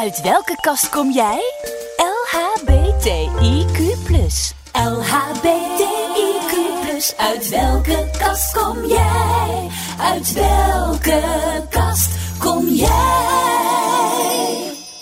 Uit 0.00 0.22
welke 0.22 0.56
kast 0.60 0.88
kom 0.88 1.10
jij? 1.10 1.40
LHBTIQ+. 1.96 3.78
LHBTIQ+. 4.72 6.52
Uit 7.16 7.48
welke 7.48 8.10
kast 8.18 8.52
kom 8.52 8.84
jij? 8.84 9.68
Uit 9.98 10.32
welke 10.32 11.22
kast 11.70 12.38
kom 12.38 12.66
jij? 12.68 12.88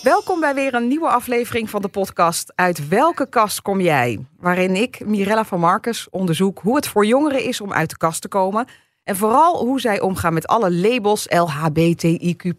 Welkom 0.03 0.41
bij 0.41 0.55
weer 0.55 0.75
een 0.75 0.89
nieuwe 0.89 1.09
aflevering 1.09 1.71
van 1.71 1.83
de 1.83 1.89
podcast 1.89 2.53
Uit 2.55 2.89
welke 2.89 3.29
kast 3.29 3.63
kom 3.63 3.81
jij? 3.81 4.27
Waarin 4.39 4.77
ik, 4.77 5.07
Mirella 5.07 5.45
van 5.45 5.61
Marcus, 5.61 6.11
onderzoek 6.11 6.59
hoe 6.59 6.77
het 6.77 6.89
voor 6.89 7.07
jongeren 7.07 7.45
is 7.45 7.61
om 7.61 7.73
uit 7.73 7.91
de 7.91 7.97
kast 7.97 8.21
te 8.21 8.29
komen. 8.29 8.67
En 9.05 9.17
vooral 9.17 9.65
hoe 9.65 9.81
zij 9.81 10.01
omgaan 10.01 10.35
met 10.35 10.47
alle 10.47 10.73
labels 10.73 11.27
LHBTIQ+, 11.29 12.55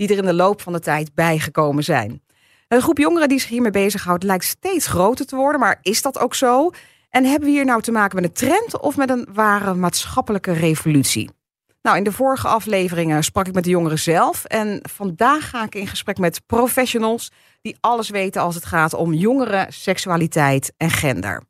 die 0.00 0.08
er 0.08 0.16
in 0.16 0.24
de 0.24 0.34
loop 0.34 0.60
van 0.60 0.72
de 0.72 0.80
tijd 0.80 1.14
bijgekomen 1.14 1.84
zijn. 1.84 2.22
Een 2.68 2.80
groep 2.80 2.98
jongeren 2.98 3.28
die 3.28 3.38
zich 3.38 3.48
hiermee 3.48 3.70
bezighoudt 3.70 4.22
lijkt 4.22 4.44
steeds 4.44 4.86
groter 4.86 5.26
te 5.26 5.36
worden, 5.36 5.60
maar 5.60 5.78
is 5.82 6.02
dat 6.02 6.18
ook 6.18 6.34
zo? 6.34 6.70
En 7.10 7.24
hebben 7.24 7.48
we 7.48 7.54
hier 7.54 7.64
nou 7.64 7.82
te 7.82 7.92
maken 7.92 8.16
met 8.16 8.24
een 8.24 8.32
trend 8.32 8.80
of 8.80 8.96
met 8.96 9.10
een 9.10 9.28
ware 9.32 9.74
maatschappelijke 9.74 10.52
revolutie? 10.52 11.30
Nou, 11.82 11.96
in 11.96 12.04
de 12.04 12.12
vorige 12.12 12.48
afleveringen 12.48 13.24
sprak 13.24 13.46
ik 13.46 13.54
met 13.54 13.64
de 13.64 13.70
jongeren 13.70 13.98
zelf. 13.98 14.44
En 14.44 14.80
vandaag 14.82 15.50
ga 15.50 15.64
ik 15.64 15.74
in 15.74 15.86
gesprek 15.86 16.18
met 16.18 16.46
professionals 16.46 17.30
die 17.62 17.76
alles 17.80 18.10
weten 18.10 18.42
als 18.42 18.54
het 18.54 18.64
gaat 18.64 18.94
om 18.94 19.12
jongeren, 19.12 19.72
seksualiteit 19.72 20.72
en 20.76 20.90
gender. 20.90 21.42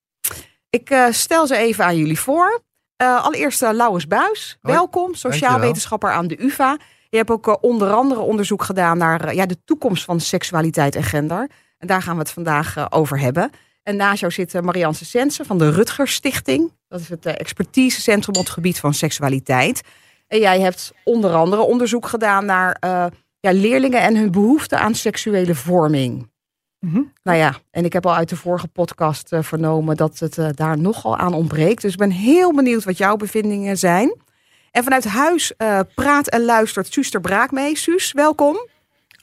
Ik 0.71 0.91
uh, 0.91 1.07
stel 1.11 1.47
ze 1.47 1.57
even 1.57 1.85
aan 1.85 1.97
jullie 1.97 2.21
voor. 2.21 2.63
Uh, 3.03 3.25
allereerst 3.25 3.63
uh, 3.63 3.71
Lauwers 3.73 4.07
Buis, 4.07 4.59
Hoi. 4.61 4.75
welkom, 4.75 5.15
sociaal 5.15 5.31
Dankjewel. 5.41 5.67
wetenschapper 5.67 6.11
aan 6.11 6.27
de 6.27 6.43
UvA. 6.43 6.79
Je 7.11 7.17
hebt 7.17 7.31
ook 7.31 7.47
uh, 7.47 7.55
onder 7.61 7.93
andere 7.93 8.21
onderzoek 8.21 8.63
gedaan 8.63 8.99
naar 8.99 9.29
uh, 9.29 9.35
ja, 9.35 9.47
de 9.47 9.65
toekomst 9.65 10.05
van 10.05 10.21
seksualiteit 10.21 10.95
en 10.95 11.03
gender. 11.03 11.51
En 11.79 11.87
daar 11.87 12.03
gaan 12.03 12.15
we 12.15 12.21
het 12.21 12.31
vandaag 12.31 12.77
uh, 12.77 12.87
over 12.91 13.21
hebben. 13.21 13.51
En 13.83 13.97
naast 13.97 14.21
jou 14.21 14.33
zit 14.33 14.63
Marianne 14.63 14.97
Sensen 14.97 15.47
van 15.47 15.59
de 15.59 15.71
Rutgers 15.71 16.15
Stichting. 16.15 16.73
Dat 16.89 17.01
is 17.01 17.09
het 17.09 17.27
expertisecentrum 17.27 18.35
op 18.35 18.43
het 18.43 18.53
gebied 18.53 18.81
van 18.81 18.95
seksualiteit. 18.95 19.81
En 20.27 20.39
jij 20.39 20.61
hebt 20.61 20.93
onder 21.05 21.35
andere 21.35 21.63
onderzoek 21.63 22.07
gedaan 22.07 22.45
naar 22.45 22.77
uh, 22.85 23.07
ja, 23.41 23.53
leerlingen 23.53 24.01
en 24.01 24.17
hun 24.17 24.31
behoefte 24.31 24.79
aan 24.79 24.95
seksuele 24.95 25.55
vorming. 25.55 26.31
Mhm. 26.79 27.01
Nou 27.23 27.39
ja, 27.39 27.59
en 27.71 27.85
ik 27.85 27.93
heb 27.93 28.07
al 28.07 28.15
uit 28.15 28.29
de 28.29 28.37
vorige 28.37 28.69
podcast 28.69 29.33
uh, 29.33 29.43
vernomen 29.43 29.97
dat 29.97 30.19
het 30.19 30.37
uh, 30.37 30.49
daar 30.55 30.79
nogal 30.79 31.17
aan 31.17 31.35
ontbreekt. 31.35 31.83
Dus 31.83 31.93
ik 31.93 31.99
ben 31.99 32.11
heel 32.11 32.55
benieuwd 32.55 32.85
wat 32.85 32.99
jouw 32.99 33.17
bevindingen 33.17 33.79
zijn. 33.79 34.17
En 34.71 34.83
vanuit 34.83 35.05
huis 35.05 35.53
uh, 35.59 35.81
praat 35.95 36.29
en 36.29 36.45
luistert 36.45 36.93
Suus 36.93 37.11
ter 37.11 37.21
Braak 37.21 37.51
mee. 37.51 37.77
Suus, 37.77 38.13
welkom. 38.13 38.69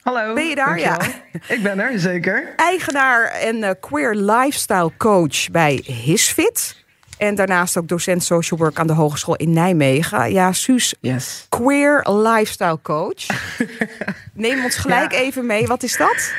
Hallo. 0.02 0.34
Ben 0.34 0.48
je 0.48 0.54
daar? 0.54 0.78
Ja. 0.78 0.98
Ik 1.54 1.62
ben 1.62 1.78
er, 1.78 1.98
zeker. 1.98 2.52
Eigenaar 2.56 3.24
en 3.24 3.56
uh, 3.56 3.70
queer 3.80 4.14
lifestyle 4.14 4.90
coach 4.96 5.50
bij 5.50 5.80
Hisfit. 5.84 6.76
En 7.18 7.34
daarnaast 7.34 7.76
ook 7.76 7.88
docent 7.88 8.24
social 8.24 8.60
work 8.60 8.78
aan 8.78 8.86
de 8.86 8.92
Hogeschool 8.92 9.36
in 9.36 9.52
Nijmegen. 9.52 10.32
Ja, 10.32 10.52
Suus, 10.52 10.94
yes. 11.00 11.46
queer 11.48 12.08
lifestyle 12.10 12.78
coach. 12.82 13.26
Neem 14.34 14.64
ons 14.64 14.76
gelijk 14.76 15.12
ja. 15.12 15.18
even 15.18 15.46
mee. 15.46 15.66
Wat 15.66 15.82
is 15.82 15.96
dat? 15.96 16.32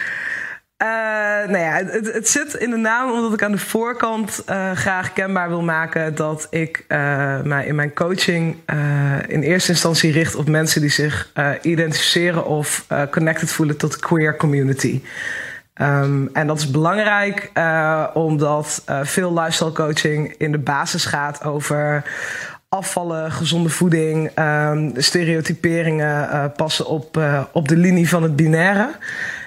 Uh, 0.83 0.88
nou 1.52 1.58
ja, 1.58 1.73
het, 1.73 2.13
het, 2.13 2.30
zit 2.30 2.53
in 2.53 2.69
de 2.69 2.77
naam 2.77 3.11
omdat 3.11 3.33
ik 3.33 3.44
aan 3.44 3.52
de 3.52 3.58
voorkant 3.58 4.44
uh, 4.49 4.72
graag 4.72 5.13
kenbaar 5.13 5.49
wil 5.49 5.61
maken 5.61 6.16
dat 6.16 6.47
ik 6.49 6.85
uh, 6.88 7.41
mij 7.41 7.66
in 7.66 7.75
mijn 7.75 7.94
coaching 7.94 8.55
in 9.27 9.41
eerste 9.41 9.72
instantie 9.72 10.11
richt 10.11 10.35
op 10.35 10.47
mensen 10.47 10.81
die 10.81 10.89
zich 10.89 11.31
identificeren 11.61 12.45
of 12.45 12.85
connected 13.11 13.52
voelen 13.52 13.77
tot 13.77 13.94
de 13.94 14.00
queer 14.00 14.35
community. 14.35 15.02
Um, 15.81 16.30
en 16.33 16.47
dat 16.47 16.57
is 16.57 16.72
belangrijk 16.72 17.52
omdat 18.13 18.83
veel 19.03 19.33
lifestyle 19.33 19.72
coaching 19.72 20.35
in 20.38 20.52
de 20.52 20.57
basis 20.57 21.05
gaat 21.05 21.44
over 21.44 22.03
afvallen, 22.69 23.31
gezonde 23.31 23.69
voeding, 23.69 24.31
um, 24.39 24.91
stereotyperingen 24.95 26.51
passen 26.56 26.85
op, 26.85 27.19
op 27.51 27.68
de 27.68 27.78
linie 27.78 28.09
van 28.09 28.23
het 28.23 28.35
binaire. 28.35 28.89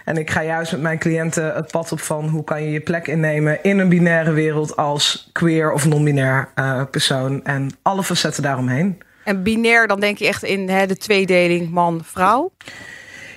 En 0.04 0.16
ik 0.16 0.30
ga 0.30 0.42
juist 0.42 0.72
met 0.72 0.80
mijn 0.80 0.98
cliënten 0.98 1.54
het 1.54 1.70
pad 1.70 1.92
op 1.92 2.00
van 2.00 2.28
hoe 2.28 2.44
kan 2.44 2.62
je 2.62 2.70
je 2.70 2.80
plek 2.80 3.06
innemen 3.06 3.62
in 3.62 3.78
een 3.78 3.88
binaire 3.88 4.32
wereld 4.32 4.76
als 4.76 5.30
queer 5.32 5.72
of 5.72 5.86
non-binair 5.86 6.48
uh, 6.54 6.82
persoon 6.90 7.44
en 7.44 7.70
alle 7.82 8.02
facetten 8.02 8.42
daaromheen. 8.42 9.02
En 9.24 9.42
binair, 9.42 9.86
dan 9.86 10.00
denk 10.00 10.18
je 10.18 10.26
echt 10.26 10.42
in 10.42 10.68
hè, 10.68 10.86
de 10.86 10.96
tweedeling 10.96 11.70
man-vrouw? 11.70 12.52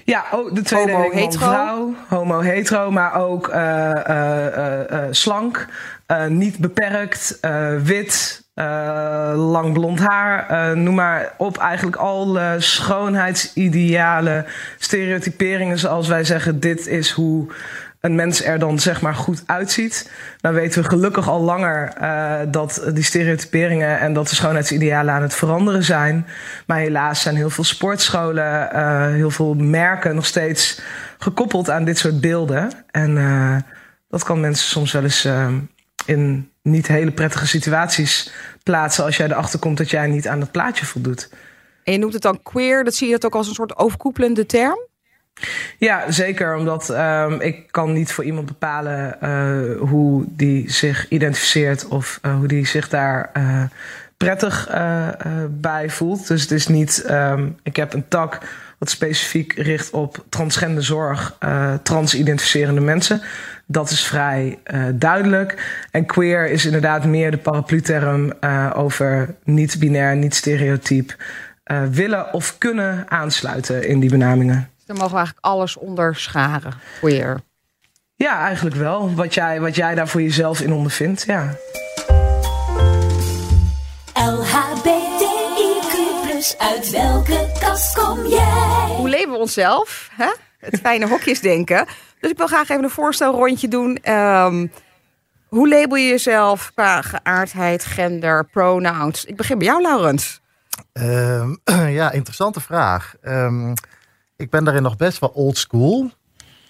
Ja, 0.03 0.25
ook 0.31 0.55
de 0.55 0.61
tweedeling 0.61 1.13
man-vrouw, 1.13 1.93
homo-hetero, 2.07 2.91
maar 2.91 3.15
ook 3.15 3.47
uh, 3.47 3.91
uh, 4.09 5.03
slank, 5.11 5.67
niet 6.27 6.57
beperkt, 6.57 7.39
wit, 7.83 8.43
uh, 8.55 9.33
lang 9.35 9.73
blond 9.73 9.99
haar, 9.99 10.77
noem 10.77 10.95
maar 10.95 11.33
op. 11.37 11.57
Eigenlijk 11.57 11.95
alle 11.95 12.55
schoonheidsidealen, 12.57 14.45
stereotyperingen 14.79 15.77
zoals 15.77 16.07
wij 16.07 16.23
zeggen, 16.23 16.59
dit 16.59 16.87
is 16.87 17.11
hoe 17.11 17.47
een 17.99 18.15
mens 18.15 18.43
er 18.43 18.59
dan 18.59 18.79
zeg 18.79 19.01
maar 19.01 19.15
goed 19.15 19.43
uitziet. 19.45 20.11
Dan 20.41 20.53
weten 20.53 20.81
we 20.81 20.89
gelukkig 20.89 21.29
al 21.29 21.41
langer 21.41 21.93
dat 22.51 22.89
die 22.93 23.03
stereotyperingen 23.03 23.99
en 23.99 24.13
dat 24.13 24.27
de 24.27 24.35
schoonheidsidealen 24.35 25.13
aan 25.13 25.21
het 25.21 25.35
veranderen 25.35 25.83
zijn. 25.83 26.27
Maar 26.67 26.77
helaas 26.77 27.21
zijn 27.21 27.35
heel 27.35 27.49
veel 27.49 27.63
sportscholen, 27.63 28.69
heel 29.13 29.31
veel 29.31 29.53
merken 29.53 30.15
nog 30.15 30.25
steeds 30.25 30.81
gekoppeld 31.17 31.69
aan 31.69 31.85
dit 31.85 31.97
soort 31.97 32.21
beelden. 32.21 32.71
En 32.91 33.15
dat 34.09 34.23
kan 34.23 34.39
mensen 34.39 34.67
soms 34.67 34.91
wel 34.91 35.03
eens 35.03 35.27
in 36.05 36.49
niet 36.61 36.87
hele 36.87 37.11
prettige 37.11 37.47
situaties 37.47 38.31
plaatsen 38.63 39.03
als 39.03 39.17
jij 39.17 39.27
erachter 39.27 39.59
komt 39.59 39.77
dat 39.77 39.89
jij 39.89 40.07
niet 40.07 40.27
aan 40.27 40.39
dat 40.39 40.51
plaatje 40.51 40.85
voldoet. 40.85 41.29
En 41.83 41.93
je 41.93 41.99
noemt 41.99 42.13
het 42.13 42.21
dan 42.21 42.39
queer, 42.43 42.83
dat 42.83 42.95
zie 42.95 43.07
je 43.07 43.13
dat 43.13 43.25
ook 43.25 43.35
als 43.35 43.47
een 43.47 43.53
soort 43.53 43.77
overkoepelende 43.77 44.45
term? 44.45 44.79
Ja, 45.77 46.11
zeker. 46.11 46.55
Omdat 46.55 46.89
um, 46.89 47.41
ik 47.41 47.71
kan 47.71 47.93
niet 47.93 48.11
voor 48.11 48.23
iemand 48.23 48.45
bepalen 48.45 49.17
uh, 49.23 49.89
hoe 49.89 50.25
die 50.27 50.71
zich 50.71 51.09
identificeert 51.09 51.87
of 51.87 52.19
uh, 52.21 52.35
hoe 52.35 52.47
die 52.47 52.65
zich 52.65 52.89
daar 52.89 53.31
uh, 53.37 53.63
prettig 54.17 54.69
bij 55.49 55.89
voelt. 55.89 56.27
Dus 56.27 56.41
het 56.41 56.51
is 56.51 56.67
niet, 56.67 57.05
um, 57.09 57.57
ik 57.63 57.75
heb 57.75 57.93
een 57.93 58.07
tak 58.07 58.39
wat 58.77 58.89
specifiek 58.89 59.53
richt 59.53 59.89
op 59.91 60.25
transgender 60.29 60.83
zorg, 60.83 61.37
trans-identificerende 61.83 62.81
mensen. 62.81 63.21
Dat 63.67 63.89
is 63.89 64.05
vrij 64.05 64.59
uh, 64.73 64.85
duidelijk. 64.93 65.81
En 65.91 66.05
queer 66.05 66.49
is 66.49 66.65
inderdaad 66.65 67.05
meer 67.05 67.31
de 67.31 67.37
paraplu-term 67.37 68.33
uh, 68.41 68.71
over 68.75 69.35
niet-binair, 69.43 70.15
niet-stereotyp. 70.15 71.15
Uh, 71.65 71.83
willen 71.83 72.33
of 72.33 72.57
kunnen 72.57 73.05
aansluiten 73.09 73.87
in 73.87 73.99
die 73.99 74.09
benamingen. 74.09 74.69
Dus 74.75 74.85
dan 74.85 74.95
mogen 74.95 75.11
we 75.11 75.17
eigenlijk 75.17 75.45
alles 75.45 75.77
onderscharen, 75.77 76.73
queer. 76.99 77.39
Ja, 78.15 78.39
eigenlijk 78.39 78.75
wel. 78.75 79.13
Wat 79.13 79.33
jij, 79.33 79.61
wat 79.61 79.75
jij 79.75 79.95
daar 79.95 80.07
voor 80.07 80.21
jezelf 80.21 80.61
in 80.61 80.73
ondervindt, 80.73 81.23
ja. 81.23 81.55
Uit 86.53 86.89
welke 86.89 87.51
kast 87.59 87.93
kom 87.93 88.25
jij? 88.25 88.93
Hoe 88.97 89.09
leven 89.09 89.31
we 89.31 89.37
onszelf? 89.37 90.09
Hè? 90.11 90.31
Het 90.59 90.79
fijne 90.79 91.07
hokjes 91.07 91.41
denken. 91.41 91.87
Dus 92.19 92.31
ik 92.31 92.37
wil 92.37 92.47
graag 92.47 92.69
even 92.69 92.83
een 92.83 92.89
voorstelrondje 92.89 93.67
doen. 93.67 94.11
Um, 94.11 94.71
hoe 95.47 95.69
label 95.69 95.97
je 95.97 96.07
jezelf 96.07 96.71
qua 96.73 97.01
geaardheid, 97.01 97.85
gender, 97.85 98.45
pronouns? 98.45 99.25
Ik 99.25 99.35
begin 99.35 99.57
bij 99.57 99.67
jou, 99.67 99.81
Laurens. 99.81 100.41
Um, 100.93 101.59
ja, 101.99 102.11
interessante 102.11 102.61
vraag. 102.61 103.15
Um, 103.23 103.73
ik 104.35 104.49
ben 104.49 104.63
daarin 104.63 104.83
nog 104.83 104.97
best 104.97 105.19
wel 105.19 105.29
old 105.29 105.57
school. 105.57 106.11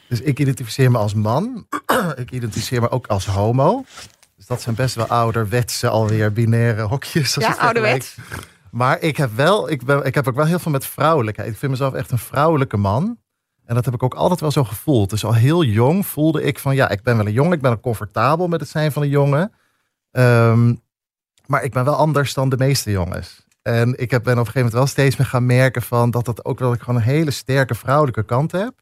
Dus 0.09 0.21
ik 0.21 0.39
identificeer 0.39 0.91
me 0.91 0.97
als 0.97 1.13
man. 1.13 1.67
ik 2.15 2.31
identificeer 2.31 2.81
me 2.81 2.91
ook 2.91 3.07
als 3.07 3.25
homo. 3.25 3.85
Dus 4.35 4.45
dat 4.45 4.61
zijn 4.61 4.75
best 4.75 4.95
wel 4.95 5.07
ouderwetse, 5.07 5.89
alweer 5.89 6.33
binaire 6.33 6.81
hokjes. 6.81 7.35
Ja, 7.35 7.55
ouderwets. 7.57 8.15
Maar 8.75 9.01
ik 9.01 9.17
heb, 9.17 9.31
wel, 9.35 9.69
ik, 9.69 9.83
ben, 9.85 10.05
ik 10.05 10.15
heb 10.15 10.27
ook 10.27 10.35
wel 10.35 10.45
heel 10.45 10.59
veel 10.59 10.71
met 10.71 10.85
vrouwelijkheid. 10.85 11.49
Ik 11.51 11.57
vind 11.57 11.71
mezelf 11.71 11.93
echt 11.93 12.11
een 12.11 12.17
vrouwelijke 12.17 12.77
man. 12.77 13.17
En 13.65 13.75
dat 13.75 13.85
heb 13.85 13.93
ik 13.93 14.03
ook 14.03 14.13
altijd 14.13 14.39
wel 14.39 14.51
zo 14.51 14.63
gevoeld. 14.63 15.09
Dus 15.09 15.25
al 15.25 15.33
heel 15.33 15.63
jong 15.63 16.05
voelde 16.05 16.43
ik 16.43 16.59
van 16.59 16.75
ja, 16.75 16.89
ik 16.89 17.03
ben 17.03 17.17
wel 17.17 17.25
een 17.25 17.31
jongen. 17.31 17.51
Ik 17.51 17.61
ben 17.61 17.71
ook 17.71 17.81
comfortabel 17.81 18.47
met 18.47 18.59
het 18.59 18.69
zijn 18.69 18.91
van 18.91 19.01
een 19.01 19.09
jongen. 19.09 19.51
Um, 20.11 20.81
maar 21.45 21.63
ik 21.63 21.71
ben 21.71 21.85
wel 21.85 21.95
anders 21.95 22.33
dan 22.33 22.49
de 22.49 22.57
meeste 22.57 22.91
jongens. 22.91 23.45
En 23.61 23.99
ik 23.99 24.11
heb, 24.11 24.23
ben 24.23 24.33
op 24.33 24.39
een 24.39 24.45
gegeven 24.45 24.53
moment 24.55 24.73
wel 24.73 24.87
steeds 24.87 25.15
meer 25.15 25.27
gaan 25.27 25.45
merken 25.45 25.81
van 25.81 26.11
dat 26.11 26.25
dat 26.25 26.45
ook 26.45 26.59
wel 26.59 26.73
ik 26.73 26.79
gewoon 26.79 26.95
een 26.95 27.07
hele 27.07 27.31
sterke 27.31 27.75
vrouwelijke 27.75 28.23
kant 28.23 28.51
heb. 28.51 28.73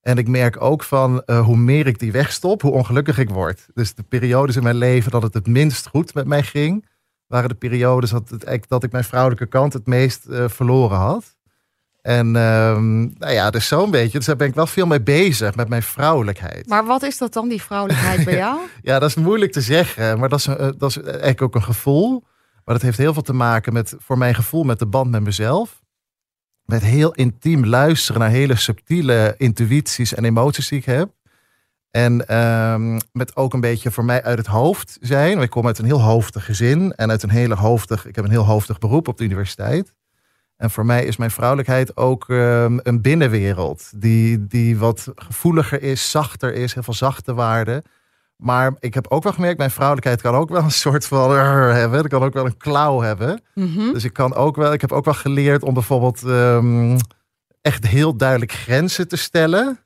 En 0.00 0.18
ik 0.18 0.28
merk 0.28 0.62
ook 0.62 0.82
van 0.82 1.22
uh, 1.26 1.44
hoe 1.44 1.56
meer 1.56 1.86
ik 1.86 1.98
die 1.98 2.12
wegstop, 2.12 2.62
hoe 2.62 2.72
ongelukkig 2.72 3.18
ik 3.18 3.30
word. 3.30 3.66
Dus 3.74 3.94
de 3.94 4.02
periodes 4.02 4.56
in 4.56 4.62
mijn 4.62 4.76
leven 4.76 5.10
dat 5.10 5.22
het 5.22 5.34
het 5.34 5.46
minst 5.46 5.86
goed 5.88 6.14
met 6.14 6.26
mij 6.26 6.42
ging, 6.42 6.88
waren 7.30 7.48
de 7.48 7.54
periodes 7.54 8.10
dat, 8.10 8.28
het, 8.28 8.64
dat 8.68 8.82
ik 8.82 8.92
mijn 8.92 9.04
vrouwelijke 9.04 9.46
kant 9.46 9.72
het 9.72 9.86
meest 9.86 10.26
uh, 10.28 10.48
verloren 10.48 10.98
had. 10.98 11.38
En 12.02 12.26
um, 12.36 13.12
nou 13.18 13.32
ja, 13.32 13.50
dus 13.50 13.66
zo'n 13.68 13.90
beetje. 13.90 14.18
Dus 14.18 14.26
daar 14.26 14.36
ben 14.36 14.48
ik 14.48 14.54
wel 14.54 14.66
veel 14.66 14.86
mee 14.86 15.02
bezig, 15.02 15.54
met 15.54 15.68
mijn 15.68 15.82
vrouwelijkheid. 15.82 16.68
Maar 16.68 16.84
wat 16.84 17.02
is 17.02 17.18
dat 17.18 17.32
dan, 17.32 17.48
die 17.48 17.62
vrouwelijkheid 17.62 18.24
bij 18.24 18.36
jou? 18.46 18.58
ja, 18.82 18.98
dat 18.98 19.08
is 19.08 19.14
moeilijk 19.14 19.52
te 19.52 19.60
zeggen. 19.60 20.18
Maar 20.18 20.28
dat 20.28 20.38
is, 20.38 20.46
eh, 20.46 20.68
dat 20.78 20.90
is 20.90 20.96
eigenlijk 20.96 21.42
ook 21.42 21.54
een 21.54 21.62
gevoel. 21.62 22.24
Maar 22.64 22.74
dat 22.74 22.82
heeft 22.82 22.98
heel 22.98 23.12
veel 23.12 23.22
te 23.22 23.32
maken 23.32 23.72
met, 23.72 23.94
voor 23.98 24.18
mijn 24.18 24.34
gevoel, 24.34 24.62
met 24.62 24.78
de 24.78 24.86
band 24.86 25.10
met 25.10 25.22
mezelf. 25.22 25.82
Met 26.64 26.82
heel 26.82 27.12
intiem 27.12 27.66
luisteren 27.66 28.20
naar 28.20 28.30
hele 28.30 28.56
subtiele 28.56 29.34
intuïties 29.36 30.14
en 30.14 30.24
emoties 30.24 30.68
die 30.68 30.78
ik 30.78 30.84
heb. 30.84 31.10
En 31.90 32.36
um, 32.38 32.98
met 33.12 33.36
ook 33.36 33.52
een 33.52 33.60
beetje 33.60 33.90
voor 33.90 34.04
mij 34.04 34.22
uit 34.22 34.38
het 34.38 34.46
hoofd 34.46 34.98
zijn. 35.00 35.40
Ik 35.40 35.50
kom 35.50 35.66
uit 35.66 35.78
een 35.78 35.84
heel 35.84 36.02
hoofdig 36.02 36.44
gezin 36.44 36.92
en 36.92 37.10
uit 37.10 37.22
een 37.22 37.30
hele 37.30 37.54
hoofdig, 37.54 38.06
ik 38.06 38.14
heb 38.14 38.24
een 38.24 38.30
heel 38.30 38.46
hoofdig 38.46 38.78
beroep 38.78 39.08
op 39.08 39.18
de 39.18 39.24
universiteit. 39.24 39.92
En 40.56 40.70
voor 40.70 40.86
mij 40.86 41.04
is 41.04 41.16
mijn 41.16 41.30
vrouwelijkheid 41.30 41.96
ook 41.96 42.28
um, 42.28 42.80
een 42.82 43.00
binnenwereld. 43.00 43.90
Die, 43.96 44.46
die 44.46 44.78
wat 44.78 45.12
gevoeliger 45.14 45.82
is, 45.82 46.10
zachter 46.10 46.54
is, 46.54 46.74
heel 46.74 46.82
veel 46.82 46.94
zachte 46.94 47.34
waarden. 47.34 47.82
Maar 48.36 48.74
ik 48.78 48.94
heb 48.94 49.06
ook 49.08 49.22
wel 49.22 49.32
gemerkt, 49.32 49.58
mijn 49.58 49.70
vrouwelijkheid 49.70 50.20
kan 50.20 50.34
ook 50.34 50.48
wel 50.48 50.62
een 50.62 50.70
soort 50.70 51.06
van 51.06 51.36
hebben. 51.36 52.04
Ik 52.04 52.10
kan 52.10 52.22
ook 52.22 52.32
wel 52.32 52.46
een 52.46 52.56
klauw 52.56 53.00
hebben. 53.00 53.42
Mm 53.54 53.74
-hmm. 53.74 53.92
Dus 53.92 54.04
ik 54.04 54.12
kan 54.12 54.34
ook 54.34 54.56
wel, 54.56 54.72
ik 54.72 54.80
heb 54.80 54.92
ook 54.92 55.04
wel 55.04 55.14
geleerd 55.14 55.62
om 55.62 55.74
bijvoorbeeld 55.74 56.22
um, 56.22 56.96
echt 57.60 57.86
heel 57.86 58.16
duidelijk 58.16 58.52
grenzen 58.52 59.08
te 59.08 59.16
stellen. 59.16 59.78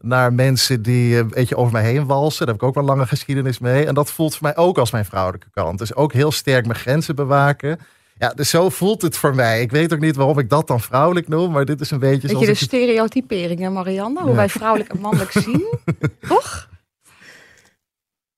Naar 0.00 0.32
mensen 0.32 0.82
die 0.82 1.16
een 1.16 1.28
beetje 1.28 1.56
over 1.56 1.72
mij 1.72 1.82
heen 1.82 2.06
walsen. 2.06 2.38
Daar 2.38 2.54
heb 2.54 2.62
ik 2.62 2.68
ook 2.68 2.74
wel 2.74 2.84
lange 2.84 3.06
geschiedenis 3.06 3.58
mee. 3.58 3.86
En 3.86 3.94
dat 3.94 4.10
voelt 4.10 4.36
voor 4.36 4.46
mij 4.46 4.56
ook 4.56 4.78
als 4.78 4.90
mijn 4.90 5.04
vrouwelijke 5.04 5.50
kant. 5.50 5.78
Dus 5.78 5.94
ook 5.94 6.12
heel 6.12 6.32
sterk 6.32 6.66
mijn 6.66 6.78
grenzen 6.78 7.14
bewaken. 7.14 7.78
Ja, 8.18 8.28
dus 8.28 8.50
zo 8.50 8.68
voelt 8.68 9.02
het 9.02 9.16
voor 9.16 9.34
mij. 9.34 9.60
Ik 9.60 9.70
weet 9.70 9.92
ook 9.92 10.00
niet 10.00 10.16
waarom 10.16 10.38
ik 10.38 10.48
dat 10.48 10.66
dan 10.66 10.80
vrouwelijk 10.80 11.28
noem, 11.28 11.52
maar 11.52 11.64
dit 11.64 11.80
is 11.80 11.90
een 11.90 11.98
beetje 11.98 12.28
Weet 12.28 12.40
je 12.40 12.46
de 12.46 12.54
stereotyperingen, 12.54 13.72
Marianne? 13.72 14.22
Hoe 14.22 14.34
wij 14.34 14.48
vrouwelijk 14.48 14.92
en 14.92 15.00
mannelijk 15.00 15.32
zien? 15.44 15.66
Toch? 16.28 16.68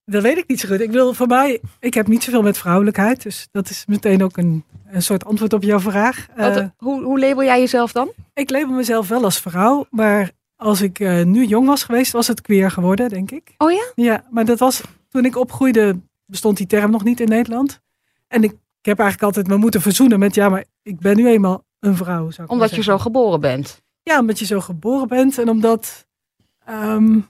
Dat 0.04 0.22
weet 0.22 0.36
ik 0.36 0.48
niet 0.48 0.60
zo 0.60 0.68
goed. 0.68 0.80
Ik 0.80 0.90
wil 0.90 1.14
voor 1.14 1.26
mij, 1.26 1.60
ik 1.80 1.94
heb 1.94 2.06
niet 2.06 2.22
zoveel 2.22 2.42
met 2.42 2.58
vrouwelijkheid. 2.58 3.22
Dus 3.22 3.48
dat 3.50 3.70
is 3.70 3.84
meteen 3.86 4.22
ook 4.22 4.36
een, 4.36 4.64
een 4.86 5.02
soort 5.02 5.24
antwoord 5.24 5.52
op 5.52 5.62
jouw 5.62 5.80
vraag. 5.80 6.26
Wat, 6.36 6.56
uh, 6.56 6.64
hoe, 6.76 7.02
hoe 7.02 7.20
label 7.20 7.44
jij 7.44 7.60
jezelf 7.60 7.92
dan? 7.92 8.12
Ik 8.34 8.50
label 8.50 8.74
mezelf 8.74 9.08
wel 9.08 9.24
als 9.24 9.40
vrouw. 9.40 9.86
Maar 9.90 10.30
als 10.58 10.82
ik 10.82 10.98
uh, 10.98 11.24
nu 11.24 11.46
jong 11.46 11.66
was 11.66 11.82
geweest, 11.82 12.12
was 12.12 12.26
het 12.26 12.40
queer 12.40 12.70
geworden, 12.70 13.08
denk 13.08 13.30
ik. 13.30 13.54
Oh 13.58 13.70
ja? 13.70 13.92
Ja, 13.94 14.24
maar 14.30 14.44
dat 14.44 14.58
was 14.58 14.82
toen 15.08 15.24
ik 15.24 15.36
opgroeide, 15.36 16.00
bestond 16.26 16.56
die 16.56 16.66
term 16.66 16.90
nog 16.90 17.04
niet 17.04 17.20
in 17.20 17.28
Nederland. 17.28 17.80
En 18.28 18.42
ik, 18.42 18.50
ik 18.52 18.86
heb 18.86 18.98
eigenlijk 18.98 19.22
altijd 19.22 19.48
me 19.48 19.56
moeten 19.56 19.80
verzoenen 19.80 20.18
met, 20.18 20.34
ja, 20.34 20.48
maar 20.48 20.64
ik 20.82 20.98
ben 20.98 21.16
nu 21.16 21.28
eenmaal 21.28 21.64
een 21.80 21.96
vrouw. 21.96 22.30
Zou 22.30 22.46
ik 22.46 22.52
omdat 22.52 22.74
je 22.74 22.82
zo 22.82 22.98
geboren 22.98 23.40
bent? 23.40 23.82
Ja, 24.02 24.18
omdat 24.20 24.38
je 24.38 24.44
zo 24.44 24.60
geboren 24.60 25.08
bent 25.08 25.38
en 25.38 25.48
omdat. 25.48 26.06
Um, 26.70 27.28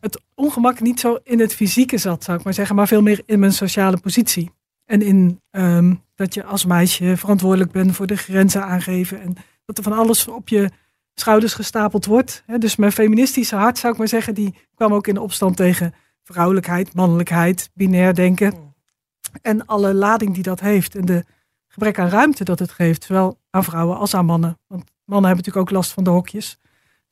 het 0.00 0.22
ongemak 0.34 0.80
niet 0.80 1.00
zo 1.00 1.18
in 1.22 1.40
het 1.40 1.54
fysieke 1.54 1.98
zat, 1.98 2.24
zou 2.24 2.38
ik 2.38 2.44
maar 2.44 2.54
zeggen, 2.54 2.76
maar 2.76 2.88
veel 2.88 3.02
meer 3.02 3.22
in 3.26 3.38
mijn 3.38 3.52
sociale 3.52 3.96
positie. 3.96 4.50
En 4.84 5.02
in 5.02 5.40
um, 5.50 6.02
dat 6.14 6.34
je 6.34 6.44
als 6.44 6.64
meisje 6.64 7.16
verantwoordelijk 7.16 7.72
bent 7.72 7.96
voor 7.96 8.06
de 8.06 8.16
grenzen 8.16 8.64
aangeven. 8.64 9.20
En 9.20 9.34
dat 9.64 9.78
er 9.78 9.84
van 9.84 9.92
alles 9.92 10.28
op 10.28 10.48
je 10.48 10.70
schouders 11.14 11.54
gestapeld 11.54 12.06
wordt. 12.06 12.44
Dus 12.58 12.76
mijn 12.76 12.92
feministische 12.92 13.56
hart, 13.56 13.78
zou 13.78 13.92
ik 13.92 13.98
maar 13.98 14.08
zeggen, 14.08 14.34
die 14.34 14.54
kwam 14.74 14.94
ook 14.94 15.06
in 15.06 15.18
opstand 15.18 15.56
tegen 15.56 15.94
vrouwelijkheid, 16.22 16.94
mannelijkheid, 16.94 17.70
binair 17.74 18.14
denken. 18.14 18.74
En 19.42 19.66
alle 19.66 19.94
lading 19.94 20.34
die 20.34 20.42
dat 20.42 20.60
heeft. 20.60 20.94
En 20.94 21.04
de 21.04 21.24
gebrek 21.68 21.98
aan 21.98 22.08
ruimte 22.08 22.44
dat 22.44 22.58
het 22.58 22.70
geeft, 22.70 23.04
zowel 23.04 23.38
aan 23.50 23.64
vrouwen 23.64 23.96
als 23.96 24.14
aan 24.14 24.24
mannen. 24.24 24.58
Want 24.66 24.84
mannen 25.04 25.26
hebben 25.26 25.44
natuurlijk 25.44 25.66
ook 25.66 25.76
last 25.76 25.92
van 25.92 26.04
de 26.04 26.10
hokjes. 26.10 26.58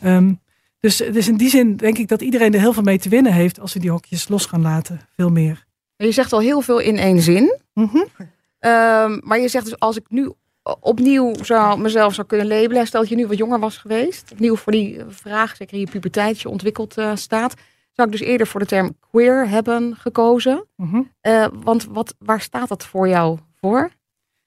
Um, 0.04 0.40
dus, 0.80 0.96
dus 0.96 1.28
in 1.28 1.36
die 1.36 1.48
zin 1.48 1.76
denk 1.76 1.98
ik 1.98 2.08
dat 2.08 2.22
iedereen 2.22 2.54
er 2.54 2.60
heel 2.60 2.72
veel 2.72 2.82
mee 2.82 2.98
te 2.98 3.08
winnen 3.08 3.32
heeft 3.32 3.60
als 3.60 3.72
we 3.72 3.80
die 3.80 3.90
hokjes 3.90 4.28
los 4.28 4.46
gaan 4.46 4.62
laten. 4.62 5.00
Veel 5.16 5.30
meer. 5.30 5.66
Je 5.96 6.12
zegt 6.12 6.32
al 6.32 6.40
heel 6.40 6.60
veel 6.60 6.78
in 6.78 6.98
één 6.98 7.20
zin. 7.20 7.58
Mm 7.74 7.90
-hmm. 7.92 8.06
um, 8.70 9.20
maar 9.24 9.38
je 9.38 9.48
zegt 9.48 9.64
dus 9.64 9.78
als 9.78 9.96
ik 9.96 10.04
nu 10.08 10.32
opnieuw 10.80 11.34
zou, 11.44 11.80
mezelf 11.80 12.14
zou 12.14 12.26
kunnen 12.26 12.46
labelen. 12.46 12.86
Stel 12.86 13.00
dat 13.00 13.08
je 13.08 13.16
nu 13.16 13.26
wat 13.26 13.38
jonger 13.38 13.58
was 13.58 13.76
geweest. 13.76 14.32
Opnieuw 14.32 14.56
voor 14.56 14.72
die 14.72 15.00
vraag, 15.08 15.56
zeker 15.56 15.74
in 15.74 15.80
je 15.80 15.90
puberteit, 15.90 16.40
je 16.40 16.48
ontwikkeld 16.48 16.98
uh, 16.98 17.16
staat. 17.16 17.54
Zou 17.92 18.08
ik 18.08 18.18
dus 18.18 18.26
eerder 18.26 18.46
voor 18.46 18.60
de 18.60 18.66
term 18.66 18.96
queer 19.10 19.48
hebben 19.48 19.96
gekozen. 19.96 20.66
Mm 20.76 20.88
-hmm. 20.88 21.12
uh, 21.22 21.46
want 21.52 21.84
wat, 21.84 22.14
waar 22.18 22.40
staat 22.40 22.68
dat 22.68 22.84
voor 22.84 23.08
jou 23.08 23.38
voor? 23.54 23.90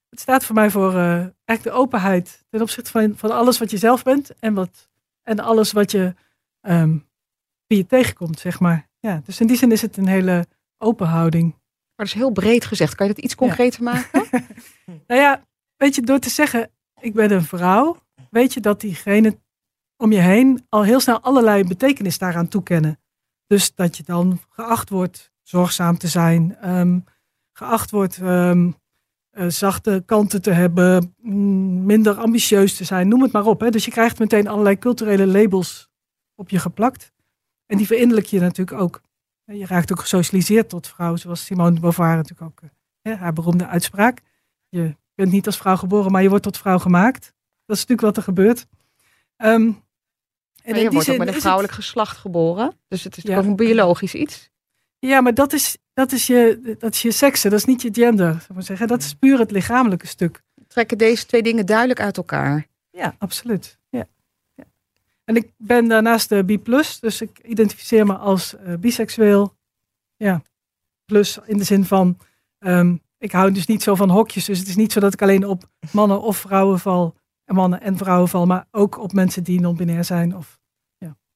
Het 0.09 0.19
staat 0.19 0.45
voor 0.45 0.55
mij 0.55 0.69
voor 0.69 0.93
uh, 0.93 1.13
eigenlijk 1.45 1.63
de 1.63 1.71
openheid 1.71 2.45
ten 2.49 2.61
opzichte 2.61 2.91
van, 2.91 3.13
van 3.15 3.31
alles 3.31 3.57
wat 3.57 3.71
je 3.71 3.77
zelf 3.77 4.03
bent. 4.03 4.31
En, 4.39 4.53
wat, 4.53 4.89
en 5.23 5.39
alles 5.39 5.71
wat 5.71 5.91
je 5.91 6.13
um, 6.61 7.07
wie 7.67 7.77
je 7.77 7.85
tegenkomt, 7.85 8.39
zeg 8.39 8.59
maar. 8.59 8.89
Ja, 8.99 9.21
dus 9.25 9.39
in 9.39 9.47
die 9.47 9.57
zin 9.57 9.71
is 9.71 9.81
het 9.81 9.97
een 9.97 10.07
hele 10.07 10.45
open 10.77 11.07
houding. 11.07 11.51
Maar 11.51 12.05
dat 12.05 12.15
is 12.15 12.21
heel 12.21 12.31
breed 12.31 12.65
gezegd. 12.65 12.95
Kan 12.95 13.07
je 13.07 13.13
dat 13.13 13.23
iets 13.23 13.35
concreter 13.35 13.83
ja. 13.83 13.91
maken? 13.91 14.27
nou 15.07 15.21
ja, 15.21 15.45
weet 15.85 15.95
je, 15.95 16.01
door 16.01 16.19
te 16.19 16.29
zeggen, 16.29 16.69
ik 16.99 17.13
ben 17.13 17.31
een 17.31 17.43
vrouw, 17.43 17.97
weet 18.29 18.53
je 18.53 18.59
dat 18.59 18.81
diegene 18.81 19.37
om 19.97 20.11
je 20.11 20.19
heen 20.19 20.65
al 20.69 20.83
heel 20.83 20.99
snel 20.99 21.19
allerlei 21.19 21.63
betekenis 21.63 22.17
daaraan 22.17 22.47
toekennen. 22.47 22.99
Dus 23.47 23.75
dat 23.75 23.97
je 23.97 24.03
dan 24.03 24.39
geacht 24.49 24.89
wordt 24.89 25.31
zorgzaam 25.41 25.97
te 25.97 26.07
zijn, 26.07 26.69
um, 26.69 27.03
geacht 27.51 27.91
wordt 27.91 28.17
um, 28.17 28.75
uh, 29.31 29.49
zachte 29.49 30.03
kanten 30.05 30.41
te 30.41 30.51
hebben, 30.51 31.15
mm, 31.21 31.85
minder 31.85 32.17
ambitieus 32.17 32.75
te 32.75 32.83
zijn, 32.83 33.07
noem 33.07 33.21
het 33.21 33.31
maar 33.31 33.45
op. 33.45 33.59
Hè. 33.59 33.69
Dus 33.69 33.85
je 33.85 33.91
krijgt 33.91 34.19
meteen 34.19 34.47
allerlei 34.47 34.77
culturele 34.77 35.27
labels 35.27 35.89
op 36.35 36.49
je 36.49 36.59
geplakt. 36.59 37.11
En 37.65 37.77
die 37.77 37.87
verinnerlijk 37.87 38.27
je 38.27 38.39
natuurlijk 38.39 38.81
ook. 38.81 39.01
Je 39.43 39.65
raakt 39.65 39.91
ook 39.91 39.99
gesocialiseerd 39.99 40.69
tot 40.69 40.87
vrouw, 40.87 41.15
zoals 41.15 41.45
Simone 41.45 41.73
de 41.73 41.79
Beauvoir 41.79 42.15
natuurlijk 42.15 42.41
ook, 42.41 42.69
hè, 43.01 43.15
haar 43.15 43.33
beroemde 43.33 43.67
uitspraak. 43.67 44.21
Je 44.69 44.95
bent 45.15 45.31
niet 45.31 45.45
als 45.45 45.57
vrouw 45.57 45.75
geboren, 45.75 46.11
maar 46.11 46.21
je 46.21 46.29
wordt 46.29 46.43
tot 46.43 46.57
vrouw 46.57 46.79
gemaakt. 46.79 47.33
Dat 47.65 47.75
is 47.75 47.85
natuurlijk 47.85 48.01
wat 48.01 48.17
er 48.17 48.23
gebeurt. 48.23 48.67
Um, 49.37 49.83
en 50.63 50.79
je 50.79 50.89
wordt 50.89 51.09
ook 51.09 51.17
met 51.17 51.27
een 51.27 51.33
vrouwelijk 51.33 51.73
het... 51.73 51.83
geslacht 51.83 52.17
geboren. 52.17 52.79
Dus 52.87 53.03
het 53.03 53.17
is 53.17 53.23
ja. 53.23 53.37
ook 53.37 53.43
een 53.43 53.55
biologisch 53.55 54.15
iets. 54.15 54.49
Ja, 54.99 55.21
maar 55.21 55.33
dat 55.33 55.53
is, 55.53 55.77
dat 55.93 56.11
is, 56.11 56.27
je, 56.27 56.75
dat 56.79 56.93
is 56.93 57.01
je 57.01 57.11
seksen, 57.11 57.49
dat 57.49 57.59
is 57.59 57.65
niet 57.65 57.81
je 57.81 57.93
gender. 57.93 58.31
Zou 58.31 58.53
maar 58.53 58.63
zeggen. 58.63 58.87
Dat 58.87 59.01
is 59.01 59.13
puur 59.13 59.39
het 59.39 59.51
lichamelijke 59.51 60.07
stuk. 60.07 60.41
Trekken 60.67 60.97
deze 60.97 61.25
twee 61.25 61.43
dingen 61.43 61.65
duidelijk 61.65 61.99
uit 61.99 62.17
elkaar? 62.17 62.67
Ja, 62.89 63.15
absoluut. 63.17 63.79
Ja. 63.89 64.07
ja. 64.53 64.63
En 65.23 65.35
ik 65.35 65.51
ben 65.57 65.87
daarnaast 65.87 66.29
de 66.29 66.43
B+, 66.43 66.65
dus 66.99 67.21
ik 67.21 67.39
identificeer 67.43 68.05
me 68.05 68.15
als 68.15 68.55
uh, 68.67 68.73
biseksueel. 68.75 69.55
Ja, 70.15 70.41
plus 71.05 71.39
in 71.45 71.57
de 71.57 71.63
zin 71.63 71.85
van, 71.85 72.17
um, 72.59 73.01
ik 73.25 73.31
hou 73.31 73.51
dus 73.51 73.65
niet 73.65 73.83
zo 73.83 73.95
van 73.95 74.09
hokjes. 74.09 74.45
Dus 74.45 74.59
het 74.59 74.67
is 74.67 74.75
niet 74.75 74.91
zo 74.91 74.99
dat 74.99 75.13
ik 75.13 75.21
alleen 75.21 75.47
op 75.47 75.63
mannen 75.91 76.21
of 76.21 76.37
vrouwen 76.37 76.79
val, 76.79 77.15
mannen 77.45 77.81
en 77.81 77.97
vrouwen 77.97 78.29
val, 78.29 78.45
maar 78.45 78.67
ook 78.71 78.99
op 78.99 79.13
mensen 79.13 79.43
die 79.43 79.59
non-binair 79.59 80.03
zijn 80.03 80.35
of 80.35 80.59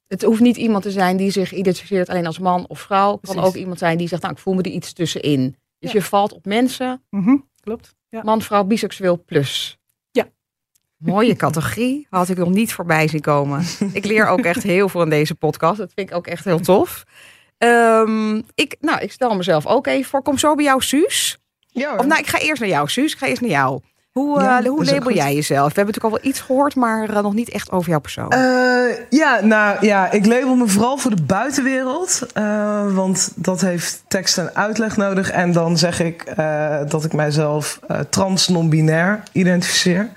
het 0.10 0.24
hoeft 0.24 0.42
niet 0.42 0.58
iemand 0.58 0.84
te 0.84 0.92
zijn 0.92 1.18
die 1.18 1.32
zich 1.32 1.54
identificeert 1.54 2.10
alleen 2.10 2.26
als 2.26 2.40
man 2.40 2.66
of 2.68 2.80
vrouw. 2.80 3.18
Het 3.22 3.34
kan 3.34 3.44
ook 3.44 3.56
iemand 3.56 3.80
zijn 3.80 3.98
die 3.98 4.08
zegt, 4.08 4.22
nou, 4.22 4.34
ik 4.34 4.40
voel 4.40 4.54
me 4.54 4.62
er 4.62 4.72
iets 4.72 4.94
tussenin. 4.94 5.56
Dus 5.80 5.92
ja. 5.92 6.00
je 6.00 6.06
valt 6.06 6.34
op 6.34 6.46
mensen. 6.46 7.04
Mm 7.10 7.24
-hmm, 7.24 7.50
klopt. 7.62 7.96
Ja. 8.10 8.24
Man, 8.24 8.42
vrouw, 8.42 8.64
biseksueel 8.64 9.24
plus. 9.26 9.78
Ja. 10.12 10.30
Mooie 10.98 11.36
categorie. 11.36 12.08
Had 12.10 12.30
ik 12.30 12.38
nog 12.38 12.50
niet 12.50 12.74
voorbij 12.74 13.08
zien 13.08 13.22
komen. 13.22 13.64
ik 13.94 14.06
leer 14.06 14.28
ook 14.28 14.40
echt 14.40 14.64
heel 14.64 14.90
veel 14.90 15.02
in 15.02 15.10
deze 15.10 15.36
podcast. 15.36 15.78
Dat 15.78 15.92
vind 15.96 16.10
ik 16.10 16.16
ook 16.16 16.28
echt 16.28 16.46
heel 16.46 16.60
tof. 16.60 17.04
Um, 17.58 18.44
ik, 18.54 18.76
nou, 18.80 19.02
ik 19.02 19.12
stel 19.12 19.36
mezelf 19.36 19.66
ook 19.66 19.88
even 19.88 20.10
voor. 20.10 20.22
Kom 20.22 20.38
zo 20.38 20.56
bij 20.56 20.66
jou, 20.66 20.82
Suus. 20.82 21.38
Ja, 21.80 21.96
of 21.96 22.06
nou, 22.06 22.20
ik 22.20 22.28
ga 22.28 22.40
eerst 22.40 22.62
naar 22.62 22.70
jou, 22.70 22.88
Suus. 22.88 23.12
Ik 23.12 23.18
ga 23.18 23.28
eerst 23.28 23.42
naar 23.42 23.50
jou. 23.50 23.82
Hoe, 24.12 24.42
ja, 24.42 24.62
uh, 24.62 24.70
hoe 24.70 24.86
label 24.86 25.14
jij 25.14 25.36
jezelf? 25.36 25.74
We 25.74 25.80
hebben 25.80 25.86
natuurlijk 25.86 26.04
al 26.14 26.22
wel 26.22 26.32
iets 26.32 26.40
gehoord, 26.40 26.76
maar 26.76 27.10
uh, 27.10 27.22
nog 27.22 27.34
niet 27.34 27.50
echt 27.50 27.72
over 27.72 27.90
jouw 27.90 28.00
persoon. 28.00 28.34
Uh, 28.34 28.96
ja, 29.10 29.40
nou 29.42 29.86
ja, 29.86 30.12
ik 30.12 30.26
label 30.26 30.56
me 30.56 30.68
vooral 30.68 30.98
voor 30.98 31.16
de 31.16 31.22
buitenwereld. 31.22 32.28
want 32.94 33.32
dat 33.36 33.62
heeft 33.62 34.04
tekst 34.08 34.38
en 34.38 34.56
uitleg 34.56 34.98
nodig. 34.98 35.32
En 35.32 35.52
dan 35.52 35.78
zeg 35.78 36.00
ik 36.00 36.34
dat 36.88 37.04
ik 37.06 37.14
mijzelf 37.14 37.80
trans 38.10 38.48
non-binair 38.48 39.24
identificeer. 39.32 40.10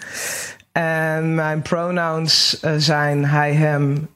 En 0.73 1.35
mijn 1.35 1.63
pronouns 1.63 2.61
zijn 2.77 3.25
hij, 3.25 3.55
hem, 3.55 4.09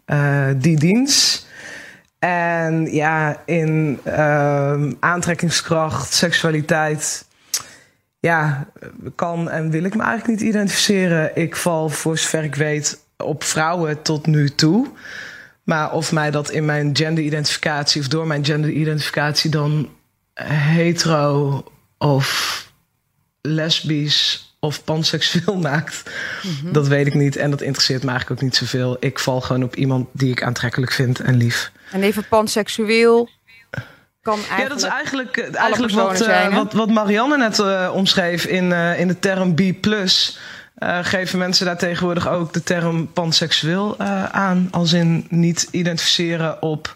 die, 0.60 0.78
diens. 0.78 1.46
En 2.18 2.92
ja, 2.92 3.36
in 3.44 4.00
aantrekkingskracht, 5.00 6.12
seksualiteit 6.12 7.25
ja, 8.26 8.66
kan 9.14 9.50
en 9.50 9.70
wil 9.70 9.84
ik 9.84 9.94
me 9.94 10.02
eigenlijk 10.02 10.40
niet 10.40 10.48
identificeren. 10.48 11.36
Ik 11.36 11.56
val 11.56 11.88
voor 11.88 12.18
zover 12.18 12.44
ik 12.44 12.54
weet 12.54 13.00
op 13.16 13.44
vrouwen 13.44 14.02
tot 14.02 14.26
nu 14.26 14.48
toe. 14.48 14.88
Maar 15.62 15.92
of 15.92 16.12
mij 16.12 16.30
dat 16.30 16.50
in 16.50 16.64
mijn 16.64 16.96
genderidentificatie 16.96 18.00
of 18.00 18.08
door 18.08 18.26
mijn 18.26 18.44
genderidentificatie 18.44 19.50
dan 19.50 19.88
hetero 20.42 21.64
of 21.98 22.28
lesbisch 23.40 24.54
of 24.60 24.84
panseksueel 24.84 25.56
maakt, 25.70 26.02
mhm. 26.42 26.72
dat 26.72 26.88
weet 26.88 27.06
ik 27.06 27.14
niet. 27.14 27.36
En 27.36 27.50
dat 27.50 27.60
interesseert 27.60 28.02
me 28.02 28.10
eigenlijk 28.10 28.40
ook 28.40 28.46
niet 28.46 28.56
zoveel. 28.56 28.96
Ik 29.00 29.18
val 29.18 29.40
gewoon 29.40 29.62
op 29.62 29.76
iemand 29.76 30.08
die 30.12 30.30
ik 30.30 30.42
aantrekkelijk 30.42 30.92
vind 30.92 31.20
en 31.20 31.36
lief. 31.36 31.70
En 31.90 32.02
even 32.02 32.28
panseksueel 32.28 33.28
kan 34.26 34.34
eigenlijk. 34.34 34.62
Ja, 34.62 34.68
dat 34.68 34.78
is 34.78 34.84
eigenlijk, 34.84 35.38
eigenlijk 35.38 35.92
wat, 35.92 36.16
zijn, 36.16 36.54
wat, 36.54 36.72
wat 36.72 36.88
Marianne 36.88 37.36
net 37.36 37.58
uh, 37.58 37.90
omschreef 37.94 38.44
in, 38.44 38.70
uh, 38.70 39.00
in 39.00 39.08
de 39.08 39.18
term 39.18 39.54
B. 39.54 39.60
Uh, 39.60 40.98
geven 41.02 41.38
mensen 41.38 41.66
daar 41.66 41.78
tegenwoordig 41.78 42.28
ook 42.28 42.52
de 42.52 42.62
term 42.62 43.12
panseksueel 43.12 43.98
aan. 44.30 44.68
Als 44.70 44.92
in 44.92 45.26
niet 45.28 45.68
identificeren 45.70 46.62
op 46.62 46.94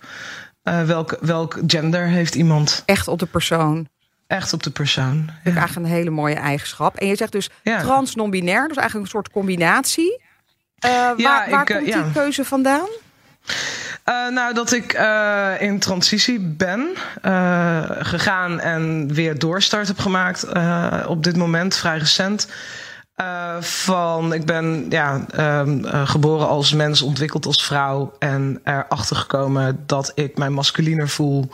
welk, 0.63 1.17
welk 1.21 1.59
gender 1.67 2.07
heeft 2.07 2.35
iemand. 2.35 2.83
Echt 2.87 3.09
op 3.09 3.19
de 3.19 3.27
persoon. 3.27 3.89
Echt 4.27 4.53
op 4.53 4.63
de 4.63 4.71
persoon. 4.71 5.27
Dat 5.27 5.53
is 5.53 5.59
eigenlijk 5.59 5.87
een 5.87 5.93
hele 5.93 6.11
mooie 6.11 6.35
eigenschap. 6.35 6.97
En 6.97 7.07
je 7.07 7.17
zegt 7.17 7.33
dus 7.33 7.51
ja. 7.63 7.81
trans 7.81 8.15
non-binair, 8.15 8.69
dus 8.69 8.77
eigenlijk 8.77 9.07
een 9.07 9.13
soort 9.13 9.31
combinatie. 9.31 10.21
Ja, 10.79 11.17
waar, 11.17 11.51
waar 11.51 11.65
komt 11.65 11.85
die 11.85 12.13
keuze 12.13 12.45
vandaan? 12.45 12.89
Uh, 14.09 14.29
nou, 14.29 14.55
dat 14.55 14.73
ik 14.73 14.95
uh, 14.95 15.53
in 15.59 15.79
transitie 15.79 16.41
ben 16.41 16.89
gegaan 18.01 18.61
en 18.61 19.15
weer 19.15 19.39
doorstart 19.39 19.89
heb 19.89 19.99
gemaakt 19.99 20.47
op 21.07 21.25
dit 21.25 21.37
moment, 21.37 21.77
vrij 21.77 21.99
recent. 21.99 22.49
van, 23.61 24.33
ik 24.33 24.45
ben 24.47 24.87
ja, 24.89 25.27
um, 25.39 25.85
geboren 25.85 26.49
als 26.49 26.73
mens, 26.73 27.03
ontwikkeld 27.03 27.47
als 27.47 27.65
vrouw 27.65 28.13
en 28.19 28.61
erachter 28.65 29.17
gekomen 29.17 29.83
dat 29.87 30.13
ik 30.15 30.39
mij 30.39 30.51
masculiner 30.51 31.09
voel 31.09 31.51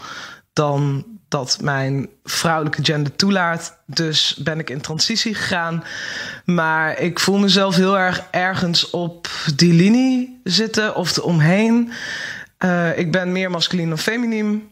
dan 0.52 1.04
dat 1.28 1.58
mijn 1.60 2.08
vrouwelijke 2.24 2.84
gender 2.84 3.16
toelaat. 3.16 3.78
Dus 3.86 4.40
ben 4.42 4.58
ik 4.58 4.70
in 4.70 4.80
transitie 4.80 5.34
gegaan. 5.34 5.84
Maar 6.44 6.98
ik 6.98 7.20
voel 7.20 7.38
mezelf 7.38 7.76
heel 7.76 7.98
erg 7.98 8.22
ergens 8.30 8.90
op 8.90 9.28
die 9.56 9.72
linie 9.72 10.40
zitten 10.44 10.94
of 10.94 11.16
eromheen. 11.16 11.92
Uh, 12.64 12.98
ik 12.98 13.12
ben 13.12 13.32
meer 13.32 13.50
masculin 13.50 13.88
dan 13.88 13.98
feminiem. 13.98 14.68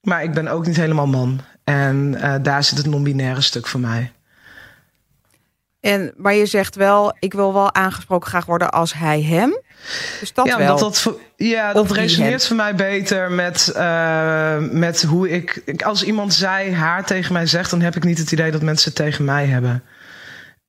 Maar 0.00 0.22
ik 0.22 0.32
ben 0.32 0.48
ook 0.48 0.66
niet 0.66 0.76
helemaal 0.76 1.06
man. 1.06 1.40
En 1.64 2.14
uh, 2.16 2.34
daar 2.42 2.64
zit 2.64 2.78
het 2.78 2.86
non-binaire 2.86 3.40
stuk 3.40 3.66
voor 3.66 3.80
mij. 3.80 4.12
En, 5.80 6.12
maar 6.16 6.34
je 6.34 6.46
zegt 6.46 6.74
wel, 6.74 7.16
ik 7.18 7.32
wil 7.32 7.52
wel 7.52 7.74
aangesproken 7.74 8.28
graag 8.28 8.44
worden 8.44 8.70
als 8.70 8.94
hij 8.94 9.22
hem. 9.22 9.58
Dus 10.20 10.32
dat 10.32 10.46
ja, 10.46 10.58
wel. 10.58 10.78
Dat, 10.78 11.00
dat, 11.04 11.18
ja, 11.36 11.72
dat 11.72 11.90
resoneert 11.90 12.46
voor 12.46 12.56
mij 12.56 12.74
beter 12.74 13.30
met, 13.30 13.72
uh, 13.76 14.56
met 14.58 15.02
hoe 15.02 15.30
ik, 15.30 15.62
Als 15.84 16.02
iemand 16.02 16.34
zij 16.34 16.72
haar 16.72 17.06
tegen 17.06 17.32
mij 17.32 17.46
zegt, 17.46 17.70
dan 17.70 17.80
heb 17.80 17.96
ik 17.96 18.04
niet 18.04 18.18
het 18.18 18.32
idee 18.32 18.50
dat 18.50 18.62
mensen 18.62 18.88
het 18.88 18.96
tegen 18.96 19.24
mij 19.24 19.46
hebben. 19.46 19.82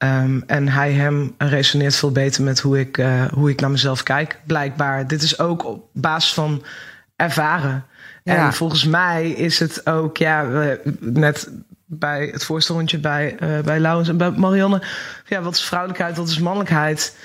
Um, 0.04 0.44
en 0.48 0.68
hij 0.68 0.92
hem 0.92 1.36
resoneert 1.38 1.96
veel 1.96 2.12
beter 2.12 2.44
met 2.44 2.60
hoe 2.60 2.80
ik, 2.80 2.98
uh, 2.98 3.25
hoe 3.34 3.50
ik 3.50 3.62
naar 3.62 3.72
mezelf 3.72 4.04
kijk, 4.04 4.39
blijkbaar. 4.46 5.08
Dit 5.08 5.22
is 5.22 5.39
ook 5.39 5.66
op 5.66 5.89
basis 5.94 6.34
van 6.34 6.63
ervaren. 7.16 7.86
Ja. 8.24 8.46
En 8.46 8.54
volgens 8.54 8.86
mij 8.86 9.30
is 9.30 9.60
het 9.60 9.88
ook, 9.88 10.18
ja, 10.18 10.46
net 11.00 11.50
bij 11.86 12.30
het 12.32 12.44
voorste 12.44 13.00
bij, 13.01 13.36
uh, 13.44 13.60
bij 13.60 13.80
Laurens 13.80 14.10
en 14.10 14.18
bij 14.18 14.32
Marianne. 14.32 14.82
Ja, 15.25 15.42
wat 15.42 15.56
is 15.56 15.63
vrouwelijkheid, 15.63 16.18
wat 16.18 16.30
is 16.30 16.39
mannelijkheid? 16.39 17.16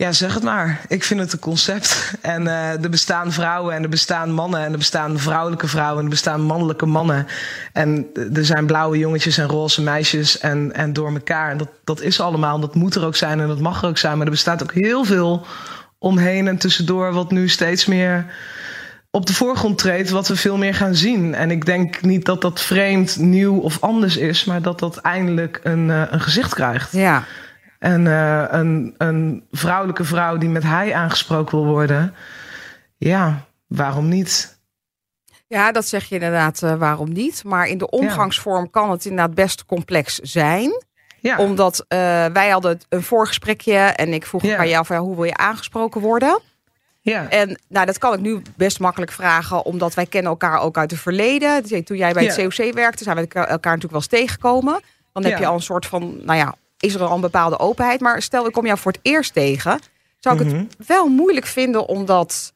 Ja, 0.00 0.12
zeg 0.12 0.34
het 0.34 0.42
maar. 0.42 0.80
Ik 0.88 1.04
vind 1.04 1.20
het 1.20 1.32
een 1.32 1.38
concept. 1.38 2.14
En 2.20 2.42
uh, 2.42 2.82
er 2.82 2.90
bestaan 2.90 3.32
vrouwen 3.32 3.74
en 3.74 3.82
er 3.82 3.88
bestaan 3.88 4.32
mannen. 4.32 4.60
En 4.60 4.72
er 4.72 4.78
bestaan 4.78 5.18
vrouwelijke 5.18 5.68
vrouwen 5.68 5.98
en 5.98 6.04
er 6.04 6.10
bestaan 6.10 6.40
mannelijke 6.40 6.86
mannen. 6.86 7.26
En 7.72 8.06
er 8.32 8.44
zijn 8.44 8.66
blauwe 8.66 8.98
jongetjes 8.98 9.38
en 9.38 9.46
roze 9.46 9.82
meisjes 9.82 10.38
en, 10.38 10.72
en 10.74 10.92
door 10.92 11.12
elkaar. 11.12 11.50
En 11.50 11.56
dat, 11.56 11.68
dat 11.84 12.00
is 12.00 12.20
allemaal. 12.20 12.54
En 12.54 12.60
dat 12.60 12.74
moet 12.74 12.94
er 12.94 13.04
ook 13.04 13.16
zijn 13.16 13.40
en 13.40 13.48
dat 13.48 13.60
mag 13.60 13.82
er 13.82 13.88
ook 13.88 13.98
zijn. 13.98 14.16
Maar 14.16 14.26
er 14.26 14.32
bestaat 14.32 14.62
ook 14.62 14.72
heel 14.72 15.04
veel 15.04 15.46
omheen 15.98 16.48
en 16.48 16.58
tussendoor... 16.58 17.12
wat 17.12 17.30
nu 17.30 17.48
steeds 17.48 17.86
meer 17.86 18.26
op 19.10 19.26
de 19.26 19.34
voorgrond 19.34 19.78
treedt, 19.78 20.10
wat 20.10 20.28
we 20.28 20.36
veel 20.36 20.56
meer 20.56 20.74
gaan 20.74 20.94
zien. 20.94 21.34
En 21.34 21.50
ik 21.50 21.66
denk 21.66 22.00
niet 22.00 22.24
dat 22.24 22.40
dat 22.40 22.60
vreemd, 22.60 23.16
nieuw 23.16 23.58
of 23.58 23.80
anders 23.80 24.16
is, 24.16 24.44
maar 24.44 24.62
dat 24.62 24.78
dat 24.78 24.96
eindelijk 24.96 25.60
een, 25.62 25.88
uh, 25.88 26.02
een 26.10 26.20
gezicht 26.20 26.54
krijgt. 26.54 26.92
Ja. 26.92 27.24
En 27.80 28.04
uh, 28.04 28.44
een, 28.48 28.94
een 28.98 29.44
vrouwelijke 29.50 30.04
vrouw 30.04 30.36
die 30.36 30.48
met 30.48 30.62
hij 30.62 30.94
aangesproken 30.94 31.58
wil 31.58 31.66
worden, 31.66 32.14
ja, 32.96 33.44
waarom 33.66 34.08
niet? 34.08 34.58
Ja, 35.46 35.72
dat 35.72 35.86
zeg 35.86 36.04
je 36.04 36.14
inderdaad, 36.14 36.62
uh, 36.62 36.74
waarom 36.74 37.12
niet? 37.12 37.44
Maar 37.44 37.66
in 37.66 37.78
de 37.78 37.90
omgangsvorm 37.90 38.70
kan 38.70 38.90
het 38.90 39.04
inderdaad 39.04 39.34
best 39.34 39.66
complex 39.66 40.18
zijn. 40.18 40.84
Ja. 41.20 41.38
Omdat 41.38 41.84
wij 42.32 42.48
hadden 42.50 42.80
een 42.88 43.02
voorgesprekje 43.02 43.76
en 43.76 44.12
ik 44.12 44.26
vroeg 44.26 44.42
ja. 44.42 44.56
aan 44.56 44.68
jou 44.68 44.86
van 44.86 44.96
ja, 44.96 45.02
hoe 45.02 45.14
wil 45.14 45.24
je 45.24 45.36
aangesproken 45.36 46.00
worden? 46.00 46.40
Ja. 47.00 47.28
En 47.28 47.60
nou, 47.68 47.86
dat 47.86 47.98
kan 47.98 48.12
ik 48.12 48.20
nu 48.20 48.42
best 48.56 48.80
makkelijk 48.80 49.12
vragen, 49.12 49.64
omdat 49.64 49.94
wij 49.94 50.06
kennen 50.06 50.30
elkaar 50.30 50.60
ook 50.60 50.76
uit 50.76 50.90
het 50.90 51.00
verleden. 51.00 51.62
Dus, 51.62 51.84
toen 51.84 51.96
jij 51.96 52.12
bij 52.12 52.24
het 52.24 52.36
COC 52.36 52.72
werkte, 52.74 53.04
zijn 53.04 53.16
we 53.16 53.22
elkaar 53.22 53.46
natuurlijk 53.48 53.90
wel 53.90 54.00
eens 54.00 54.06
tegengekomen. 54.06 54.80
Dan 55.12 55.24
heb 55.24 55.38
je 55.38 55.46
al 55.46 55.54
een 55.54 55.62
soort 55.62 55.86
van, 55.86 56.24
nou 56.24 56.38
ja, 56.38 56.54
is 56.80 56.94
er 56.94 57.02
al 57.02 57.14
een 57.14 57.20
bepaalde 57.20 57.58
openheid. 57.58 58.00
Maar 58.00 58.22
stel, 58.22 58.46
ik 58.46 58.52
kom 58.52 58.66
jou 58.66 58.78
voor 58.78 58.92
het 58.92 59.00
eerst 59.02 59.32
tegen. 59.32 59.80
Zou 60.18 60.38
ik 60.38 60.44
het 60.44 60.54
mhm. 60.54 60.64
wel 60.86 61.08
moeilijk 61.08 61.46
vinden 61.46 61.86
om 61.86 62.04
dat 62.04 62.52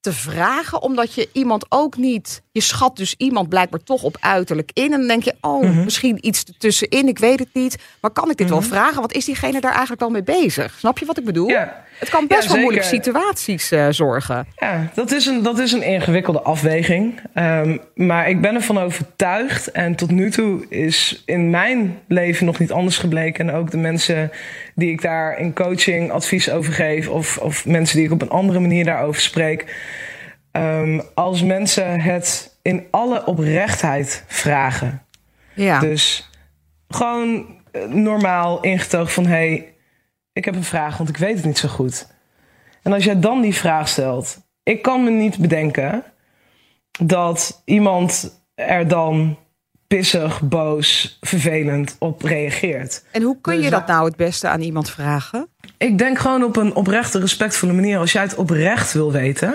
te 0.00 0.12
vragen, 0.12 0.82
omdat 0.82 1.14
je 1.14 1.28
iemand 1.32 1.66
ook 1.68 1.96
niet. 1.96 2.42
Je 2.52 2.60
schat 2.60 2.96
dus 2.96 3.14
iemand 3.18 3.48
blijkbaar 3.48 3.82
toch 3.82 4.02
op 4.02 4.16
uiterlijk 4.20 4.70
in. 4.72 4.92
En 4.92 4.98
dan 4.98 5.06
denk 5.06 5.22
je, 5.22 5.34
oh, 5.40 5.62
mhm. 5.62 5.84
misschien 5.84 6.26
iets 6.26 6.44
tussenin, 6.58 7.08
ik 7.08 7.18
weet 7.18 7.38
het 7.38 7.48
niet. 7.52 7.76
Maar 8.00 8.10
kan 8.10 8.30
ik 8.30 8.36
dit 8.36 8.48
wel 8.48 8.58
mhm. 8.58 8.68
vragen? 8.68 9.00
Wat 9.00 9.12
is 9.12 9.24
diegene 9.24 9.60
daar 9.60 9.70
eigenlijk 9.70 10.00
wel 10.00 10.10
mee 10.10 10.22
bezig? 10.22 10.78
Snap 10.78 10.98
je 10.98 11.06
wat 11.06 11.18
ik 11.18 11.24
bedoel? 11.24 11.48
Ja. 11.48 11.84
Het 12.02 12.10
kan 12.10 12.26
best 12.26 12.48
wel 12.48 12.60
moeilijke 12.60 12.86
situaties 12.86 13.72
uh, 13.72 13.86
zorgen. 13.90 14.46
Ja, 14.56 14.90
dat 14.94 15.10
is 15.10 15.26
een, 15.26 15.42
dat 15.42 15.58
is 15.58 15.72
een 15.72 15.82
ingewikkelde 15.82 16.40
afweging. 16.40 17.20
Um, 17.34 17.80
maar 17.94 18.28
ik 18.28 18.40
ben 18.40 18.54
ervan 18.54 18.78
overtuigd. 18.78 19.70
En 19.70 19.94
tot 19.94 20.10
nu 20.10 20.30
toe 20.30 20.66
is 20.68 21.22
in 21.26 21.50
mijn 21.50 21.98
leven 22.08 22.46
nog 22.46 22.58
niet 22.58 22.72
anders 22.72 22.98
gebleken. 22.98 23.48
En 23.48 23.54
ook 23.54 23.70
de 23.70 23.76
mensen 23.76 24.30
die 24.74 24.90
ik 24.90 25.02
daar 25.02 25.38
in 25.38 25.52
coaching 25.52 26.10
advies 26.10 26.50
over 26.50 26.72
geef. 26.72 27.08
Of, 27.08 27.38
of 27.38 27.66
mensen 27.66 27.96
die 27.96 28.06
ik 28.06 28.12
op 28.12 28.22
een 28.22 28.30
andere 28.30 28.60
manier 28.60 28.84
daarover 28.84 29.20
spreek. 29.20 29.76
Um, 30.52 31.02
als 31.14 31.42
mensen 31.42 32.00
het 32.00 32.56
in 32.62 32.86
alle 32.90 33.26
oprechtheid 33.26 34.24
vragen. 34.26 35.02
Ja. 35.54 35.80
Dus 35.80 36.30
gewoon 36.88 37.46
eh, 37.72 37.84
normaal 37.84 38.60
ingetogen 38.60 39.12
van... 39.12 39.26
hey, 39.26 39.71
ik 40.32 40.44
heb 40.44 40.54
een 40.54 40.64
vraag, 40.64 40.96
want 40.96 41.08
ik 41.08 41.16
weet 41.16 41.36
het 41.36 41.44
niet 41.44 41.58
zo 41.58 41.68
goed. 41.68 42.06
En 42.82 42.92
als 42.92 43.04
jij 43.04 43.20
dan 43.20 43.40
die 43.40 43.54
vraag 43.54 43.88
stelt, 43.88 44.38
ik 44.62 44.82
kan 44.82 45.04
me 45.04 45.10
niet 45.10 45.38
bedenken 45.38 46.04
dat 47.00 47.62
iemand 47.64 48.40
er 48.54 48.88
dan 48.88 49.38
pissig, 49.86 50.40
boos, 50.40 51.18
vervelend 51.20 51.96
op 51.98 52.22
reageert. 52.22 53.04
En 53.10 53.22
hoe 53.22 53.40
kun 53.40 53.54
je 53.54 53.60
dus 53.60 53.70
dat 53.70 53.86
nou 53.86 54.04
het 54.04 54.16
beste 54.16 54.48
aan 54.48 54.60
iemand 54.60 54.90
vragen? 54.90 55.48
Ik 55.78 55.98
denk 55.98 56.18
gewoon 56.18 56.44
op 56.44 56.56
een 56.56 56.74
oprechte, 56.74 57.18
respectvolle 57.18 57.72
manier. 57.72 57.98
Als 57.98 58.12
jij 58.12 58.22
het 58.22 58.34
oprecht 58.34 58.92
wil 58.92 59.12
weten. 59.12 59.54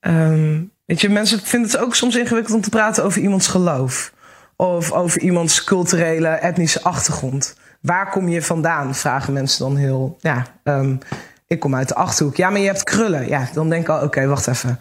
Um, 0.00 0.72
weet 0.86 1.00
je, 1.00 1.08
mensen 1.08 1.40
vinden 1.40 1.70
het 1.70 1.80
ook 1.80 1.94
soms 1.94 2.16
ingewikkeld 2.16 2.54
om 2.54 2.62
te 2.62 2.70
praten 2.70 3.04
over 3.04 3.20
iemands 3.20 3.46
geloof. 3.46 4.12
Of 4.56 4.92
over 4.92 5.20
iemands 5.20 5.64
culturele, 5.64 6.28
etnische 6.28 6.82
achtergrond. 6.82 7.56
Waar 7.80 8.10
kom 8.10 8.28
je 8.28 8.42
vandaan? 8.42 8.94
Vragen 8.94 9.32
mensen 9.32 9.64
dan 9.64 9.76
heel. 9.76 10.16
Ja, 10.20 10.46
um, 10.64 10.98
ik 11.46 11.60
kom 11.60 11.74
uit 11.74 11.88
de 11.88 11.94
achterhoek. 11.94 12.36
Ja, 12.36 12.50
maar 12.50 12.60
je 12.60 12.66
hebt 12.66 12.84
krullen. 12.84 13.28
Ja, 13.28 13.48
dan 13.52 13.68
denk 13.68 13.82
ik 13.82 13.88
al, 13.88 14.02
oké, 14.02 14.26
wacht 14.26 14.46
even. 14.46 14.78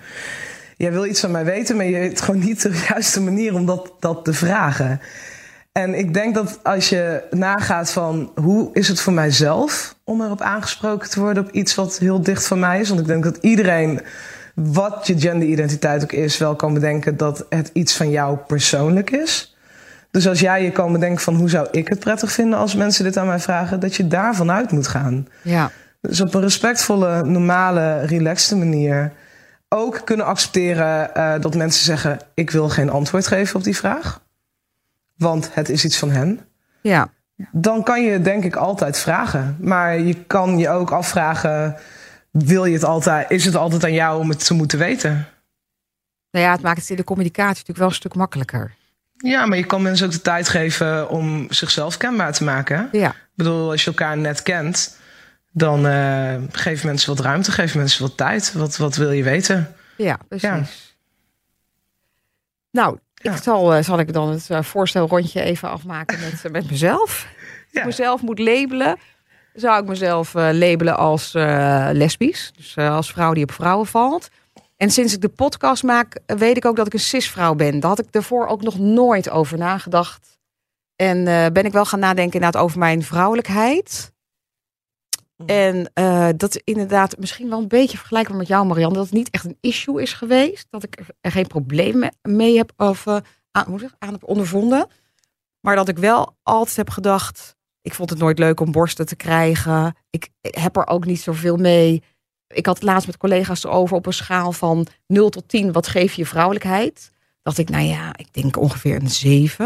Jij 0.77 0.91
wil 0.91 1.05
iets 1.05 1.19
van 1.19 1.31
mij 1.31 1.45
weten, 1.45 1.75
maar 1.75 1.85
je 1.85 1.99
weet 1.99 2.21
gewoon 2.21 2.39
niet 2.39 2.61
de 2.61 2.83
juiste 2.89 3.21
manier 3.21 3.53
om 3.53 3.65
dat, 3.65 3.93
dat 3.99 4.25
te 4.25 4.33
vragen. 4.33 5.01
En 5.71 5.93
ik 5.93 6.13
denk 6.13 6.35
dat 6.35 6.59
als 6.63 6.89
je 6.89 7.23
nagaat 7.31 7.91
van 7.91 8.31
hoe 8.35 8.69
is 8.73 8.87
het 8.87 9.01
voor 9.01 9.13
mijzelf 9.13 9.95
om 10.03 10.21
erop 10.21 10.41
aangesproken 10.41 11.09
te 11.09 11.19
worden 11.19 11.43
op 11.43 11.51
iets 11.51 11.75
wat 11.75 11.97
heel 11.97 12.21
dicht 12.21 12.47
van 12.47 12.59
mij 12.59 12.79
is. 12.79 12.87
Want 12.87 13.01
ik 13.01 13.07
denk 13.07 13.23
dat 13.23 13.37
iedereen, 13.41 14.01
wat 14.53 15.07
je 15.07 15.19
genderidentiteit 15.19 16.03
ook 16.03 16.11
is, 16.11 16.37
wel 16.37 16.55
kan 16.55 16.73
bedenken 16.73 17.17
dat 17.17 17.45
het 17.49 17.69
iets 17.73 17.95
van 17.95 18.09
jou 18.09 18.37
persoonlijk 18.37 19.09
is. 19.09 19.54
Dus 20.15 20.27
als 20.27 20.39
jij 20.39 20.63
je 20.63 20.71
kan 20.71 20.91
bedenken 20.91 21.21
van 21.21 21.35
hoe 21.35 21.49
zou 21.49 21.67
ik 21.71 21.87
het 21.87 21.99
prettig 21.99 22.31
vinden 22.31 22.59
als 22.59 22.75
mensen 22.75 23.03
dit 23.03 23.17
aan 23.17 23.27
mij 23.27 23.39
vragen, 23.39 23.79
dat 23.79 23.95
je 23.95 24.07
daarvan 24.07 24.51
uit 24.51 24.71
moet 24.71 24.87
gaan. 24.87 25.27
Ja. 25.41 25.71
Dus 26.01 26.21
op 26.21 26.33
een 26.33 26.41
respectvolle, 26.41 27.23
normale, 27.23 28.05
relaxte 28.05 28.55
manier 28.55 29.11
ook 29.69 30.01
kunnen 30.05 30.25
accepteren 30.25 31.09
uh, 31.17 31.33
dat 31.39 31.55
mensen 31.55 31.85
zeggen: 31.85 32.19
ik 32.33 32.51
wil 32.51 32.69
geen 32.69 32.89
antwoord 32.89 33.27
geven 33.27 33.55
op 33.55 33.63
die 33.63 33.75
vraag, 33.75 34.21
want 35.17 35.49
het 35.53 35.69
is 35.69 35.85
iets 35.85 35.97
van 35.97 36.11
hen. 36.11 36.39
Ja. 36.81 37.07
Dan 37.51 37.83
kan 37.83 38.03
je 38.03 38.21
denk 38.21 38.43
ik 38.43 38.55
altijd 38.55 38.97
vragen, 38.97 39.57
maar 39.59 39.99
je 39.99 40.13
kan 40.13 40.57
je 40.57 40.69
ook 40.69 40.91
afvragen: 40.91 41.75
wil 42.31 42.65
je 42.65 42.73
het 42.73 42.83
altijd? 42.83 43.31
Is 43.31 43.45
het 43.45 43.55
altijd 43.55 43.83
aan 43.83 43.93
jou 43.93 44.19
om 44.19 44.29
het 44.29 44.45
te 44.45 44.53
moeten 44.53 44.79
weten? 44.79 45.27
Nou 46.31 46.45
ja, 46.45 46.51
het 46.51 46.61
maakt 46.61 46.79
het 46.79 46.89
in 46.89 46.95
de 46.95 47.03
communicatie 47.03 47.49
natuurlijk 47.49 47.77
wel 47.77 47.87
een 47.87 47.93
stuk 47.93 48.15
makkelijker. 48.15 48.73
Ja, 49.17 49.45
maar 49.45 49.57
je 49.57 49.65
kan 49.65 49.81
mensen 49.81 50.05
ook 50.05 50.11
de 50.11 50.21
tijd 50.21 50.49
geven 50.49 51.09
om 51.09 51.47
zichzelf 51.49 51.97
kenbaar 51.97 52.33
te 52.33 52.43
maken. 52.43 52.89
Ja. 52.91 53.09
Ik 53.09 53.15
bedoel, 53.35 53.71
als 53.71 53.83
je 53.83 53.89
elkaar 53.89 54.17
net 54.17 54.41
kent, 54.41 54.99
dan 55.51 55.85
uh, 55.85 56.35
geef 56.51 56.83
mensen 56.83 57.15
wat 57.15 57.25
ruimte, 57.25 57.51
geef 57.51 57.75
mensen 57.75 58.01
wat 58.01 58.17
tijd. 58.17 58.53
Wat, 58.53 58.77
wat 58.77 58.95
wil 58.95 59.11
je 59.11 59.23
weten? 59.23 59.75
Ja, 59.97 60.19
precies. 60.27 60.49
Ja. 60.49 60.63
Nou, 62.71 62.99
ik 63.21 63.31
zal, 63.43 63.77
uh, 63.77 63.83
zal 63.83 63.99
ik 63.99 64.13
dan 64.13 64.29
het 64.29 64.49
uh, 64.51 64.61
voorstelrondje 64.61 65.41
even 65.41 65.69
afmaken 65.69 66.19
met, 66.19 66.51
met 66.51 66.69
mezelf. 66.69 67.27
Ja. 67.71 67.79
Ik 67.79 67.85
mezelf 67.85 68.21
moet 68.21 68.39
labelen. 68.39 68.97
Zou 69.53 69.81
ik 69.81 69.89
mezelf 69.89 70.33
labelen 70.33 70.97
als 70.97 71.31
lesbisch. 71.91 72.51
Dus 72.55 72.77
als 72.77 73.11
vrouw 73.11 73.33
die 73.33 73.43
op 73.43 73.51
vrouwen 73.51 73.87
valt. 73.87 74.29
En 74.75 74.91
sinds 74.91 75.13
ik 75.13 75.21
de 75.21 75.29
podcast 75.29 75.83
maak, 75.83 76.19
weet 76.25 76.57
ik 76.57 76.65
ook 76.65 76.75
dat 76.75 76.87
ik 76.87 76.93
een 76.93 76.99
cisvrouw 76.99 77.55
ben. 77.55 77.79
Daar 77.79 77.89
had 77.89 77.99
ik 77.99 78.11
daarvoor 78.11 78.47
ook 78.47 78.61
nog 78.61 78.79
nooit 78.79 79.29
over 79.29 79.57
nagedacht. 79.57 80.39
En 80.95 81.17
uh, 81.17 81.45
ben 81.47 81.65
ik 81.65 81.71
wel 81.71 81.85
gaan 81.85 81.99
nadenken 81.99 82.33
inderdaad 82.33 82.61
over 82.61 82.79
mijn 82.79 83.03
vrouwelijkheid. 83.03 84.13
Mm. 85.37 85.47
En 85.47 85.91
uh, 85.93 86.29
dat 86.37 86.61
inderdaad 86.63 87.17
misschien 87.17 87.49
wel 87.49 87.59
een 87.59 87.67
beetje 87.67 87.97
vergelijkbaar 87.97 88.37
met 88.37 88.47
jou, 88.47 88.65
Marianne. 88.65 88.95
Dat 88.95 89.05
het 89.05 89.13
niet 89.13 89.29
echt 89.29 89.45
een 89.45 89.57
issue 89.61 90.01
is 90.01 90.13
geweest. 90.13 90.67
Dat 90.69 90.83
ik 90.83 90.99
er 91.21 91.31
geen 91.31 91.47
probleem 91.47 92.09
mee 92.21 92.57
heb 92.57 92.71
of, 92.77 93.05
uh, 93.05 93.17
aan, 93.51 93.65
hoe 93.67 93.79
zeg, 93.79 93.95
aan 93.99 94.13
heb 94.13 94.23
ondervonden. 94.23 94.87
Maar 95.59 95.75
dat 95.75 95.87
ik 95.87 95.97
wel 95.97 96.37
altijd 96.43 96.75
heb 96.75 96.89
gedacht. 96.89 97.55
Ik 97.81 97.93
vond 97.93 98.09
het 98.09 98.19
nooit 98.19 98.39
leuk 98.39 98.59
om 98.59 98.71
borsten 98.71 99.05
te 99.05 99.15
krijgen. 99.15 99.95
Ik 100.09 100.29
heb 100.41 100.77
er 100.77 100.87
ook 100.87 101.05
niet 101.05 101.21
zoveel 101.21 101.57
mee 101.57 102.03
ik 102.55 102.65
had 102.65 102.75
het 102.75 102.83
laatst 102.83 103.07
met 103.07 103.17
collega's 103.17 103.63
erover 103.63 103.95
op 103.95 104.05
een 104.05 104.13
schaal 104.13 104.51
van 104.51 104.87
0 105.07 105.29
tot 105.29 105.49
10. 105.49 105.71
Wat 105.71 105.87
geef 105.87 106.13
je 106.13 106.25
vrouwelijkheid? 106.25 107.11
Dat 107.41 107.57
ik, 107.57 107.69
nou 107.69 107.83
ja, 107.83 108.17
ik 108.17 108.33
denk 108.33 108.57
ongeveer 108.57 108.95
een 108.95 109.09
7. 109.09 109.65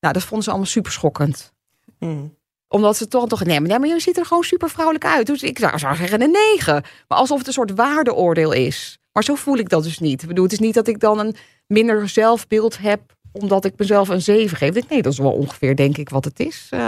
Nou, 0.00 0.14
dat 0.14 0.22
vonden 0.22 0.42
ze 0.42 0.50
allemaal 0.50 0.68
super 0.68 0.92
schokkend. 0.92 1.52
Mm. 1.98 2.36
Omdat 2.68 2.96
ze 2.96 3.08
toch 3.08 3.28
toch, 3.28 3.44
nee, 3.44 3.60
maar, 3.60 3.68
nee, 3.68 3.78
maar 3.78 3.88
je 3.88 4.00
ziet 4.00 4.18
er 4.18 4.26
gewoon 4.26 4.42
super 4.42 4.70
vrouwelijk 4.70 5.04
uit. 5.04 5.26
Dus 5.26 5.42
ik 5.42 5.58
zou, 5.58 5.78
zou 5.78 5.96
zeggen 5.96 6.22
een 6.22 6.30
9. 6.56 6.82
Maar 7.08 7.18
alsof 7.18 7.38
het 7.38 7.46
een 7.46 7.52
soort 7.52 7.74
waardeoordeel 7.74 8.52
is. 8.52 8.98
Maar 9.12 9.24
zo 9.24 9.34
voel 9.34 9.56
ik 9.56 9.68
dat 9.68 9.82
dus 9.82 9.98
niet. 9.98 10.22
Ik 10.22 10.28
bedoel, 10.28 10.44
het 10.44 10.52
is 10.52 10.58
niet 10.58 10.74
dat 10.74 10.88
ik 10.88 11.00
dan 11.00 11.18
een 11.18 11.34
minder 11.66 12.08
zelfbeeld 12.08 12.78
heb 12.78 13.16
omdat 13.32 13.64
ik 13.64 13.72
mezelf 13.76 14.08
een 14.08 14.22
7 14.22 14.56
geef. 14.56 14.88
Nee, 14.88 15.02
dat 15.02 15.12
is 15.12 15.18
wel 15.18 15.32
ongeveer, 15.32 15.76
denk 15.76 15.96
ik, 15.96 16.08
wat 16.08 16.24
het 16.24 16.40
is. 16.40 16.68
Uh, 16.74 16.80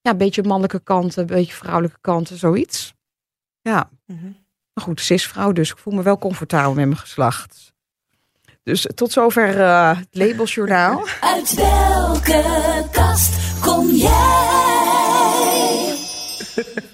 ja, 0.00 0.10
een 0.10 0.16
beetje 0.16 0.42
mannelijke 0.42 0.80
kanten, 0.80 1.20
een 1.20 1.26
beetje 1.26 1.54
vrouwelijke 1.54 1.98
kanten, 2.00 2.38
zoiets. 2.38 2.95
Ja. 3.66 3.90
Mm 4.06 4.18
-hmm. 4.18 4.36
Maar 4.72 4.84
goed, 4.84 5.00
cisvrouw, 5.00 5.52
dus 5.52 5.70
ik 5.70 5.78
voel 5.78 5.94
me 5.94 6.02
wel 6.02 6.18
comfortabel 6.18 6.74
met 6.74 6.86
mijn 6.86 6.96
geslacht. 6.98 7.74
Dus 8.62 8.86
tot 8.94 9.12
zover 9.12 9.58
uh, 9.58 9.98
het 9.98 10.08
labelsjournaal. 10.10 11.06
Uit 11.34 11.54
welke 11.54 12.84
kast 12.92 13.60
kom 13.60 13.90
jij? 13.90 14.08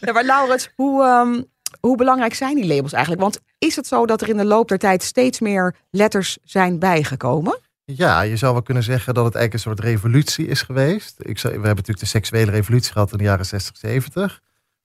Ja, 0.00 0.12
maar 0.12 0.24
Laurens, 0.24 0.70
hoe, 0.76 1.04
um, 1.04 1.44
hoe 1.80 1.96
belangrijk 1.96 2.34
zijn 2.34 2.54
die 2.54 2.66
labels 2.66 2.92
eigenlijk? 2.92 3.22
Want 3.22 3.40
is 3.58 3.76
het 3.76 3.86
zo 3.86 4.06
dat 4.06 4.20
er 4.20 4.28
in 4.28 4.36
de 4.36 4.44
loop 4.44 4.68
der 4.68 4.78
tijd 4.78 5.02
steeds 5.02 5.40
meer 5.40 5.74
letters 5.90 6.38
zijn 6.44 6.78
bijgekomen? 6.78 7.60
Ja, 7.84 8.20
je 8.20 8.36
zou 8.36 8.52
wel 8.52 8.62
kunnen 8.62 8.82
zeggen 8.82 9.14
dat 9.14 9.24
het 9.24 9.34
eigenlijk 9.34 9.64
een 9.64 9.70
soort 9.70 9.88
revolutie 9.88 10.46
is 10.46 10.62
geweest. 10.62 11.14
Ik 11.18 11.38
zou, 11.38 11.52
we 11.52 11.66
hebben 11.66 11.76
natuurlijk 11.76 12.04
de 12.04 12.18
seksuele 12.18 12.50
revolutie 12.50 12.92
gehad 12.92 13.12
in 13.12 13.18
de 13.18 13.24
jaren 13.24 13.46
60, 13.46 13.76
70 13.76 14.40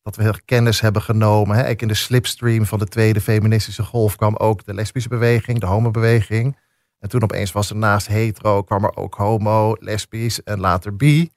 dat 0.07 0.15
we 0.15 0.21
heel 0.21 0.41
kennis 0.45 0.81
hebben 0.81 1.01
genomen. 1.01 1.57
Hè. 1.57 1.75
in 1.75 1.87
de 1.87 1.93
slipstream 1.93 2.65
van 2.65 2.79
de 2.79 2.87
tweede 2.87 3.21
feministische 3.21 3.83
golf 3.83 4.15
kwam 4.15 4.35
ook 4.35 4.65
de 4.65 4.73
lesbische 4.73 5.09
beweging, 5.09 5.59
de 5.59 5.65
homobeweging. 5.65 6.57
En 6.99 7.09
toen 7.09 7.23
opeens 7.23 7.51
was 7.51 7.69
er 7.69 7.75
naast 7.75 8.07
hetero, 8.07 8.63
kwam 8.63 8.83
er 8.83 8.95
ook 8.95 9.15
homo, 9.15 9.75
lesbisch 9.79 10.43
en 10.43 10.59
later 10.59 10.95
bi. 10.95 11.29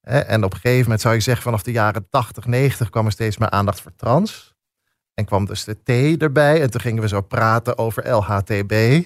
En 0.00 0.44
op 0.44 0.52
een 0.52 0.60
gegeven 0.60 0.82
moment 0.82 1.00
zou 1.00 1.14
je 1.14 1.20
zeggen, 1.20 1.42
vanaf 1.42 1.62
de 1.62 1.72
jaren 1.72 2.08
80, 2.10 2.46
90 2.46 2.90
kwam 2.90 3.06
er 3.06 3.12
steeds 3.12 3.38
meer 3.38 3.50
aandacht 3.50 3.80
voor 3.80 3.94
trans. 3.96 4.54
En 5.14 5.24
kwam 5.24 5.44
dus 5.44 5.64
de 5.64 5.82
T 5.82 6.22
erbij. 6.22 6.62
En 6.62 6.70
toen 6.70 6.80
gingen 6.80 7.02
we 7.02 7.08
zo 7.08 7.20
praten 7.20 7.78
over 7.78 8.10
LHTB. 8.10 9.04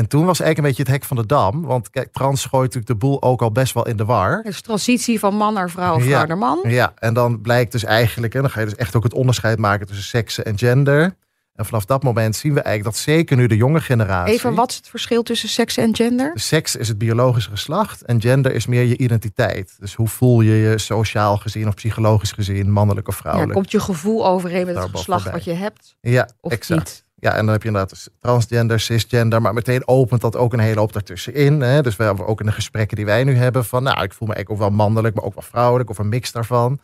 En 0.00 0.06
toen 0.06 0.24
was 0.24 0.40
eigenlijk 0.40 0.58
een 0.58 0.64
beetje 0.64 0.92
het 0.92 1.00
hek 1.00 1.08
van 1.08 1.16
de 1.16 1.26
dam. 1.26 1.62
Want 1.62 1.90
kijk, 1.90 2.12
trans 2.12 2.44
gooit 2.44 2.74
natuurlijk 2.74 2.86
de 2.86 3.06
boel 3.06 3.22
ook 3.22 3.42
al 3.42 3.52
best 3.52 3.74
wel 3.74 3.86
in 3.86 3.96
de 3.96 4.04
war. 4.04 4.42
Dus 4.42 4.60
transitie 4.60 5.18
van 5.18 5.34
man 5.34 5.54
naar 5.54 5.70
vrouw 5.70 5.94
of 5.94 6.02
vrouw 6.02 6.26
naar 6.26 6.38
man. 6.38 6.60
Ja, 6.64 6.92
en 6.98 7.14
dan 7.14 7.40
blijkt 7.40 7.72
dus 7.72 7.84
eigenlijk, 7.84 8.34
en 8.34 8.40
dan 8.40 8.50
ga 8.50 8.60
je 8.60 8.66
dus 8.66 8.74
echt 8.74 8.96
ook 8.96 9.02
het 9.02 9.14
onderscheid 9.14 9.58
maken 9.58 9.86
tussen 9.86 10.04
seksen 10.04 10.44
en 10.44 10.58
gender. 10.58 11.16
En 11.54 11.66
vanaf 11.66 11.84
dat 11.84 12.02
moment 12.02 12.36
zien 12.36 12.54
we 12.54 12.60
eigenlijk 12.60 12.94
dat 12.94 13.04
zeker 13.04 13.36
nu 13.36 13.46
de 13.46 13.56
jonge 13.56 13.80
generatie. 13.80 14.34
Even, 14.34 14.54
wat 14.54 14.70
is 14.70 14.76
het 14.76 14.88
verschil 14.88 15.22
tussen 15.22 15.48
seks 15.48 15.76
en 15.76 15.96
gender? 15.96 16.32
seks 16.34 16.76
is 16.76 16.88
het 16.88 16.98
biologische 16.98 17.50
geslacht 17.50 18.02
en 18.02 18.20
gender 18.20 18.54
is 18.54 18.66
meer 18.66 18.84
je 18.84 18.96
identiteit. 18.96 19.76
Dus 19.78 19.94
hoe 19.94 20.08
voel 20.08 20.40
je 20.40 20.52
je 20.52 20.78
sociaal 20.78 21.36
gezien 21.36 21.68
of 21.68 21.74
psychologisch 21.74 22.32
gezien, 22.32 22.70
mannelijk 22.70 23.08
of 23.08 23.16
vrouwelijk? 23.16 23.52
Ja, 23.52 23.60
komt 23.60 23.70
je 23.70 23.80
gevoel 23.80 24.26
overeen 24.26 24.66
met 24.66 24.76
het 24.76 24.90
geslacht 24.90 25.30
wat 25.30 25.44
je 25.44 25.52
hebt? 25.52 25.96
Ja, 26.00 26.28
of 26.40 26.52
exact. 26.52 26.80
Niet? 26.80 27.04
Ja, 27.20 27.30
en 27.34 27.44
dan 27.44 27.52
heb 27.52 27.62
je 27.62 27.68
inderdaad 27.68 28.10
transgender, 28.20 28.80
cisgender, 28.80 29.42
maar 29.42 29.54
meteen 29.54 29.88
opent 29.88 30.20
dat 30.20 30.36
ook 30.36 30.52
een 30.52 30.58
hele 30.58 30.80
hoop 30.80 30.92
daartussenin. 30.92 31.60
Hè? 31.60 31.82
Dus 31.82 31.96
we 31.96 32.04
hebben 32.04 32.26
ook 32.26 32.40
in 32.40 32.46
de 32.46 32.52
gesprekken 32.52 32.96
die 32.96 33.04
wij 33.04 33.24
nu 33.24 33.36
hebben 33.36 33.64
van, 33.64 33.82
nou, 33.82 34.02
ik 34.02 34.12
voel 34.12 34.28
me 34.28 34.34
eigenlijk 34.34 34.62
ook 34.62 34.68
wel 34.68 34.76
mannelijk, 34.76 35.14
maar 35.14 35.24
ook 35.24 35.34
wel 35.34 35.44
vrouwelijk 35.44 35.90
of 35.90 35.98
een 35.98 36.08
mix 36.08 36.32
daarvan. 36.32 36.80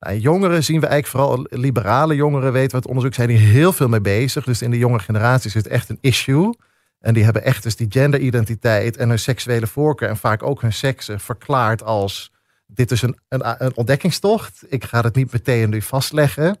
Nou, 0.00 0.18
jongeren 0.18 0.64
zien 0.64 0.80
we 0.80 0.86
eigenlijk 0.86 1.24
vooral, 1.24 1.60
liberale 1.60 2.14
jongeren 2.14 2.52
weten 2.52 2.70
we 2.70 2.76
het 2.76 2.86
onderzoek, 2.86 3.14
zijn 3.14 3.28
hier 3.28 3.38
heel 3.38 3.72
veel 3.72 3.88
mee 3.88 4.00
bezig. 4.00 4.44
Dus 4.44 4.62
in 4.62 4.70
de 4.70 4.78
jonge 4.78 4.98
generatie 4.98 5.48
is 5.48 5.54
het 5.54 5.66
echt 5.66 5.88
een 5.88 5.98
issue. 6.00 6.54
En 7.00 7.14
die 7.14 7.24
hebben 7.24 7.44
echt 7.44 7.62
dus 7.62 7.76
die 7.76 7.86
genderidentiteit 7.90 8.96
en 8.96 9.08
hun 9.08 9.18
seksuele 9.18 9.66
voorkeur 9.66 10.08
en 10.08 10.16
vaak 10.16 10.42
ook 10.42 10.60
hun 10.60 10.72
seksen 10.72 11.20
verklaard 11.20 11.82
als, 11.82 12.32
dit 12.66 12.90
is 12.90 13.02
een, 13.02 13.18
een, 13.28 13.64
een 13.64 13.76
ontdekkingstocht. 13.76 14.64
Ik 14.68 14.84
ga 14.84 15.00
het 15.00 15.14
niet 15.14 15.32
meteen 15.32 15.70
nu 15.70 15.82
vastleggen. 15.82 16.58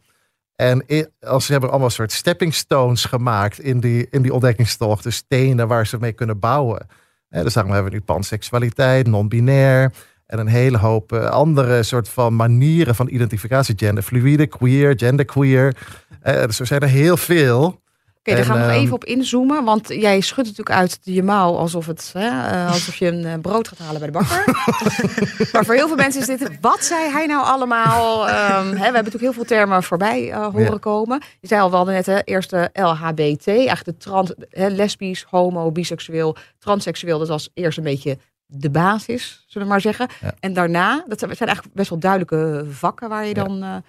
En 0.56 0.84
als 1.20 1.46
ze 1.46 1.52
hebben 1.52 1.70
allemaal 1.70 1.90
soort 1.90 2.12
stepping 2.12 2.54
stones 2.54 3.04
gemaakt 3.04 3.60
in 3.60 3.80
die, 3.80 4.06
in 4.10 4.22
die 4.22 4.32
ontdekkingstocht. 4.32 5.02
Dus 5.02 5.16
stenen 5.16 5.68
waar 5.68 5.86
ze 5.86 5.96
mee 6.00 6.12
kunnen 6.12 6.38
bouwen. 6.38 6.86
En 7.28 7.44
dus 7.44 7.54
daarom 7.54 7.72
hebben 7.72 7.90
we 7.92 7.98
nu 7.98 8.04
panseksualiteit, 8.04 9.06
non-binair. 9.06 9.92
En 10.26 10.38
een 10.38 10.46
hele 10.46 10.78
hoop 10.78 11.12
eh, 11.12 11.24
andere 11.24 11.82
soort 11.82 12.08
van 12.08 12.36
manieren 12.36 12.94
van 12.94 13.08
identificatie. 13.08 13.74
Genderfluide, 13.78 14.46
queer, 14.46 14.94
genderqueer. 14.96 15.76
Dus 16.22 16.60
er 16.60 16.66
zijn 16.66 16.80
er 16.80 16.88
heel 16.88 17.16
veel. 17.16 17.80
Oké, 18.26 18.36
daar 18.36 18.44
gaan 18.44 18.56
we 18.56 18.62
nog 18.62 18.72
ehm, 18.72 18.80
even 18.80 18.94
op 18.94 19.04
inzoomen. 19.04 19.64
Want 19.64 19.88
jij 19.88 20.20
schudt 20.20 20.48
natuurlijk 20.48 20.76
uit 20.76 20.98
je 21.02 21.22
mouw 21.22 21.56
alsof, 21.56 21.86
het, 21.86 22.10
hè, 22.12 22.28
uh, 22.28 22.72
alsof 22.72 22.96
je 22.96 23.06
een 23.06 23.20
uh, 23.20 23.34
brood 23.42 23.68
gaat 23.68 23.78
halen 23.78 24.00
bij 24.00 24.10
de 24.10 24.18
bakker. 24.18 24.44
maar 25.52 25.64
voor 25.64 25.74
heel 25.74 25.86
veel 25.86 25.96
mensen 25.96 26.20
is 26.20 26.26
dit... 26.26 26.60
Wat 26.60 26.84
zei 26.84 27.10
hij 27.10 27.26
nou 27.26 27.44
allemaal? 27.44 28.28
Um, 28.28 28.34
hè, 28.34 28.72
we 28.72 28.78
hebben 28.78 28.92
natuurlijk 28.92 29.22
heel 29.22 29.32
veel 29.32 29.44
termen 29.44 29.82
voorbij 29.82 30.28
uh, 30.28 30.46
horen 30.46 30.72
ja. 30.72 30.78
komen. 30.78 31.22
Je 31.40 31.46
zei 31.46 31.60
al, 31.60 31.70
we 31.70 31.76
hadden 31.76 31.94
net 31.94 32.06
hè, 32.06 32.22
eerst 32.24 32.50
de 32.50 32.70
LHBT. 32.72 33.46
Eigenlijk 33.46 33.84
de 33.84 33.96
trans, 33.96 34.32
hè, 34.50 34.68
lesbisch, 34.68 35.22
homo, 35.28 35.72
biseksueel, 35.72 36.36
transseksueel. 36.58 37.18
Dat 37.18 37.28
was 37.28 37.50
eerst 37.54 37.78
een 37.78 37.84
beetje 37.84 38.18
de 38.46 38.70
basis, 38.70 39.44
zullen 39.46 39.66
we 39.66 39.72
maar 39.72 39.82
zeggen. 39.82 40.08
Ja. 40.20 40.34
En 40.40 40.52
daarna, 40.52 41.04
dat 41.06 41.18
zijn 41.18 41.30
eigenlijk 41.36 41.74
best 41.74 41.90
wel 41.90 41.98
duidelijke 41.98 42.66
vakken 42.70 43.08
waar 43.08 43.26
je 43.26 43.34
dan... 43.34 43.82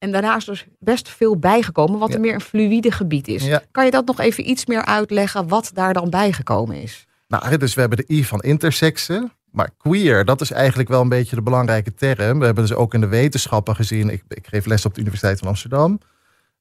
En 0.00 0.12
daarna 0.12 0.36
is 0.36 0.48
er 0.48 0.66
best 0.78 1.08
veel 1.08 1.38
bijgekomen, 1.38 1.98
wat 1.98 2.14
er 2.14 2.20
meer 2.20 2.34
een 2.34 2.40
fluïde 2.40 2.90
gebied 2.90 3.28
is. 3.28 3.44
Ja. 3.44 3.62
Kan 3.70 3.84
je 3.84 3.90
dat 3.90 4.06
nog 4.06 4.20
even 4.20 4.50
iets 4.50 4.66
meer 4.66 4.84
uitleggen, 4.84 5.48
wat 5.48 5.70
daar 5.74 5.92
dan 5.92 6.10
bijgekomen 6.10 6.82
is? 6.82 7.06
Nou, 7.28 7.56
dus 7.56 7.74
we 7.74 7.80
hebben 7.80 7.98
de 7.98 8.14
I 8.14 8.24
van 8.24 8.40
intersexen. 8.40 9.32
Maar 9.50 9.70
queer, 9.78 10.24
dat 10.24 10.40
is 10.40 10.50
eigenlijk 10.50 10.88
wel 10.88 11.00
een 11.00 11.08
beetje 11.08 11.36
de 11.36 11.42
belangrijke 11.42 11.94
term. 11.94 12.38
We 12.38 12.44
hebben 12.44 12.66
dus 12.66 12.74
ook 12.76 12.94
in 12.94 13.00
de 13.00 13.06
wetenschappen 13.06 13.74
gezien. 13.74 14.10
Ik, 14.10 14.22
ik 14.28 14.46
geef 14.46 14.66
les 14.66 14.84
op 14.84 14.94
de 14.94 15.00
Universiteit 15.00 15.38
van 15.38 15.48
Amsterdam. 15.48 16.00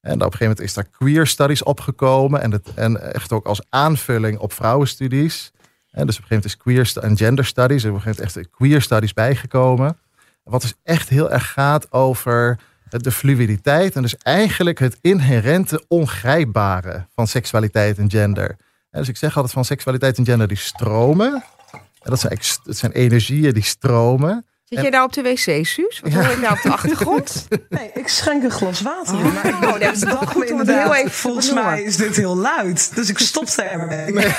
En 0.01 0.13
op 0.13 0.19
een 0.19 0.19
gegeven 0.19 0.47
moment 0.47 0.59
is 0.59 0.73
daar 0.73 0.87
queer 0.91 1.27
studies 1.27 1.63
opgekomen. 1.63 2.41
En, 2.41 2.51
het, 2.51 2.73
en 2.75 3.13
echt 3.13 3.31
ook 3.31 3.45
als 3.45 3.61
aanvulling 3.69 4.37
op 4.37 4.53
vrouwenstudies. 4.53 5.51
En 5.91 6.05
dus 6.05 6.17
op 6.17 6.21
een 6.21 6.27
gegeven 6.27 6.27
moment 6.27 6.45
is 6.45 6.57
queer 6.93 7.03
en 7.03 7.17
gender 7.17 7.45
studies. 7.45 7.83
En 7.83 7.89
op 7.89 7.95
een 7.95 8.01
gegeven 8.01 8.25
moment 8.25 8.37
echt 8.37 8.55
queer 8.57 8.81
studies 8.81 9.13
bijgekomen. 9.13 9.97
Wat 10.43 10.61
dus 10.61 10.73
echt 10.83 11.09
heel 11.09 11.31
erg 11.31 11.51
gaat 11.51 11.91
over 11.91 12.59
de 12.89 13.11
fluiditeit 13.11 13.95
en 13.95 14.01
dus 14.01 14.17
eigenlijk 14.17 14.79
het 14.79 14.97
inherente 15.01 15.85
ongrijpbare 15.87 17.05
van 17.15 17.27
seksualiteit 17.27 17.97
en 17.97 18.09
gender. 18.09 18.49
En 18.91 18.99
dus 18.99 19.09
ik 19.09 19.17
zeg 19.17 19.35
altijd 19.35 19.53
van 19.53 19.65
seksualiteit 19.65 20.17
en 20.17 20.25
gender 20.25 20.47
die 20.47 20.57
stromen. 20.57 21.43
En 21.71 22.09
dat 22.09 22.19
zijn, 22.19 22.39
dat 22.63 22.77
zijn 22.77 22.91
energieën 22.91 23.53
die 23.53 23.63
stromen. 23.63 24.45
Zit 24.69 24.77
en... 24.77 24.83
jij 24.83 24.91
daar 24.91 25.03
op 25.03 25.13
de 25.13 25.21
wc, 25.21 25.65
Suus? 25.65 25.99
Wat 25.99 26.11
ja. 26.11 26.23
hoor 26.23 26.33
ik 26.33 26.41
daar 26.41 26.51
op 26.51 26.61
de 26.61 26.71
achtergrond? 26.71 27.47
Nee, 27.69 27.91
ik 27.93 28.07
schenk 28.07 28.43
een 28.43 28.51
glas 28.51 28.81
water 28.81 29.19
in. 29.19 29.33
Maar 29.33 29.73
oh, 29.73 29.79
dat 29.79 29.95
is 29.95 29.99
toch 30.19 30.31
goed 30.31 30.51
om 30.51 30.67
heel 30.67 30.95
even 30.95 31.11
Volgens 31.11 31.53
mij 31.53 31.83
is 31.83 31.97
dit 31.97 32.15
heel 32.15 32.37
luid. 32.37 32.95
Dus 32.95 33.09
ik 33.09 33.19
stopte 33.19 33.61
ermee. 33.61 34.13
Nee. 34.13 34.27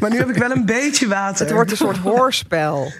maar 0.00 0.10
nu 0.10 0.16
heb 0.16 0.28
ik 0.28 0.36
wel 0.36 0.50
een 0.50 0.64
beetje 0.64 1.08
water. 1.08 1.46
Het 1.46 1.54
wordt 1.54 1.70
een 1.70 1.76
soort 1.76 1.96
hoorspel. 1.96 2.92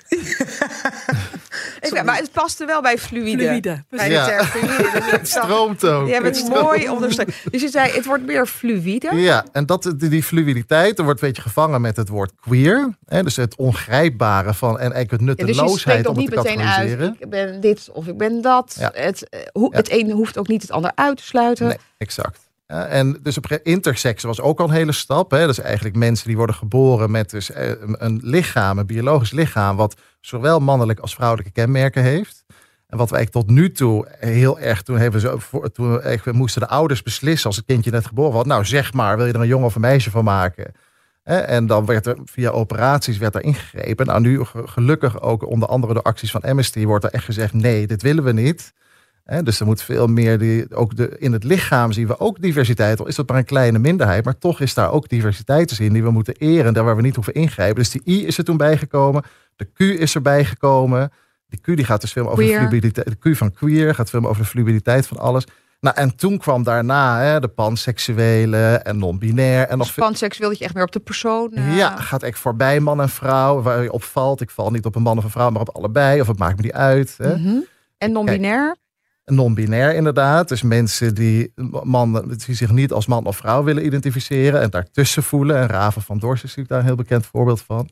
Ik, 1.81 2.05
maar 2.05 2.17
het 2.17 2.33
paste 2.33 2.65
wel 2.67 2.83
bij 2.83 2.99
fluïde. 2.99 3.43
Fluïde, 3.47 3.85
Bij 3.91 4.11
Ja. 4.11 4.25
de 4.25 4.31
term 4.31 4.47
fluïde. 4.47 4.91
Dus 5.01 5.11
Het 5.11 5.29
stroomt 5.39 5.85
ook. 5.87 6.07
Je 6.07 6.13
hebt 6.13 6.25
het 6.27 6.37
stroomt. 6.37 6.63
mooi 6.63 6.89
onderstreept. 6.89 7.33
Dus 7.51 7.63
je 7.63 7.69
zei, 7.69 7.91
het 7.93 8.05
wordt 8.05 8.27
meer 8.27 8.47
fluïde. 8.47 9.15
Ja, 9.17 9.45
en 9.53 9.67
dat, 9.67 9.95
die, 9.97 10.23
fluiditeit 10.23 10.99
er 10.99 11.05
wordt 11.05 11.23
een 11.23 11.27
beetje 11.29 11.43
gevangen 11.43 11.81
met 11.81 11.97
het 11.97 12.09
woord 12.09 12.33
queer. 12.41 12.97
Hè, 13.07 13.23
dus 13.23 13.37
het 13.37 13.57
ongrijpbare 13.57 14.55
van 14.55 14.79
en 14.79 14.93
eigenlijk 14.93 15.11
het 15.11 15.21
Ja, 15.21 15.27
dus 15.27 15.37
je 15.39 15.45
nutteloosheid 15.45 16.07
om 16.07 16.17
het 16.17 16.21
niet 16.21 16.31
te 16.31 16.37
meteen 16.37 16.59
uit, 16.59 16.67
categoriseren. 16.69 17.17
ik 17.19 17.29
ben 17.31 17.61
dit 17.61 17.89
of 17.93 18.07
ik 18.07 18.17
ben 18.17 18.41
dat. 18.41 18.77
Ja. 18.79 18.91
Het, 18.95 19.29
eh, 19.29 19.41
het 19.71 19.91
een 19.91 20.11
hoeft 20.11 20.39
ook 20.39 20.49
niet 20.49 20.63
het 20.63 20.71
ander 20.71 20.93
uit 20.95 21.17
te 21.17 21.23
sluiten. 21.23 21.67
Nee, 21.67 21.77
exact. 21.99 22.48
Ja, 22.71 22.87
en 22.87 23.19
dus 23.23 23.37
op 23.37 23.47
intersex 23.63 24.23
was 24.23 24.41
ook 24.41 24.61
al 24.61 24.69
een 24.69 24.75
hele 24.75 24.93
stap. 24.93 25.31
Hè? 25.31 25.47
Dus 25.47 25.59
eigenlijk 25.61 25.97
mensen 25.97 26.27
die 26.27 26.37
worden 26.37 26.55
geboren 26.55 27.11
met 27.11 27.31
dus 27.31 27.51
eh, 27.51 27.71
een, 27.81 28.21
lichaam, 28.23 28.79
een 28.79 28.87
biologisch 28.87 29.31
lichaam, 29.31 29.77
wat 29.77 30.01
zowel 30.21 30.61
mannelijke 30.61 31.03
als 31.03 31.15
vrouwelijke 31.15 31.53
kenmerken 31.53 32.03
heeft. 32.03 32.45
En 32.87 32.99
wat 32.99 33.11
wij 33.11 33.27
tot 33.27 33.51
nu 33.51 33.73
toe 33.73 34.07
heel 34.19 34.59
erg 34.59 34.83
toen 34.83 34.99
hebben 34.99 35.21
ze 35.21 35.37
toen 35.73 36.37
moesten 36.37 36.61
de 36.61 36.69
ouders 36.69 37.03
beslissen 37.03 37.47
als 37.47 37.57
het 37.57 37.65
kindje 37.67 37.91
net 37.91 38.07
geboren 38.07 38.33
was. 38.33 38.45
Nou, 38.45 38.65
zeg 38.65 38.93
maar, 38.93 39.17
wil 39.17 39.27
je 39.27 39.33
er 39.33 39.41
een 39.41 39.47
jongen 39.47 39.67
of 39.67 39.75
een 39.75 39.81
meisje 39.81 40.11
van 40.11 40.25
maken? 40.25 40.73
En 41.23 41.67
dan 41.67 41.87
werd 41.87 42.07
er 42.07 42.17
via 42.25 42.51
operaties 42.51 43.19
werd 43.19 43.35
er 43.35 43.43
ingegrepen. 43.43 44.07
Nou, 44.07 44.21
nu 44.21 44.45
ge- 44.45 44.67
gelukkig 44.67 45.21
ook 45.21 45.47
onder 45.47 45.69
andere 45.69 45.95
de 45.95 46.03
acties 46.03 46.31
van 46.31 46.41
Amnesty 46.41 46.85
wordt 46.85 47.05
er 47.05 47.11
echt 47.11 47.25
gezegd: 47.25 47.53
nee, 47.53 47.87
dit 47.87 48.03
willen 48.03 48.25
we 48.25 48.33
niet. 48.33 48.73
Dus 49.45 49.61
er 49.61 49.67
moet 49.67 49.83
veel 49.83 50.07
meer, 50.07 50.39
die, 50.39 50.75
ook 50.75 50.97
de, 50.97 51.17
in 51.19 51.33
het 51.33 51.45
lichaam 51.45 51.93
zien 51.93 52.07
we 52.07 52.21
ook 52.21 52.41
diversiteit. 52.43 53.01
Al 53.01 53.07
is 53.07 53.15
dat 53.17 53.29
maar 53.29 53.39
een 53.39 53.45
kleine 53.45 53.79
minderheid, 53.79 54.25
maar 54.25 54.39
toch 54.39 54.61
is 54.61 54.75
daar 54.75 54.91
ook 54.93 55.09
diversiteit 55.09 55.69
te 55.69 55.75
zien 55.75 55.93
die 55.93 56.03
we 56.03 56.11
moeten 56.11 56.35
eren, 56.39 56.75
daar 56.75 56.85
waar 56.85 56.97
we 56.97 57.03
niet 57.03 57.15
hoeven 57.15 57.35
ingrijpen. 57.35 57.77
Dus 57.77 57.91
die 57.91 58.03
I 58.05 58.27
is 58.27 58.39
er 58.39 58.45
toen 58.45 58.57
bijgekomen, 58.57 59.23
de 59.57 59.65
Q 59.73 59.81
is 59.81 60.15
erbij 60.15 60.45
gekomen. 60.45 61.13
Die 61.49 61.61
Q 61.61 61.65
die 61.77 61.85
gaat 61.85 62.01
dus 62.01 62.13
veel 62.13 62.31
over 62.31 62.45
de 62.45 62.51
fluiditeit, 62.69 63.07
de 63.23 63.31
Q 63.33 63.37
van 63.37 63.53
queer 63.53 63.95
gaat 63.95 64.11
veel 64.11 64.27
over 64.29 64.43
de 64.43 64.49
fluiditeit 64.49 65.07
van 65.07 65.17
alles. 65.19 65.45
Nou, 65.81 65.97
en 65.97 66.17
toen 66.17 66.39
kwam 66.39 66.63
daarna 66.63 67.21
hè, 67.21 67.41
de 67.41 67.49
panseksuele 67.49 68.81
en 68.83 68.99
non-binair 68.99 69.67
en 69.69 69.79
Dus 69.79 69.93
panseksueel 69.93 70.49
dat 70.49 70.59
je 70.59 70.65
echt 70.65 70.75
meer 70.75 70.83
op 70.85 70.93
de 70.93 71.01
persoon... 71.01 71.53
eh, 71.53 71.77
Ja, 71.77 71.97
gaat 71.97 72.23
echt 72.23 72.39
voorbij 72.39 72.81
man 72.81 73.01
en 73.01 73.09
vrouw, 73.09 73.63
waar 73.63 73.83
je 73.83 73.93
opvalt. 73.93 74.41
Ik 74.41 74.51
val 74.51 74.71
niet 74.71 74.85
op 74.85 74.95
een 74.95 75.03
man 75.03 75.19
of 75.19 75.25
een 75.25 75.31
vrouw, 75.31 75.51
maar 75.51 75.61
op 75.61 75.77
allebei. 75.77 76.21
Of 76.21 76.27
het 76.27 76.39
maakt 76.39 76.57
me 76.57 76.63
niet 76.63 76.73
uit. 76.73 77.15
Hè. 77.19 77.37
mhm. 77.37 77.57
En 77.99 78.13
non-binair? 78.13 78.77
Non-binair 79.31 79.95
inderdaad. 79.95 80.49
Dus 80.49 80.63
mensen 80.63 81.15
die, 81.15 81.53
mannen, 81.83 82.29
die 82.29 82.55
zich 82.55 82.71
niet 82.71 82.93
als 82.93 83.07
man 83.07 83.25
of 83.25 83.37
vrouw 83.37 83.63
willen 83.63 83.87
identificeren 83.87 84.61
en 84.61 84.71
daartussen 84.71 85.23
voelen. 85.23 85.57
En 85.57 85.67
Raven 85.67 86.03
van 86.03 86.19
Dorst 86.19 86.45
is 86.45 86.49
natuurlijk 86.49 86.69
daar 86.69 86.79
een 86.79 86.85
heel 86.85 86.95
bekend 86.95 87.27
voorbeeld 87.27 87.61
van. 87.61 87.91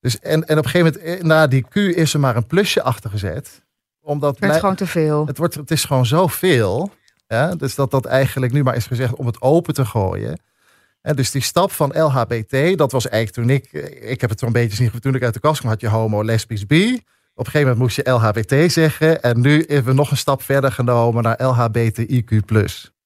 Dus 0.00 0.18
en, 0.18 0.44
en 0.46 0.58
op 0.58 0.64
een 0.64 0.70
gegeven 0.70 1.00
moment, 1.00 1.20
eh, 1.20 1.26
na 1.26 1.46
die 1.46 1.66
Q 1.68 1.74
is 1.74 2.14
er 2.14 2.20
maar 2.20 2.36
een 2.36 2.46
plusje 2.46 2.82
achter 2.82 3.10
gezet. 3.10 3.62
Omdat 4.00 4.38
Het 4.38 4.56
gewoon 4.56 4.74
te 4.74 4.86
veel. 4.86 5.26
het, 5.26 5.38
wordt, 5.38 5.54
het 5.54 5.70
is 5.70 5.84
gewoon 5.84 6.06
zoveel. 6.06 6.90
Ja? 7.26 7.54
Dus 7.54 7.74
dat 7.74 7.90
dat 7.90 8.04
eigenlijk 8.04 8.52
nu 8.52 8.62
maar 8.62 8.76
is 8.76 8.86
gezegd 8.86 9.14
om 9.14 9.26
het 9.26 9.42
open 9.42 9.74
te 9.74 9.84
gooien. 9.84 10.40
En 11.02 11.16
dus 11.16 11.30
die 11.30 11.42
stap 11.42 11.72
van 11.72 12.02
LHBT, 12.02 12.78
dat 12.78 12.92
was 12.92 13.08
eigenlijk 13.08 13.48
toen 13.48 13.56
ik, 13.56 13.72
eh, 13.72 14.10
ik 14.10 14.20
heb 14.20 14.30
het 14.30 14.42
een 14.42 14.52
beetje 14.52 14.76
zien, 14.76 15.00
toen 15.00 15.14
ik 15.14 15.22
uit 15.22 15.34
de 15.34 15.40
kast 15.40 15.58
kwam, 15.58 15.70
had 15.70 15.80
je 15.80 15.88
homo, 15.88 16.24
lesbisch, 16.24 16.66
bi. 16.66 17.02
Op 17.40 17.46
een 17.46 17.52
gegeven 17.52 17.76
moment 17.76 17.78
moest 17.78 17.96
je 18.06 18.10
LHBT 18.12 18.72
zeggen. 18.72 19.22
En 19.22 19.40
nu 19.40 19.64
hebben 19.66 19.84
we 19.84 19.92
nog 19.92 20.10
een 20.10 20.16
stap 20.16 20.42
verder 20.42 20.72
genomen 20.72 21.22
naar 21.22 21.38
LHBTIQ+. 21.42 22.24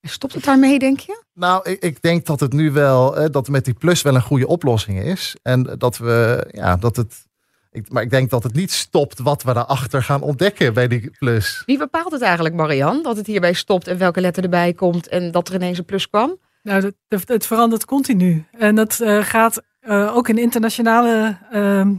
Stopt 0.03 0.35
het 0.35 0.45
daarmee, 0.45 0.79
denk 0.79 0.99
je? 1.01 1.23
Nou, 1.35 1.71
ik, 1.71 1.83
ik 1.83 2.03
denk 2.03 2.27
dat 2.27 2.41
het 2.41 2.53
nu 2.53 2.71
wel, 2.73 3.17
eh, 3.17 3.27
dat 3.31 3.49
met 3.49 3.65
die 3.65 3.75
plus 3.75 4.03
wel 4.03 4.15
een 4.15 4.23
goede 4.23 4.47
oplossing 4.47 5.03
is. 5.03 5.37
En 5.43 5.63
dat 5.79 5.99
we, 5.99 6.47
ja, 6.51 6.77
dat 6.77 6.97
het, 6.97 7.27
ik, 7.71 7.91
maar 7.93 8.03
ik 8.03 8.11
denk 8.11 8.31
dat 8.31 8.43
het 8.43 8.55
niet 8.55 8.73
stopt 8.73 9.19
wat 9.19 9.43
we 9.43 9.53
daarachter 9.53 10.03
gaan 10.03 10.23
ontdekken 10.23 10.75
bij 10.75 10.89
die 10.89 11.11
plus. 11.19 11.63
Wie 11.67 11.79
bepaalt 11.79 12.13
het 12.13 12.23
eigenlijk, 12.23 12.55
Marian? 12.55 13.03
Dat 13.03 13.17
het 13.17 13.27
hierbij 13.27 13.53
stopt 13.53 13.89
en 13.89 13.99
welke 13.99 14.21
letter 14.21 14.43
erbij 14.43 14.73
komt 14.73 15.09
en 15.09 15.31
dat 15.31 15.49
er 15.49 15.55
ineens 15.55 15.79
een 15.79 15.85
plus 15.85 16.09
kwam? 16.09 16.37
Nou, 16.63 16.81
dat, 16.81 16.95
dat- 17.09 17.29
het 17.29 17.47
verandert 17.47 17.85
continu. 17.85 18.45
En 18.59 18.75
dat 18.75 19.01
eh, 19.01 19.23
gaat 19.23 19.63
eh, 19.81 20.17
ook 20.17 20.29
in 20.29 20.39
internationale 20.39 21.39
ehm, 21.51 21.95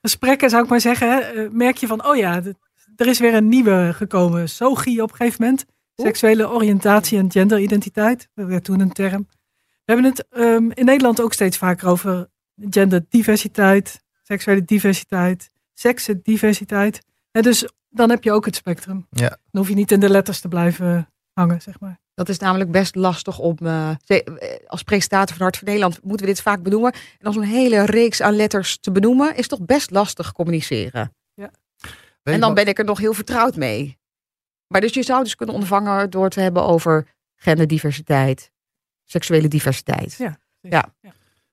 gesprekken, 0.00 0.50
zou 0.50 0.62
ik 0.62 0.68
maar 0.70 0.80
zeggen. 0.80 1.10
hè, 1.10 1.18
eh, 1.18 1.50
merk 1.50 1.76
je 1.76 1.86
van, 1.86 2.06
oh 2.06 2.16
ja, 2.16 2.42
er 2.96 3.06
is 3.06 3.18
weer 3.18 3.34
een 3.34 3.48
nieuwe 3.48 3.90
gekomen. 3.94 4.48
SOGI 4.48 5.00
op 5.00 5.10
een 5.10 5.16
gegeven 5.16 5.42
moment. 5.44 5.64
Seksuele 5.96 6.50
oriëntatie 6.50 7.18
en 7.18 7.30
genderidentiteit. 7.30 8.28
Dat 8.34 8.46
werd 8.46 8.64
toen 8.64 8.80
een 8.80 8.92
term. 8.92 9.28
We 9.84 9.94
hebben 9.94 10.04
het 10.04 10.26
ehm, 10.30 10.70
in 10.70 10.84
Nederland 10.84 11.20
ook 11.20 11.32
steeds 11.32 11.56
vaker 11.56 11.88
over 11.88 12.28
genderdiversiteit, 12.70 14.04
seksuele 14.22 14.64
diversiteit, 14.64 15.50
seksendiversiteit. 15.74 17.00
En 17.30 17.42
dus 17.42 17.68
dan 17.88 18.10
heb 18.10 18.24
je 18.24 18.32
ook 18.32 18.44
het 18.44 18.56
spectrum. 18.56 19.06
Ja. 19.10 19.28
Dan 19.28 19.60
hoef 19.60 19.68
je 19.68 19.74
niet 19.74 19.92
in 19.92 20.00
de 20.00 20.10
letters 20.10 20.40
te 20.40 20.48
blijven 20.48 21.10
hangen, 21.32 21.62
zeg 21.62 21.80
maar. 21.80 21.98
Dat 22.18 22.28
is 22.28 22.38
namelijk 22.38 22.70
best 22.70 22.94
lastig 22.94 23.38
om. 23.38 23.56
eh, 23.58 23.90
eh, 24.06 24.20
als 24.66 24.82
presentator 24.82 25.36
van 25.36 25.42
Hart 25.42 25.56
van 25.56 25.66
Nederland 25.66 26.02
moeten 26.02 26.26
we 26.26 26.32
dit 26.32 26.42
vaak 26.42 26.62
benoemen. 26.62 26.92
En 26.92 27.26
als 27.26 27.36
een 27.36 27.42
hele 27.42 27.84
reeks 27.84 28.22
aan 28.22 28.36
letters 28.36 28.78
te 28.78 28.90
benoemen, 28.90 29.36
is 29.36 29.48
toch 29.48 29.60
best 29.60 29.90
lastig 29.90 30.32
communiceren. 30.32 31.14
Weet 31.34 32.34
en 32.34 32.40
dan 32.40 32.54
ben 32.54 32.66
ik 32.66 32.78
er 32.78 32.84
nog 32.84 32.98
heel 32.98 33.12
vertrouwd 33.12 33.56
mee. 33.56 33.98
Maar 34.66 34.80
dus 34.80 34.94
je 34.94 35.02
zou 35.02 35.22
dus 35.22 35.34
kunnen 35.34 35.54
ontvangen 35.54 36.10
door 36.10 36.28
te 36.28 36.40
hebben 36.40 36.64
over 36.64 37.06
genderdiversiteit, 37.36 38.50
seksuele 39.04 39.48
diversiteit. 39.48 40.16
Ja. 40.16 40.38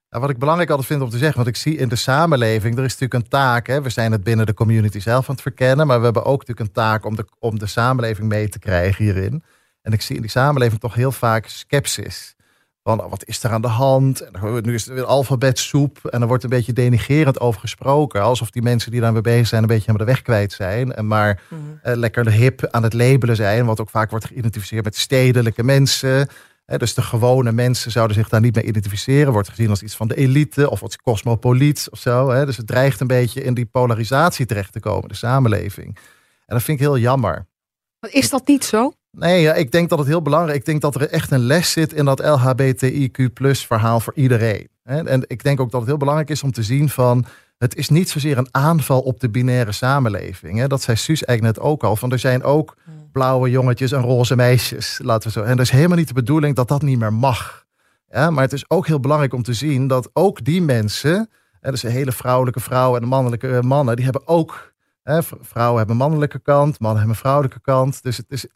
Nou, 0.09 0.21
wat 0.21 0.29
ik 0.29 0.39
belangrijk 0.39 0.69
altijd 0.69 0.87
vind 0.87 1.01
om 1.01 1.09
te 1.09 1.17
zeggen, 1.17 1.35
want 1.35 1.47
ik 1.47 1.55
zie 1.55 1.77
in 1.77 1.89
de 1.89 1.95
samenleving, 1.95 2.77
er 2.77 2.83
is 2.83 2.91
natuurlijk 2.91 3.23
een 3.23 3.29
taak. 3.29 3.67
Hè, 3.67 3.81
we 3.81 3.89
zijn 3.89 4.11
het 4.11 4.23
binnen 4.23 4.45
de 4.45 4.53
community 4.53 4.99
zelf 4.99 5.29
aan 5.29 5.33
het 5.33 5.43
verkennen, 5.43 5.87
maar 5.87 5.97
we 5.97 6.03
hebben 6.03 6.25
ook 6.25 6.39
natuurlijk 6.39 6.67
een 6.67 6.73
taak 6.73 7.05
om 7.05 7.15
de, 7.15 7.25
om 7.39 7.59
de 7.59 7.65
samenleving 7.65 8.27
mee 8.27 8.49
te 8.49 8.59
krijgen 8.59 9.03
hierin. 9.03 9.43
En 9.85 9.91
ik 9.93 10.01
zie 10.01 10.15
in 10.15 10.21
die 10.21 10.31
samenleving 10.31 10.79
toch 10.79 10.93
heel 10.93 11.11
vaak 11.11 11.45
sceptisch. 11.47 12.35
Van 12.83 13.03
oh, 13.03 13.09
wat 13.09 13.25
is 13.25 13.43
er 13.43 13.51
aan 13.51 13.61
de 13.61 13.67
hand? 13.67 14.21
En 14.21 14.31
dan- 14.31 14.61
nu 14.65 14.73
is 14.73 14.85
het 14.85 14.93
weer 14.93 15.03
alfabetsoep. 15.05 16.05
En 16.05 16.21
er 16.21 16.27
wordt 16.27 16.43
een 16.43 16.49
beetje 16.49 16.73
denigerend 16.73 17.39
over 17.39 17.59
gesproken. 17.59 18.21
Alsof 18.21 18.49
die 18.49 18.61
mensen 18.61 18.91
die 18.91 19.01
daar 19.01 19.13
mee 19.13 19.21
bezig 19.21 19.47
zijn 19.47 19.61
een 19.61 19.67
beetje 19.67 19.91
aan 19.91 19.97
de 19.97 20.03
weg 20.03 20.21
kwijt 20.21 20.51
zijn. 20.53 20.93
En 20.93 21.07
maar 21.07 21.41
eh, 21.81 21.95
lekker 21.95 22.31
hip 22.31 22.67
aan 22.71 22.83
het 22.83 22.93
labelen 22.93 23.35
zijn. 23.35 23.65
Wat 23.65 23.81
ook 23.81 23.89
vaak 23.89 24.09
wordt 24.09 24.25
geïdentificeerd 24.25 24.83
met 24.83 24.95
stedelijke 24.95 25.63
mensen. 25.63 26.27
Dus 26.77 26.93
de 26.93 27.01
gewone 27.01 27.51
mensen 27.51 27.91
zouden 27.91 28.15
zich 28.15 28.29
daar 28.29 28.41
niet 28.41 28.55
mee 28.55 28.63
identificeren. 28.65 29.31
Wordt 29.33 29.49
gezien 29.49 29.69
als 29.69 29.81
iets 29.83 29.95
van 29.95 30.07
de 30.07 30.15
elite 30.15 30.69
of 30.69 30.79
wat 30.79 31.01
cosmopoliet 31.01 31.87
of 31.91 31.99
zo. 31.99 32.29
Hè. 32.29 32.45
Dus 32.45 32.57
het 32.57 32.67
dreigt 32.67 32.99
een 32.99 33.07
beetje 33.07 33.43
in 33.43 33.53
die 33.53 33.65
polarisatie 33.65 34.45
terecht 34.45 34.71
te 34.71 34.79
komen, 34.79 35.09
de 35.09 35.15
samenleving. 35.15 35.87
En 36.45 36.55
dat 36.55 36.63
vind 36.63 36.79
ik 36.79 36.85
heel 36.85 36.97
jammer. 36.97 37.45
Is 38.09 38.29
dat 38.29 38.47
niet 38.47 38.65
zo? 38.65 38.93
Nee, 39.15 39.41
ja, 39.41 39.53
ik 39.53 39.71
denk 39.71 39.89
dat 39.89 39.99
het 39.99 40.07
heel 40.07 40.21
belangrijk 40.21 40.57
Ik 40.57 40.65
denk 40.65 40.81
dat 40.81 40.95
er 40.95 41.09
echt 41.09 41.31
een 41.31 41.39
les 41.39 41.71
zit 41.71 41.93
in 41.93 42.05
dat 42.05 42.21
LHBTIQ 42.21 43.29
verhaal 43.51 43.99
voor 43.99 44.13
iedereen. 44.15 44.67
En 44.83 45.23
ik 45.27 45.43
denk 45.43 45.59
ook 45.59 45.71
dat 45.71 45.79
het 45.79 45.89
heel 45.89 45.99
belangrijk 45.99 46.29
is 46.29 46.43
om 46.43 46.51
te 46.51 46.63
zien 46.63 46.89
van... 46.89 47.25
het 47.57 47.75
is 47.75 47.89
niet 47.89 48.09
zozeer 48.09 48.37
een 48.37 48.47
aanval 48.51 49.01
op 49.01 49.19
de 49.19 49.29
binaire 49.29 49.71
samenleving. 49.71 50.65
Dat 50.65 50.81
zei 50.81 50.97
Suus 50.97 51.23
eigenlijk 51.23 51.57
net 51.57 51.67
ook 51.67 51.83
al. 51.83 51.95
Van 51.95 52.11
er 52.11 52.19
zijn 52.19 52.43
ook 52.43 52.77
blauwe 53.11 53.49
jongetjes 53.49 53.91
en 53.91 54.01
roze 54.01 54.35
meisjes. 54.35 54.99
Laten 55.03 55.27
we 55.27 55.39
zo. 55.39 55.45
En 55.45 55.57
dat 55.57 55.65
is 55.65 55.71
helemaal 55.71 55.97
niet 55.97 56.07
de 56.07 56.13
bedoeling 56.13 56.55
dat 56.55 56.67
dat 56.67 56.81
niet 56.81 56.99
meer 56.99 57.13
mag. 57.13 57.65
Ja, 58.09 58.29
maar 58.29 58.43
het 58.43 58.53
is 58.53 58.69
ook 58.69 58.87
heel 58.87 58.99
belangrijk 58.99 59.33
om 59.33 59.43
te 59.43 59.53
zien 59.53 59.87
dat 59.87 60.09
ook 60.13 60.43
die 60.43 60.61
mensen... 60.61 61.29
Hè, 61.59 61.71
dus 61.71 61.81
de 61.81 61.89
hele 61.89 62.11
vrouwelijke 62.11 62.59
vrouwen 62.59 62.95
en 62.95 63.03
de 63.03 63.09
mannelijke 63.15 63.55
eh, 63.55 63.61
mannen... 63.61 63.95
die 63.95 64.05
hebben 64.05 64.27
ook... 64.27 64.73
Hè, 65.03 65.23
vrouwen 65.23 65.77
hebben 65.77 65.95
een 65.95 66.01
mannelijke 66.01 66.39
kant, 66.39 66.79
mannen 66.79 66.97
hebben 66.97 67.15
een 67.15 67.21
vrouwelijke 67.21 67.61
kant. 67.61 68.03
Dus 68.03 68.17
het 68.17 68.25
is 68.29 68.47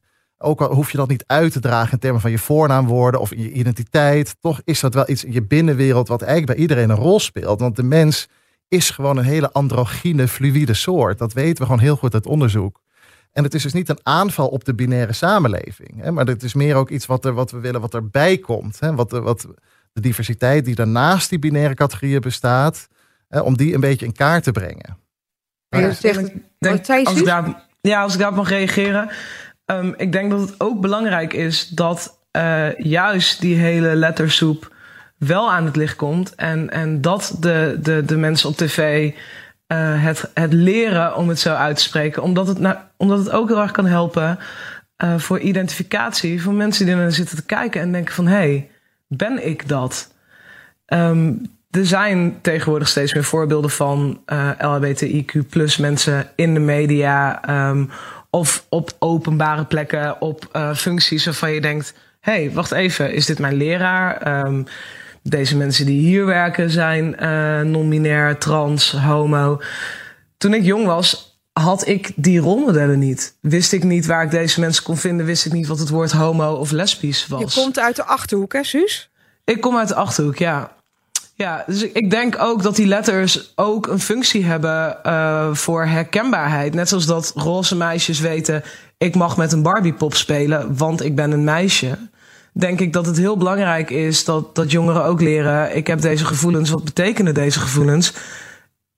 ook 0.42 0.62
al 0.62 0.74
hoef 0.74 0.92
je 0.92 0.98
dat 0.98 1.10
niet 1.10 1.24
uit 1.28 1.52
te 1.52 1.60
dragen 1.60 1.92
in 1.92 2.00
termen 2.00 2.22
van 2.22 2.32
je 2.32 2.38
voornaamwoorden 2.38 3.20
of 3.22 3.30
je 3.30 3.52
identiteit, 3.52 4.36
toch 4.40 4.62
is 4.64 4.80
dat 4.80 4.94
wel 4.94 5.10
iets 5.10 5.24
in 5.24 5.34
je 5.34 5.42
binnenwereld 5.44 6.08
wat 6.08 6.22
eigenlijk 6.22 6.52
bij 6.52 6.62
iedereen 6.62 6.90
een 6.90 6.96
rol 6.96 7.20
speelt. 7.20 7.60
Want 7.60 7.76
de 7.76 7.84
mens 7.84 8.28
is 8.68 8.90
gewoon 8.90 9.18
een 9.18 9.24
hele 9.24 9.52
androgyne, 9.52 10.28
fluïde 10.28 10.74
soort. 10.74 11.18
Dat 11.18 11.34
weten 11.34 11.58
we 11.58 11.64
gewoon 11.64 11.80
heel 11.80 11.96
goed 11.96 12.14
uit 12.14 12.26
onderzoek. 12.26 12.82
En 13.32 13.44
het 13.44 13.54
is 13.54 13.64
dus 13.64 13.74
niet 13.74 13.90
een 13.90 14.00
aanval 14.04 14.48
op 14.48 14.64
de 14.66 14.74
binaire 14.74 15.14
samenleving. 15.14 16.02
Hè, 16.02 16.12
maar 16.12 16.26
het 16.26 16.44
is 16.44 16.54
meer 16.54 16.76
ook 16.76 16.90
iets 16.90 17.06
wat, 17.06 17.26
er, 17.26 17.34
wat 17.34 17.52
we 17.52 17.60
willen, 17.60 17.82
wat 17.82 17.94
erbij 17.94 18.38
komt. 18.38 18.80
Hè, 18.80 18.96
wat, 18.96 19.10
de- 19.10 19.22
wat 19.22 19.48
de 19.94 20.02
diversiteit 20.02 20.66
die 20.66 20.76
daarnaast 20.76 21.30
die 21.30 21.40
binaire 21.40 21.74
categorieën 21.74 22.22
bestaat, 22.22 22.88
hè, 23.28 23.40
om 23.40 23.58
die 23.58 23.74
een 23.74 23.80
beetje 23.80 24.06
in 24.06 24.14
kaart 24.14 24.44
te 24.44 24.52
brengen. 24.52 24.98
Ja, 25.70 25.92
zegt, 25.94 26.16
denk, 26.58 26.86
als 27.08 27.16
ik 27.20 27.26
daar, 27.26 27.66
ja, 27.82 28.02
als 28.02 28.14
ik 28.14 28.20
daarop 28.20 28.38
mag 28.38 28.50
reageren. 28.50 29.10
Ehm, 29.70 29.92
ik 29.98 30.12
denk 30.12 30.32
dat 30.32 30.40
het 30.40 30.60
ook 30.60 30.82
belangrijk 30.82 31.34
is 31.34 31.68
dat 31.68 32.20
eh, 32.32 32.76
juist 32.78 33.42
die 33.42 33.56
hele 33.56 33.96
lettersoep 33.96 34.76
wel 35.18 35.52
aan 35.52 35.66
het 35.66 35.76
licht 35.76 35.96
komt. 35.96 36.36
En, 36.36 36.70
en 36.70 37.02
dat 37.02 37.36
de, 37.40 37.78
de, 37.82 38.06
de 38.06 38.18
mensen 38.18 38.50
op 38.50 38.58
tv 38.58 39.12
eh, 39.68 40.04
het, 40.04 40.32
het 40.34 40.54
leren 40.54 41.16
om 41.16 41.30
het 41.30 41.40
zo 41.40 41.54
uit 41.54 41.78
te 41.78 41.84
spreken. 41.84 42.24
Omdat 42.24 42.48
het, 42.48 42.60
nou, 42.60 42.78
omdat 42.98 43.20
het 43.20 43.32
ook 43.32 43.48
heel 43.48 43.62
erg 43.62 43.72
kan 43.72 43.86
helpen 43.86 44.40
eh, 44.96 45.18
voor 45.18 45.40
identificatie. 45.40 46.42
Voor 46.42 46.54
mensen 46.54 46.86
die 46.86 46.96
er 46.96 47.12
zitten 47.12 47.36
te 47.36 47.46
kijken 47.46 47.82
en 47.82 47.92
denken 47.92 48.14
van... 48.14 48.28
hé, 48.28 48.36
hey, 48.36 48.70
ben 49.08 49.48
ik 49.48 49.68
dat? 49.68 50.14
Ehm, 50.86 51.34
er 51.70 51.86
zijn 51.86 52.42
tegenwoordig 52.42 52.88
steeds 52.88 53.14
meer 53.14 53.24
voorbeelden 53.24 53.70
van 53.70 54.22
LHBTIQ 54.58 55.50
plus 55.50 55.78
mensen 55.78 56.28
in 56.36 56.54
de 56.54 56.60
media 56.60 57.42
ehm, 57.42 57.86
of 58.30 58.66
op 58.70 58.92
openbare 59.00 59.66
plekken, 59.66 60.22
op 60.22 60.50
uh, 60.54 60.76
functies 60.76 61.26
waarvan 61.26 61.52
je 61.52 61.62
denkt: 61.62 61.94
hé, 62.20 62.32
hey, 62.32 62.52
wacht 62.52 62.72
even, 62.72 63.14
is 63.14 63.26
dit 63.26 63.40
mijn 63.40 63.56
leraar? 63.56 64.44
Um, 64.46 64.66
deze 65.24 65.58
mensen 65.58 65.86
die 65.86 66.00
hier 66.00 66.26
werken 66.26 66.70
zijn 66.70 67.16
uh, 67.20 67.62
non-binair, 67.62 68.38
trans, 68.38 68.92
homo. 68.92 69.62
Toen 70.38 70.54
ik 70.54 70.64
jong 70.64 70.86
was, 70.86 71.40
had 71.54 71.88
ik 71.88 72.12
die 72.16 72.40
rolmodellen 72.40 73.00
niet. 73.00 73.38
Wist 73.42 73.72
ik 73.72 73.84
niet 73.84 74.06
waar 74.06 74.24
ik 74.24 74.32
deze 74.32 74.60
mensen 74.60 74.84
kon 74.84 74.98
vinden. 74.98 75.26
Wist 75.26 75.46
ik 75.46 75.52
niet 75.52 75.68
wat 75.68 75.80
het 75.80 75.90
woord 75.90 76.12
homo 76.12 76.54
of 76.54 76.72
lesbisch 76.72 77.28
was. 77.28 77.54
Je 77.54 77.62
komt 77.62 77.80
uit 77.80 77.96
de 77.96 78.04
Achterhoek, 78.04 78.54
hè, 78.54 78.64
Suus? 78.64 79.10
Ik 79.44 79.62
kom 79.62 79.78
uit 79.78 79.88
de 79.88 79.96
Achterhoek, 79.96 80.38
ja. 80.38 80.78
Ja, 81.42 81.64
dus 81.68 81.84
ik 81.84 82.10
denk 82.10 82.36
ook 82.40 82.64
dat 82.64 82.76
die 82.76 82.86
letters 82.86 83.52
ook 83.56 83.88
een 83.88 84.00
functie 84.00 84.46
hebben 84.46 84.98
uh, 85.06 85.54
voor 85.54 85.86
herkenbaarheid. 85.86 86.74
Net 86.74 86.90
zoals 86.90 87.06
dat 87.06 87.32
roze 87.36 87.76
meisjes 87.76 88.20
weten, 88.20 88.64
ik 88.98 89.16
mag 89.16 89.38
met 89.38 89.52
een 89.52 89.62
Barbiepop 89.62 90.16
spelen, 90.16 90.78
want 90.78 91.04
ik 91.04 91.16
ben 91.16 91.32
een 91.32 91.44
meisje. 91.44 91.98
Denk 92.54 92.80
ik 92.80 92.94
dat 92.94 93.06
het 93.06 93.18
heel 93.18 93.38
belangrijk 93.38 93.90
is 93.90 94.26
dat, 94.26 94.56
dat 94.56 94.72
jongeren 94.72 95.04
ook 95.04 95.22
leren, 95.22 95.76
ik 95.76 95.88
heb 95.88 96.02
deze 96.02 96.26
gevoelens, 96.26 96.70
wat 96.70 96.84
betekenen 96.84 97.34
deze 97.34 97.60
gevoelens? 97.60 98.14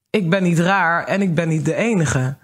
Ik 0.10 0.30
ben 0.30 0.43
niet 0.43 0.60
raar 0.60 1.06
en 1.06 1.21
ik 1.21 1.36
ben 1.36 1.47
niet 1.47 1.65
de 1.65 1.75
enige. 1.75 2.36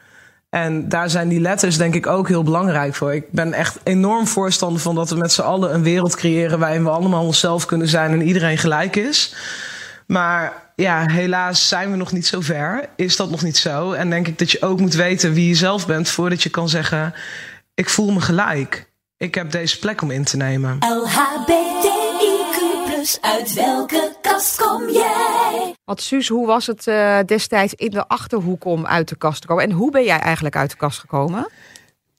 En 0.50 0.90
daar 0.90 1.10
zijn 1.10 1.28
die 1.28 1.42
letters 1.42 1.78
denk 1.78 1.96
ik 1.96 2.08
ook 2.08 2.28
heel 2.28 2.44
belangrijk 2.44 2.96
voor. 2.96 3.14
Ik 3.14 3.32
ben 3.32 3.54
echt 3.54 3.80
enorm 3.84 4.28
voorstander 4.28 4.82
van 4.82 4.96
dat 4.96 5.10
we 5.10 5.16
met 5.16 5.32
z'n 5.32 5.42
allen 5.42 5.74
een 5.74 5.84
wereld 5.84 6.16
creëren 6.16 6.60
waarin 6.60 6.84
we 6.84 6.90
allemaal 6.90 7.26
onszelf 7.26 7.66
kunnen 7.66 7.88
zijn 7.88 8.12
en 8.12 8.22
iedereen 8.22 8.58
gelijk 8.58 8.96
is. 8.96 9.36
Maar 10.08 10.72
ja, 10.76 11.06
helaas 11.10 11.68
zijn 11.68 11.92
we 11.92 11.98
nog 11.98 12.12
niet 12.12 12.28
zo 12.28 12.42
ver. 12.42 12.90
Is 12.96 13.16
dat 13.16 13.30
nog 13.30 13.44
niet 13.44 13.58
zo? 13.58 13.92
En 13.92 14.10
denk 14.10 14.28
ik 14.28 14.40
dat 14.40 14.52
je 14.52 14.62
ook 14.62 14.80
moet 14.80 14.94
weten 14.94 15.34
wie 15.34 15.48
je 15.48 15.56
zelf 15.56 15.88
bent 15.88 16.10
voordat 16.10 16.44
je 16.44 16.50
kan 16.50 16.70
zeggen: 16.70 17.14
Ik 17.74 17.90
voel 17.90 18.12
me 18.12 18.22
gelijk. 18.22 18.90
Ik 19.18 19.36
heb 19.36 19.52
deze 19.52 19.80
plek 19.80 20.02
om 20.02 20.12
in 20.12 20.24
te 20.24 20.38
nemen. 20.38 20.78
LHBTIQ, 20.80 22.60
uit 23.22 23.54
welke 23.54 24.16
kast 24.22 24.62
kom 24.62 24.90
jij? 24.90 25.76
Wat 25.86 26.02
Suus, 26.02 26.28
hoe 26.28 26.48
was 26.48 26.68
het 26.68 26.88
uh, 26.88 27.20
destijds 27.26 27.74
in 27.74 27.90
de 27.90 28.08
achterhoek 28.08 28.66
om 28.66 28.86
uit 28.86 29.08
de 29.08 29.16
kast 29.16 29.42
te 29.42 29.48
komen? 29.48 29.64
En 29.64 29.72
hoe 29.72 29.92
ben 29.92 30.04
jij 30.04 30.20
eigenlijk 30.20 30.56
uit 30.56 30.70
de 30.70 30.78
kast 30.78 31.00
gekomen? 31.00 31.50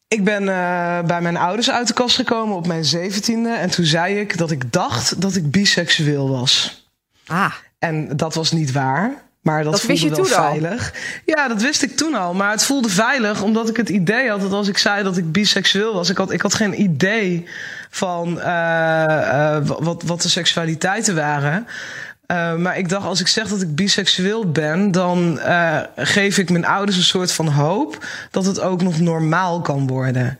Ik 0.09 0.25
ben 0.25 0.43
uh, 0.43 1.01
bij 1.01 1.21
mijn 1.21 1.37
ouders 1.37 1.71
uit 1.71 1.87
de 1.87 1.95
kast 1.95 2.17
gekomen 2.17 2.57
op 2.57 2.67
mijn 2.67 2.85
zeventiende. 2.85 3.51
En 3.51 3.71
toen 3.71 3.85
zei 3.85 4.21
ik 4.21 4.39
dat 4.39 4.51
ik 4.51 4.73
dacht 4.73 5.21
dat 5.21 5.35
ik 5.35 5.51
biseksueel 5.51 6.29
was. 6.31 6.87
Ah. 7.27 7.53
En 7.79 8.17
dat 8.17 8.35
was 8.35 8.53
niet 8.53 8.73
waar. 8.73 9.27
Maar 9.41 9.63
dat, 9.63 9.73
dat 9.73 9.81
voelde 9.81 10.01
wist 10.01 10.17
je 10.17 10.35
wel 10.35 10.51
veilig. 10.51 10.93
Al? 10.93 10.99
Ja, 11.25 11.49
dat 11.49 11.63
wist 11.63 11.83
ik 11.83 11.97
toen 11.97 12.15
al. 12.15 12.35
Maar 12.35 12.51
het 12.51 12.65
voelde 12.65 12.89
veilig 12.89 13.43
omdat 13.43 13.69
ik 13.69 13.77
het 13.77 13.89
idee 13.89 14.31
had 14.31 14.41
dat 14.41 14.53
als 14.53 14.69
ik 14.69 14.79
zei 14.79 15.03
dat 15.03 15.17
ik 15.17 15.33
biseksueel 15.33 15.95
was, 15.95 16.11
ik 16.11 16.17
had, 16.17 16.33
ik 16.33 16.41
had 16.41 16.55
geen 16.55 16.81
idee 16.81 17.47
van 17.91 18.39
uh, 18.39 18.45
uh, 18.45 19.57
wat, 19.67 20.03
wat 20.03 20.23
de 20.23 20.29
seksualiteiten 20.29 21.15
waren. 21.15 21.67
Uh, 22.27 22.55
maar 22.55 22.79
ik 22.79 22.89
dacht, 22.89 23.07
als 23.07 23.21
ik 23.21 23.29
zeg 23.29 23.49
dat 23.49 23.63
ik 23.63 23.75
biseksueel 23.75 24.51
ben, 24.51 24.91
dan 24.91 25.41
geef 25.97 26.39
ik 26.39 26.51
mijn 26.51 26.67
ouders 26.67 26.97
een 26.97 27.03
soort 27.03 27.33
van 27.33 27.49
hoop 27.49 28.05
dat 28.31 28.45
het 28.45 28.61
ook 28.61 28.83
nog 28.83 29.01
normaal 29.01 29.61
kan 29.61 29.87
worden. 29.87 30.39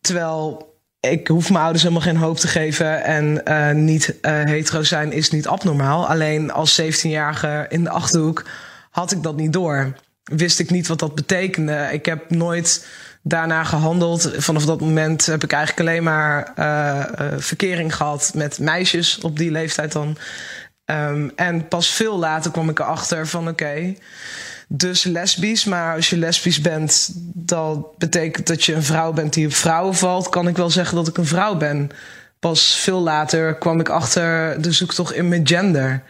Terwijl 0.00 0.74
ik 1.00 1.28
hoef 1.28 1.50
mijn 1.50 1.62
ouders 1.62 1.82
helemaal 1.82 2.04
geen 2.04 2.16
hoop 2.16 2.36
te 2.36 2.48
geven. 2.48 3.04
En 3.04 3.40
uh, 3.44 3.70
niet 3.70 4.14
uh, 4.22 4.44
hetero 4.44 4.82
zijn 4.82 5.12
is 5.12 5.30
niet 5.30 5.46
abnormaal. 5.46 6.08
Alleen 6.08 6.52
als 6.52 6.80
17-jarige 6.80 7.66
in 7.68 7.84
de 7.84 7.90
achterhoek 7.90 8.44
had 8.90 9.12
ik 9.12 9.22
dat 9.22 9.36
niet 9.36 9.52
door. 9.52 9.92
Wist 10.24 10.58
ik 10.58 10.70
niet 10.70 10.86
wat 10.86 10.98
dat 10.98 11.14
betekende. 11.14 11.88
Ik 11.92 12.06
heb 12.06 12.30
nooit 12.30 12.86
daarna 13.22 13.64
gehandeld. 13.64 14.30
Vanaf 14.36 14.64
dat 14.64 14.80
moment 14.80 15.26
heb 15.26 15.44
ik 15.44 15.52
eigenlijk 15.52 15.88
alleen 15.88 16.02
maar 16.02 16.52
uh, 16.58 17.04
verkering 17.36 17.94
gehad 17.94 18.32
met 18.34 18.58
meisjes 18.58 19.18
op 19.18 19.38
die 19.38 19.50
leeftijd 19.50 19.92
dan. 19.92 20.16
Um, 20.84 21.32
en 21.36 21.68
pas 21.68 21.90
veel 21.90 22.18
later 22.18 22.50
kwam 22.50 22.68
ik 22.68 22.78
erachter 22.78 23.26
van 23.26 23.48
oké. 23.48 23.94
Dus 24.68 25.04
lesbisch. 25.04 25.64
Maar 25.64 25.94
als 25.94 26.10
je 26.10 26.16
lesbisch 26.16 26.60
bent, 26.60 27.10
dat 27.34 27.98
betekent 27.98 28.46
dat 28.46 28.64
je 28.64 28.74
een 28.74 28.82
vrouw 28.82 29.12
bent 29.12 29.32
die 29.32 29.46
op 29.46 29.54
vrouwen 29.54 29.94
valt. 29.94 30.28
Kan 30.28 30.48
ik 30.48 30.56
wel 30.56 30.70
zeggen 30.70 30.96
dat 30.96 31.08
ik 31.08 31.16
een 31.16 31.26
vrouw 31.26 31.56
ben. 31.56 31.90
Pas 32.38 32.76
veel 32.76 33.00
later 33.00 33.54
kwam 33.54 33.80
ik 33.80 33.88
achter 33.88 34.62
de 34.62 34.72
zoektocht 34.72 35.14
in 35.14 35.28
mijn 35.28 35.46
gender. 35.46 36.02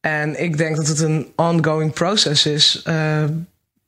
En 0.00 0.42
ik 0.42 0.56
denk 0.56 0.76
dat 0.76 0.88
het 0.88 1.00
een 1.00 1.32
ongoing 1.36 1.92
process 1.92 2.46
is. 2.46 2.82
Uh, 2.86 3.24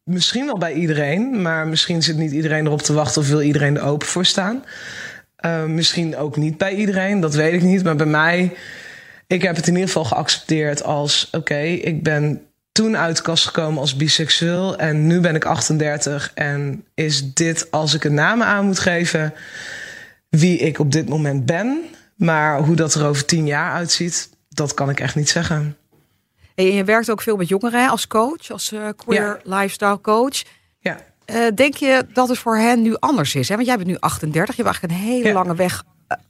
misschien 0.03 0.47
wel 0.47 0.59
bij 0.59 0.73
iedereen, 0.73 1.43
maar 1.43 1.67
misschien 1.67 2.03
zit 2.03 2.17
niet 2.17 2.33
iedereen 2.33 2.67
erop 2.67 2.83
te 2.83 2.93
wachten 2.93 3.23
of 3.23 3.29
wil 3.29 3.43
iedereen 3.43 3.77
er 3.77 3.83
open 3.83 4.07
voor 4.07 4.25
staan. 4.25 4.65
Uh, 5.47 5.65
misschien 5.65 6.17
ook 6.17 6.37
niet 6.37 6.59
bij 6.59 6.75
iedereen, 6.75 7.21
dat 7.21 7.35
weet 7.35 7.53
ik 7.53 7.63
niet. 7.63 7.85
Maar 7.85 7.97
bij 7.97 8.07
mij, 8.07 8.55
ik 9.27 9.43
heb 9.43 9.57
het 9.57 9.67
in 9.67 9.73
ieder 9.73 9.89
geval 9.89 10.05
geaccepteerd 10.05 10.83
als: 10.83 11.29
oké, 11.33 11.61
ik 11.61 12.03
ben 12.03 12.48
toen 12.79 12.97
uit 12.97 13.17
de 13.17 13.23
kast 13.23 13.47
gekomen 13.47 13.81
als 13.81 13.97
biseksueel. 13.97 14.77
En 14.77 15.07
nu 15.07 15.21
ben 15.21 15.35
ik 15.35 15.45
38. 15.45 16.31
En 16.35 16.85
is 16.95 17.35
dit, 17.35 17.71
als 17.71 17.95
ik 17.95 18.05
een 18.05 18.15
naam 18.15 18.43
aan 18.43 18.65
moet 18.65 18.79
geven, 18.79 19.35
wie 20.29 20.59
ik 20.59 20.79
op 20.79 20.93
dit 20.93 21.09
moment 21.09 21.47
ben. 21.47 21.85
Maar 22.17 22.59
hoe 22.59 22.77
dat 22.77 22.95
er 22.95 23.07
over 23.07 23.25
tien 23.25 23.47
jaar 23.47 23.73
uitziet, 23.73 24.31
dat 24.49 24.75
kan 24.75 24.91
ik 24.91 25.01
echt 25.01 25.15
niet 25.15 25.29
zeggen. 25.29 25.77
En 26.55 26.65
je 26.65 26.85
werkt 26.85 27.11
ook 27.11 27.23
veel 27.23 27.37
met 27.37 27.49
jongeren 27.49 27.89
als 27.89 28.07
coach, 28.07 28.51
als 28.51 28.73
uh, 28.73 28.89
queer 28.97 29.41
lifestyle 29.43 30.01
coach. 30.01 30.43
Ja. 30.81 30.97
Uh, 31.27 31.47
denk 31.55 31.75
je 31.75 32.07
dat 32.13 32.29
het 32.29 32.39
voor 32.39 32.57
hen 32.57 32.83
nu 32.83 32.97
anders 32.99 33.35
is? 33.35 33.49
Hè? 33.49 33.55
Want 33.55 33.67
jij 33.67 33.77
bent 33.77 33.89
nu 33.89 33.97
38, 33.99 34.57
je 34.57 34.63
hebt 34.63 34.75
eigenlijk 34.75 35.03
een 35.03 35.13
hele 35.13 35.33
lange 35.33 35.55
weg 35.55 35.85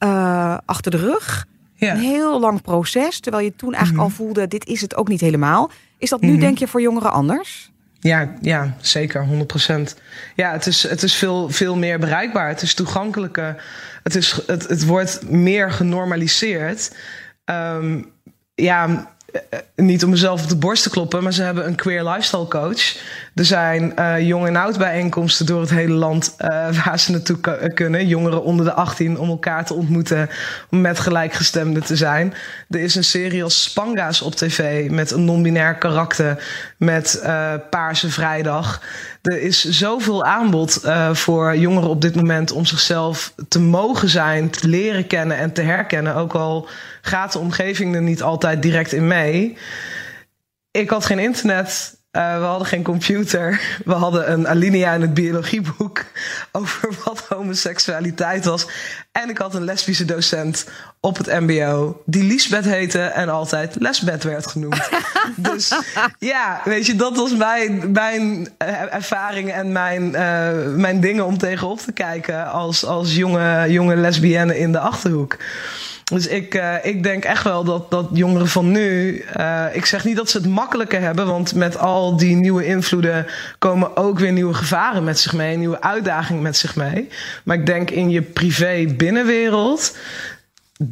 uh, 0.04 0.58
achter 0.64 0.90
de 0.90 0.96
rug. 0.96 1.46
Ja. 1.74 1.92
Een 1.94 2.00
heel 2.00 2.40
lang 2.40 2.62
proces, 2.62 3.20
terwijl 3.20 3.44
je 3.44 3.56
toen 3.56 3.74
eigenlijk 3.74 4.04
mm 4.04 4.10
-hmm. 4.10 4.18
al 4.18 4.24
voelde, 4.24 4.48
dit 4.48 4.66
is 4.66 4.80
het 4.80 4.96
ook 4.96 5.08
niet 5.08 5.20
helemaal. 5.20 5.70
Is 5.98 6.10
dat 6.10 6.20
nu, 6.20 6.26
mm 6.26 6.32
-hmm. 6.32 6.42
denk 6.42 6.58
je, 6.58 6.68
voor 6.68 6.80
jongeren 6.80 7.12
anders? 7.12 7.70
Ja, 8.00 8.34
ja 8.40 8.76
zeker, 8.80 9.26
100%. 9.26 9.98
Ja, 10.34 10.52
het 10.52 10.66
is, 10.66 10.82
het 10.82 11.02
is 11.02 11.14
veel, 11.14 11.50
veel 11.50 11.76
meer 11.76 11.98
bereikbaar. 11.98 12.48
Het 12.48 12.62
is 12.62 12.74
toegankelijker. 12.74 13.62
Het, 14.02 14.14
is, 14.14 14.40
het, 14.46 14.68
het 14.68 14.84
wordt 14.84 15.30
meer 15.30 15.70
genormaliseerd. 15.70 16.96
Um, 17.44 18.12
ja, 18.54 19.08
niet 19.74 20.04
om 20.04 20.10
mezelf 20.10 20.42
op 20.42 20.48
de 20.48 20.56
borst 20.56 20.82
te 20.82 20.90
kloppen, 20.90 21.22
maar 21.22 21.32
ze 21.32 21.42
hebben 21.42 21.66
een 21.66 21.74
queer 21.74 22.04
lifestyle 22.04 22.48
coach. 22.48 22.96
Er 23.38 23.44
zijn 23.44 23.92
uh, 23.98 24.20
jong 24.20 24.46
en 24.46 24.56
oud 24.56 24.78
bijeenkomsten 24.78 25.46
door 25.46 25.60
het 25.60 25.70
hele 25.70 25.94
land 25.94 26.34
uh, 26.38 26.48
waar 26.84 26.98
ze 26.98 27.10
naartoe 27.10 27.38
kunnen. 27.74 28.06
Jongeren 28.06 28.42
onder 28.42 28.64
de 28.64 28.72
18 28.72 29.18
om 29.18 29.28
elkaar 29.28 29.64
te 29.64 29.74
ontmoeten, 29.74 30.30
om 30.70 30.80
met 30.80 30.98
gelijkgestemden 30.98 31.84
te 31.84 31.96
zijn. 31.96 32.34
Er 32.68 32.80
is 32.80 32.94
een 32.94 33.04
serie 33.04 33.42
als 33.42 33.62
Spanga's 33.62 34.22
op 34.22 34.34
tv 34.34 34.90
met 34.90 35.10
een 35.10 35.24
non-binair 35.24 35.74
karakter 35.74 36.44
met 36.76 37.20
Paarse 37.70 38.10
Vrijdag. 38.10 38.82
Er 39.22 39.42
is 39.42 39.64
zoveel 39.64 40.24
aanbod 40.24 40.80
voor 41.12 41.56
jongeren 41.56 41.88
op 41.88 42.00
dit 42.00 42.14
moment 42.14 42.52
om 42.52 42.66
zichzelf 42.66 43.34
te 43.48 43.60
mogen 43.60 44.08
zijn, 44.08 44.50
te 44.50 44.68
leren 44.68 45.06
kennen 45.06 45.36
en 45.36 45.52
te 45.52 45.62
herkennen. 45.62 46.14
Ook 46.14 46.32
al 46.32 46.68
gaat 47.02 47.32
de 47.32 47.38
omgeving 47.38 47.94
er 47.94 48.02
niet 48.02 48.22
altijd 48.22 48.62
direct 48.62 48.92
in 48.92 49.06
mee. 49.06 49.56
Ik 50.70 50.90
had 50.90 51.06
geen 51.06 51.18
internet. 51.18 51.97
Uh, 52.12 52.38
we 52.38 52.44
hadden 52.44 52.66
geen 52.66 52.82
computer. 52.82 53.60
We 53.84 53.92
hadden 53.92 54.32
een 54.32 54.48
alinea 54.48 54.92
in 54.92 55.00
het 55.00 55.14
biologieboek 55.14 56.04
over 56.52 56.88
wat 57.04 57.24
homoseksualiteit 57.28 58.44
was. 58.44 58.66
En 59.12 59.28
ik 59.28 59.38
had 59.38 59.54
een 59.54 59.64
lesbische 59.64 60.04
docent 60.04 60.66
op 61.00 61.16
het 61.16 61.26
MBO 61.26 62.02
die 62.04 62.22
Liesbeth 62.22 62.64
heette 62.64 63.00
en 63.00 63.28
altijd 63.28 63.76
Lesbeth 63.78 64.22
werd 64.22 64.46
genoemd. 64.46 64.88
dus 65.36 65.72
ja, 66.18 66.60
weet 66.64 66.86
je, 66.86 66.96
dat 66.96 67.16
was 67.16 67.36
mijn, 67.36 67.92
mijn 67.92 68.48
ervaring 68.90 69.52
en 69.52 69.72
mijn, 69.72 70.02
uh, 70.04 70.76
mijn 70.76 71.00
dingen 71.00 71.26
om 71.26 71.38
tegenop 71.38 71.80
te 71.80 71.92
kijken 71.92 72.50
als, 72.50 72.84
als 72.84 73.14
jonge, 73.14 73.64
jonge 73.68 73.96
lesbienne 73.96 74.58
in 74.58 74.72
de 74.72 74.78
achterhoek. 74.78 75.36
Dus 76.08 76.26
ik, 76.26 76.54
uh, 76.54 76.74
ik 76.82 77.02
denk 77.02 77.24
echt 77.24 77.44
wel 77.44 77.64
dat, 77.64 77.90
dat 77.90 78.08
jongeren 78.12 78.48
van 78.48 78.70
nu. 78.70 79.24
Uh, 79.36 79.64
ik 79.72 79.84
zeg 79.84 80.04
niet 80.04 80.16
dat 80.16 80.30
ze 80.30 80.38
het 80.38 80.46
makkelijker 80.46 81.00
hebben, 81.00 81.26
want 81.26 81.54
met 81.54 81.78
al 81.78 82.16
die 82.16 82.36
nieuwe 82.36 82.66
invloeden 82.66 83.26
komen 83.58 83.96
ook 83.96 84.18
weer 84.18 84.32
nieuwe 84.32 84.54
gevaren 84.54 85.04
met 85.04 85.18
zich 85.18 85.32
mee, 85.32 85.56
nieuwe 85.56 85.80
uitdagingen 85.80 86.42
met 86.42 86.56
zich 86.56 86.76
mee. 86.76 87.08
Maar 87.44 87.56
ik 87.56 87.66
denk 87.66 87.90
in 87.90 88.10
je 88.10 88.22
privé 88.22 88.94
binnenwereld, 88.96 89.96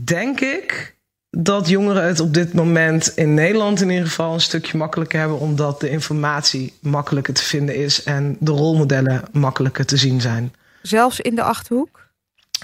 denk 0.05 0.41
ik 0.41 0.95
dat 1.31 1.69
jongeren 1.69 2.07
het 2.07 2.21
op 2.21 2.35
dit 2.35 2.53
moment 2.53 3.13
in 3.15 3.35
Nederland 3.35 3.81
in 3.81 3.91
ieder 3.91 4.07
geval 4.07 4.35
een 4.35 4.41
stukje 4.41 4.79
makkelijker 4.79 5.19
hebben, 5.19 5.39
omdat 5.39 5.81
de 5.81 5.91
informatie 5.91 6.73
makkelijker 6.81 7.35
te 7.35 7.45
vinden 7.45 7.77
is 7.77 8.03
en 8.03 8.37
de 8.41 8.51
rolmodellen 8.51 9.23
makkelijker 9.33 9.87
te 9.87 9.97
zien 9.97 10.21
zijn. 10.21 10.55
Zelfs 10.83 11.21
in 11.21 11.35
de 11.35 11.43
achterhoek? 11.43 12.06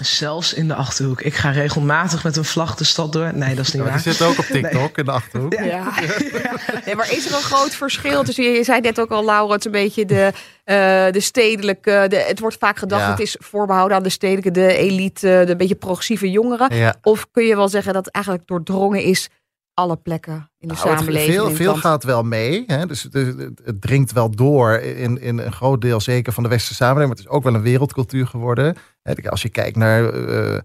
Zelfs 0.01 0.53
in 0.53 0.67
de 0.67 0.75
achterhoek. 0.75 1.21
Ik 1.21 1.33
ga 1.33 1.49
regelmatig 1.49 2.23
met 2.23 2.37
een 2.37 2.45
vlag 2.45 2.75
de 2.75 2.83
stad 2.83 3.13
door. 3.13 3.31
Nee, 3.33 3.55
dat 3.55 3.65
is 3.65 3.73
niet 3.73 3.83
ja, 3.83 3.89
waar. 3.89 4.03
Die 4.03 4.13
zit 4.13 4.27
ook 4.27 4.37
op 4.37 4.45
TikTok 4.61 4.97
in 4.97 5.05
de 5.05 5.11
achterhoek. 5.11 5.53
Ja. 5.53 5.63
ja. 5.63 5.91
Nee, 6.85 6.95
maar 6.95 7.11
is 7.11 7.25
er 7.25 7.35
een 7.35 7.41
groot 7.41 7.75
verschil 7.75 8.23
tussen, 8.23 8.43
je 8.43 8.63
zei 8.63 8.81
net 8.81 8.99
ook 8.99 9.11
al, 9.11 9.25
Laura, 9.25 9.53
het 9.53 9.65
een 9.65 9.71
beetje 9.71 10.05
de, 10.05 10.31
uh, 10.65 11.11
de 11.11 11.19
stedelijke, 11.19 12.05
de, 12.09 12.15
het 12.15 12.39
wordt 12.39 12.57
vaak 12.59 12.77
gedacht, 12.77 13.01
ja. 13.01 13.09
het 13.09 13.19
is 13.19 13.35
voorbehouden 13.39 13.97
aan 13.97 14.03
de 14.03 14.09
stedelijke, 14.09 14.51
de 14.51 14.75
elite, 14.75 15.43
de 15.45 15.55
beetje 15.55 15.75
progressieve 15.75 16.31
jongeren. 16.31 16.75
Ja. 16.75 16.95
Of 17.01 17.27
kun 17.31 17.43
je 17.43 17.55
wel 17.55 17.69
zeggen 17.69 17.93
dat 17.93 18.05
het 18.05 18.13
eigenlijk 18.13 18.47
doordrongen 18.47 19.03
is 19.03 19.29
alle 19.73 19.95
plekken 19.97 20.49
in 20.59 20.67
de 20.67 20.73
Nou, 20.73 20.87
samenleving? 20.87 21.33
Veel, 21.33 21.51
veel 21.51 21.75
gaat 21.75 22.03
wel 22.03 22.23
mee. 22.23 22.63
Hè? 22.67 22.85
Dus 22.85 23.07
het, 23.11 23.81
dringt 23.81 24.11
wel 24.11 24.29
door 24.29 24.71
in, 24.73 25.21
in 25.21 25.37
een 25.37 25.51
groot 25.51 25.81
deel 25.81 25.99
zeker 26.01 26.33
van 26.33 26.43
de 26.43 26.49
westerse 26.49 26.73
samenleving. 26.75 27.09
Maar 27.09 27.17
het 27.23 27.27
is 27.31 27.37
ook 27.37 27.43
wel 27.43 27.53
een 27.55 27.69
wereldcultuur 27.69 28.27
geworden. 28.27 28.75
Hè, 29.01 29.29
Als 29.29 29.41
je 29.41 29.49
kijkt 29.49 29.77
naar 29.77 30.09
eh, 30.13 30.59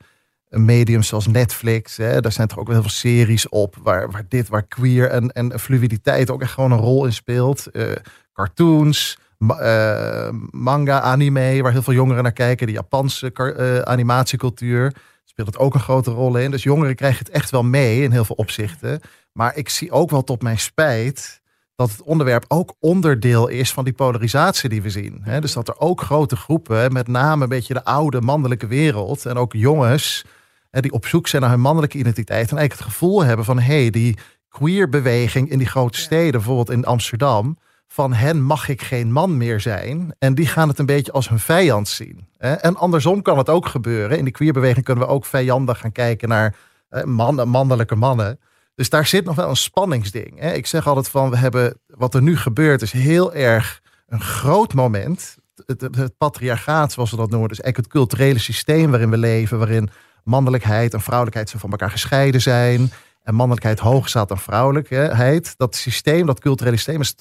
een 0.48 0.64
medium 0.64 1.02
zoals 1.02 1.26
Netflix. 1.26 1.96
Hè, 1.96 2.20
daar 2.20 2.32
zijn 2.32 2.48
toch 2.48 2.58
ook 2.58 2.66
wel 2.66 2.74
heel 2.74 2.84
veel 2.84 2.92
series 2.92 3.48
op. 3.48 3.76
Waar, 3.82 4.10
waar 4.10 4.24
dit, 4.28 4.48
waar 4.48 4.66
queer 4.66 5.08
en, 5.10 5.32
en 5.32 5.60
fluiditeit 5.60 6.30
ook 6.30 6.42
echt 6.42 6.52
gewoon 6.52 6.72
een 6.72 6.78
rol 6.78 7.04
in 7.04 7.12
speelt. 7.12 7.66
Eh, 7.66 7.92
cartoons, 8.32 9.18
ma- 9.38 9.58
eh, 9.58 10.32
manga, 10.50 11.00
anime. 11.00 11.62
Waar 11.62 11.72
heel 11.72 11.82
veel 11.82 11.92
jongeren 11.92 12.22
naar 12.22 12.32
kijken. 12.32 12.66
De 12.66 12.72
Japanse 12.72 13.32
eh, 13.32 13.78
animatiecultuur. 13.78 14.94
Speelt 15.38 15.54
het 15.54 15.64
ook 15.64 15.74
een 15.74 15.80
grote 15.80 16.10
rol 16.10 16.36
in. 16.36 16.50
Dus 16.50 16.62
jongeren 16.62 16.94
krijgen 16.94 17.18
het 17.18 17.34
echt 17.34 17.50
wel 17.50 17.62
mee 17.62 18.02
in 18.02 18.10
heel 18.10 18.24
veel 18.24 18.36
opzichten. 18.36 19.00
Maar 19.32 19.56
ik 19.56 19.68
zie 19.68 19.90
ook 19.90 20.10
wel 20.10 20.24
tot 20.24 20.42
mijn 20.42 20.58
spijt 20.58 21.42
dat 21.76 21.90
het 21.90 22.02
onderwerp 22.02 22.44
ook 22.48 22.74
onderdeel 22.80 23.48
is 23.48 23.72
van 23.72 23.84
die 23.84 23.92
polarisatie 23.92 24.68
die 24.68 24.82
we 24.82 24.90
zien. 24.90 25.24
Dus 25.40 25.52
dat 25.52 25.68
er 25.68 25.78
ook 25.78 26.00
grote 26.00 26.36
groepen, 26.36 26.92
met 26.92 27.08
name 27.08 27.42
een 27.42 27.48
beetje 27.48 27.74
de 27.74 27.84
oude 27.84 28.20
mannelijke 28.20 28.66
wereld 28.66 29.26
en 29.26 29.36
ook 29.36 29.52
jongens, 29.52 30.24
die 30.70 30.92
op 30.92 31.06
zoek 31.06 31.28
zijn 31.28 31.42
naar 31.42 31.50
hun 31.50 31.60
mannelijke 31.60 31.98
identiteit 31.98 32.50
en 32.50 32.56
eigenlijk 32.56 32.80
het 32.80 32.92
gevoel 32.92 33.24
hebben 33.24 33.44
van 33.44 33.58
hé, 33.58 33.80
hey, 33.80 33.90
die 33.90 34.18
queer 34.48 34.88
beweging 34.88 35.50
in 35.50 35.58
die 35.58 35.66
grote 35.66 35.98
steden, 35.98 36.32
bijvoorbeeld 36.32 36.70
in 36.70 36.84
Amsterdam, 36.84 37.58
van 37.88 38.12
hen 38.12 38.42
mag 38.42 38.68
ik 38.68 38.82
geen 38.82 39.12
man 39.12 39.36
meer 39.36 39.60
zijn. 39.60 40.14
En 40.18 40.34
die 40.34 40.46
gaan 40.46 40.68
het 40.68 40.78
een 40.78 40.86
beetje 40.86 41.12
als 41.12 41.28
hun 41.28 41.38
vijand 41.38 41.88
zien. 41.88 42.28
En 42.38 42.76
andersom 42.76 43.22
kan 43.22 43.38
het 43.38 43.48
ook 43.48 43.66
gebeuren. 43.66 44.18
In 44.18 44.24
die 44.24 44.32
queerbeweging 44.32 44.84
kunnen 44.84 45.06
we 45.06 45.10
ook 45.10 45.24
vijandig 45.24 45.78
gaan 45.78 45.92
kijken 45.92 46.28
naar 46.28 46.54
eh, 46.88 47.04
man, 47.04 47.48
mannelijke 47.48 47.94
mannen. 47.94 48.40
Dus 48.74 48.90
daar 48.90 49.06
zit 49.06 49.24
nog 49.24 49.34
wel 49.34 49.48
een 49.48 49.56
spanningsding. 49.56 50.42
Ik 50.54 50.66
zeg 50.66 50.86
altijd 50.86 51.08
van, 51.08 51.30
we 51.30 51.36
hebben, 51.36 51.80
wat 51.86 52.14
er 52.14 52.22
nu 52.22 52.36
gebeurt 52.36 52.82
is 52.82 52.92
heel 52.92 53.34
erg 53.34 53.80
een 54.06 54.20
groot 54.20 54.74
moment. 54.74 55.36
Het, 55.66 55.80
het, 55.80 55.96
het 55.96 56.16
patriarchaat, 56.16 56.92
zoals 56.92 57.10
we 57.10 57.16
dat 57.16 57.30
noemen. 57.30 57.48
Dus 57.48 57.60
eigenlijk 57.60 57.92
het 57.92 58.00
culturele 58.00 58.38
systeem 58.38 58.90
waarin 58.90 59.10
we 59.10 59.18
leven. 59.18 59.58
Waarin 59.58 59.90
mannelijkheid 60.24 60.94
en 60.94 61.00
vrouwelijkheid 61.00 61.50
zo 61.50 61.58
van 61.58 61.70
elkaar 61.70 61.90
gescheiden 61.90 62.40
zijn. 62.40 62.90
En 63.28 63.34
mannelijkheid 63.34 63.78
hoog 63.78 64.08
staat 64.08 64.28
dan 64.28 64.38
vrouwelijkheid. 64.38 65.54
Dat 65.56 65.76
systeem, 65.76 66.26
dat 66.26 66.40
culturele 66.40 66.76
systeem 66.76 67.00
is 67.00 67.14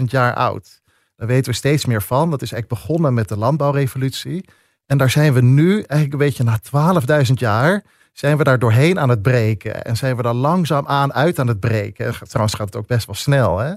12.000 0.00 0.04
jaar 0.04 0.34
oud. 0.34 0.80
Daar 1.16 1.28
weten 1.28 1.50
we 1.50 1.56
steeds 1.56 1.84
meer 1.84 2.02
van. 2.02 2.30
Dat 2.30 2.42
is 2.42 2.52
eigenlijk 2.52 2.82
begonnen 2.82 3.14
met 3.14 3.28
de 3.28 3.36
landbouwrevolutie. 3.36 4.48
En 4.86 4.98
daar 4.98 5.10
zijn 5.10 5.32
we 5.32 5.40
nu 5.40 5.72
eigenlijk 5.72 6.12
een 6.12 6.18
beetje 6.18 6.44
na 6.44 6.58
12.000 7.26 7.32
jaar 7.32 7.84
zijn 8.12 8.36
we 8.36 8.44
daar 8.44 8.58
doorheen 8.58 8.98
aan 8.98 9.08
het 9.08 9.22
breken. 9.22 9.84
En 9.84 9.96
zijn 9.96 10.16
we 10.16 10.22
daar 10.22 10.34
langzaam 10.34 10.86
aan 10.86 11.12
uit 11.12 11.38
aan 11.38 11.48
het 11.48 11.60
breken. 11.60 12.06
En 12.06 12.28
Trouwens 12.28 12.54
gaat 12.56 12.66
het 12.66 12.76
ook 12.76 12.86
best 12.86 13.06
wel 13.06 13.14
snel. 13.14 13.58
Hè? 13.58 13.74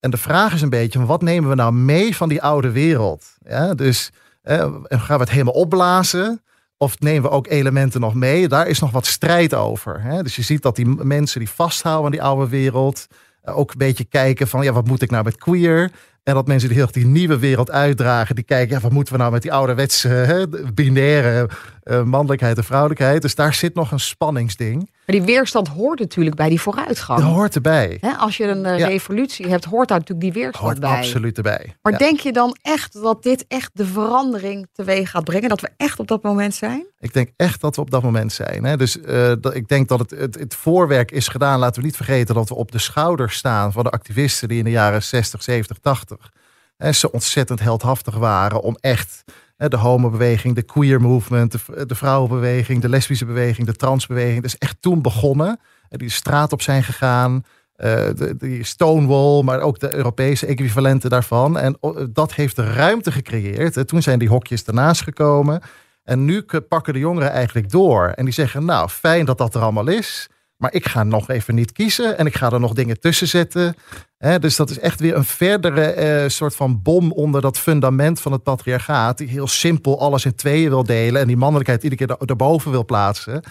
En 0.00 0.10
de 0.10 0.16
vraag 0.16 0.54
is 0.54 0.62
een 0.62 0.70
beetje, 0.70 1.06
wat 1.06 1.22
nemen 1.22 1.48
we 1.48 1.54
nou 1.54 1.72
mee 1.72 2.16
van 2.16 2.28
die 2.28 2.42
oude 2.42 2.70
wereld? 2.70 3.36
Ja, 3.46 3.74
dus 3.74 4.10
eh, 4.42 4.74
gaan 4.88 5.16
we 5.16 5.22
het 5.22 5.30
helemaal 5.30 5.54
opblazen? 5.54 6.42
Of 6.82 7.00
nemen 7.00 7.22
we 7.22 7.30
ook 7.30 7.46
elementen 7.46 8.00
nog 8.00 8.14
mee? 8.14 8.48
Daar 8.48 8.66
is 8.66 8.78
nog 8.78 8.90
wat 8.90 9.06
strijd 9.06 9.54
over. 9.54 10.02
Hè? 10.02 10.22
Dus 10.22 10.36
je 10.36 10.42
ziet 10.42 10.62
dat 10.62 10.76
die 10.76 10.86
mensen 10.86 11.38
die 11.38 11.50
vasthouden 11.50 12.04
aan 12.04 12.10
die 12.10 12.22
oude 12.22 12.48
wereld... 12.48 13.06
eh, 13.42 13.58
ook 13.58 13.70
een 13.70 13.78
beetje 13.78 14.04
kijken 14.04 14.48
van, 14.48 14.62
ja, 14.62 14.72
wat 14.72 14.86
moet 14.86 15.02
ik 15.02 15.10
nou 15.10 15.24
met 15.24 15.36
queer? 15.36 15.90
En 16.22 16.34
dat 16.34 16.46
mensen 16.46 16.68
die 16.68 16.78
heel 16.78 16.92
die 16.92 17.06
nieuwe 17.06 17.38
wereld 17.38 17.70
uitdragen... 17.70 18.34
die 18.34 18.44
kijken, 18.44 18.74
ja, 18.74 18.80
wat 18.82 18.92
moeten 18.92 19.12
we 19.12 19.18
nou 19.20 19.32
met 19.32 19.42
die 19.42 19.52
ouderwetse 19.52 20.08
hè, 20.08 20.48
binaire 20.74 21.48
eh, 21.82 22.02
mannelijkheid 22.02 22.56
en 22.56 22.64
vrouwelijkheid? 22.64 23.22
Dus 23.22 23.34
daar 23.34 23.54
zit 23.54 23.74
nog 23.74 23.90
een 23.92 24.00
spanningsding. 24.00 24.76
Maar 25.06 25.16
die 25.16 25.22
weerstand 25.22 25.68
hoort 25.68 25.98
natuurlijk 25.98 26.36
bij 26.36 26.48
die 26.48 26.60
vooruitgang. 26.60 27.20
Dat 27.20 27.28
hoort 27.28 27.54
erbij. 27.54 28.00
Als 28.18 28.36
je 28.36 28.44
een 28.44 28.64
eh, 28.66 28.78
Ja. 28.78 28.86
revolutie 28.86 29.46
hebt, 29.48 29.64
hoort 29.64 29.88
daar 29.88 29.98
natuurlijk 29.98 30.32
die 30.32 30.42
weerstand 30.42 30.64
Hoort 30.66 30.80
bij. 30.80 30.96
absoluut 30.98 31.36
erbij. 31.36 31.76
Maar 31.82 31.92
Ja. 31.92 31.98
denk 31.98 32.20
je 32.20 32.32
dan 32.32 32.56
echt 32.62 32.92
dat 33.02 33.22
dit 33.22 33.44
echt 33.48 33.70
de 33.72 33.86
verandering 33.86 34.68
teweeg 34.72 35.10
gaat 35.10 35.24
brengen? 35.24 35.48
Dat 35.48 35.60
we 35.60 35.68
echt 35.76 35.98
op 35.98 36.08
dat 36.08 36.22
moment 36.22 36.54
zijn? 36.54 36.86
Ik 36.98 37.12
denk 37.12 37.30
echt 37.36 37.60
dat 37.60 37.74
we 37.76 37.80
op 37.82 37.90
dat 37.90 38.02
moment 38.02 38.32
zijn. 38.32 38.64
Hè? 38.64 38.76
Dus 38.76 39.00
eh, 39.00 39.32
dat, 39.40 39.54
ik 39.54 39.68
denk 39.68 39.88
dat 39.88 39.98
het, 39.98 40.10
het, 40.10 40.38
het 40.38 40.54
voorwerk 40.54 41.10
is 41.10 41.28
gedaan. 41.28 41.58
Laten 41.58 41.80
we 41.80 41.86
niet 41.86 41.96
vergeten 41.96 42.34
dat 42.34 42.48
we 42.48 42.54
op 42.54 42.72
de 42.72 42.78
schouders 42.78 43.36
staan 43.36 43.72
van 43.72 43.84
de 43.84 43.90
activisten 43.90 44.48
die 44.48 44.58
in 44.58 44.64
de 44.64 44.70
jaren 44.70 45.02
60, 45.02 45.42
70, 45.42 45.78
80 45.78 46.30
hè, 46.76 46.92
zo 46.92 47.06
ontzettend 47.06 47.60
heldhaftig 47.60 48.14
waren 48.16 48.60
om 48.62 48.76
echt 48.80 49.24
de 49.70 49.76
homobeweging, 49.76 50.54
de 50.54 50.62
queer 50.62 51.00
movement, 51.00 51.52
de, 51.88 51.94
vrouwenbeweging, 51.94 52.82
de 52.82 52.88
lesbische 52.88 53.24
beweging, 53.24 53.66
de 53.66 53.76
transbeweging. 53.76 54.42
Dus 54.42 54.58
echt 54.58 54.76
toen 54.80 55.02
begonnen. 55.02 55.60
En 55.88 55.98
die 55.98 56.10
straat 56.10 56.52
op 56.52 56.62
zijn 56.62 56.82
gegaan. 56.82 57.44
eh, 57.72 58.08
die 58.38 58.64
Stonewall, 58.64 59.42
maar 59.42 59.60
ook 59.60 59.78
de 59.78 59.94
Europese 59.94 60.46
equivalenten 60.46 61.10
daarvan. 61.10 61.58
En 61.58 61.76
oh, 61.80 62.04
dat 62.10 62.34
heeft 62.34 62.58
ruimte 62.58 63.12
gecreëerd. 63.12 63.88
Toen 63.88 64.02
zijn 64.02 64.18
die 64.18 64.28
hokjes 64.28 64.64
ernaast 64.64 65.02
gekomen. 65.02 65.62
En 66.04 66.24
nu 66.24 66.44
pakken 66.68 66.92
de 66.92 66.98
jongeren 66.98 67.30
eigenlijk 67.30 67.70
door. 67.70 68.08
En 68.08 68.24
die 68.24 68.34
zeggen, 68.34 68.64
nou, 68.64 68.88
fijn 68.88 69.24
dat 69.24 69.38
dat 69.38 69.54
er 69.54 69.62
allemaal 69.62 69.88
is. 69.88 70.28
Maar 70.62 70.72
ik 70.74 70.86
ga 70.88 71.02
nog 71.02 71.28
even 71.28 71.54
niet 71.54 71.72
kiezen. 71.72 72.18
En 72.18 72.26
ik 72.26 72.34
ga 72.34 72.50
er 72.50 72.60
nog 72.60 72.72
dingen 72.72 73.00
tussen 73.00 73.28
zetten. 73.28 73.74
Hè, 74.18 74.38
dus 74.38 74.56
dat 74.56 74.70
is 74.70 74.78
echt 74.78 75.00
weer 75.00 75.14
een 75.16 75.24
verdere 75.24 75.84
eh, 75.84 76.28
soort 76.28 76.54
van 76.56 76.82
bom 76.82 77.12
onder 77.12 77.40
dat 77.40 77.58
fundament 77.58 78.20
van 78.20 78.32
het 78.32 78.42
patriarchaat. 78.42 79.18
Die 79.18 79.28
heel 79.28 79.46
simpel 79.46 80.00
alles 80.00 80.24
in 80.24 80.34
tweeën 80.34 80.68
wil 80.68 80.84
delen. 80.84 81.20
En 81.20 81.26
die 81.26 81.36
mannelijkheid 81.36 81.82
iedere 81.82 82.06
keer 82.06 82.16
er- 82.16 82.28
erboven 82.28 82.70
wil 82.70 82.84
plaatsen. 82.84 83.42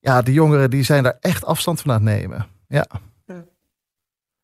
Ja, 0.00 0.22
die 0.22 0.34
jongeren 0.34 0.70
die 0.70 0.82
zijn 0.82 1.02
daar 1.02 1.16
echt 1.20 1.44
afstand 1.44 1.80
van 1.80 1.90
aan 1.92 2.06
het 2.06 2.18
nemen. 2.18 2.46
Ja. 2.68 2.86
Ja. 3.26 3.44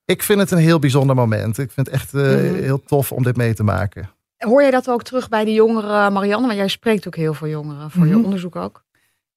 Ik 0.04 0.22
vind 0.22 0.38
het 0.40 0.50
een 0.50 0.58
heel 0.58 0.78
bijzonder 0.78 1.16
moment. 1.16 1.58
Ik 1.58 1.70
vind 1.70 1.86
het 1.86 1.94
echt 1.96 2.14
eh, 2.14 2.22
Mhm. 2.22 2.54
heel 2.54 2.82
tof 2.82 3.12
om 3.12 3.22
dit 3.22 3.36
mee 3.36 3.54
te 3.54 3.62
maken. 3.64 4.10
Hoor 4.36 4.60
jij 4.62 4.70
dat 4.70 4.88
ook 4.90 5.02
terug 5.02 5.28
bij 5.28 5.44
de 5.44 5.52
jongeren, 5.52 6.12
Marianne? 6.12 6.46
Want 6.46 6.58
jij 6.58 6.68
spreekt 6.68 7.06
ook 7.06 7.16
heel 7.16 7.34
veel 7.34 7.48
jongeren 7.48 7.90
voor 7.90 8.06
je 8.06 8.14
Mhm. 8.14 8.24
onderzoek 8.24 8.56
ook. 8.56 8.84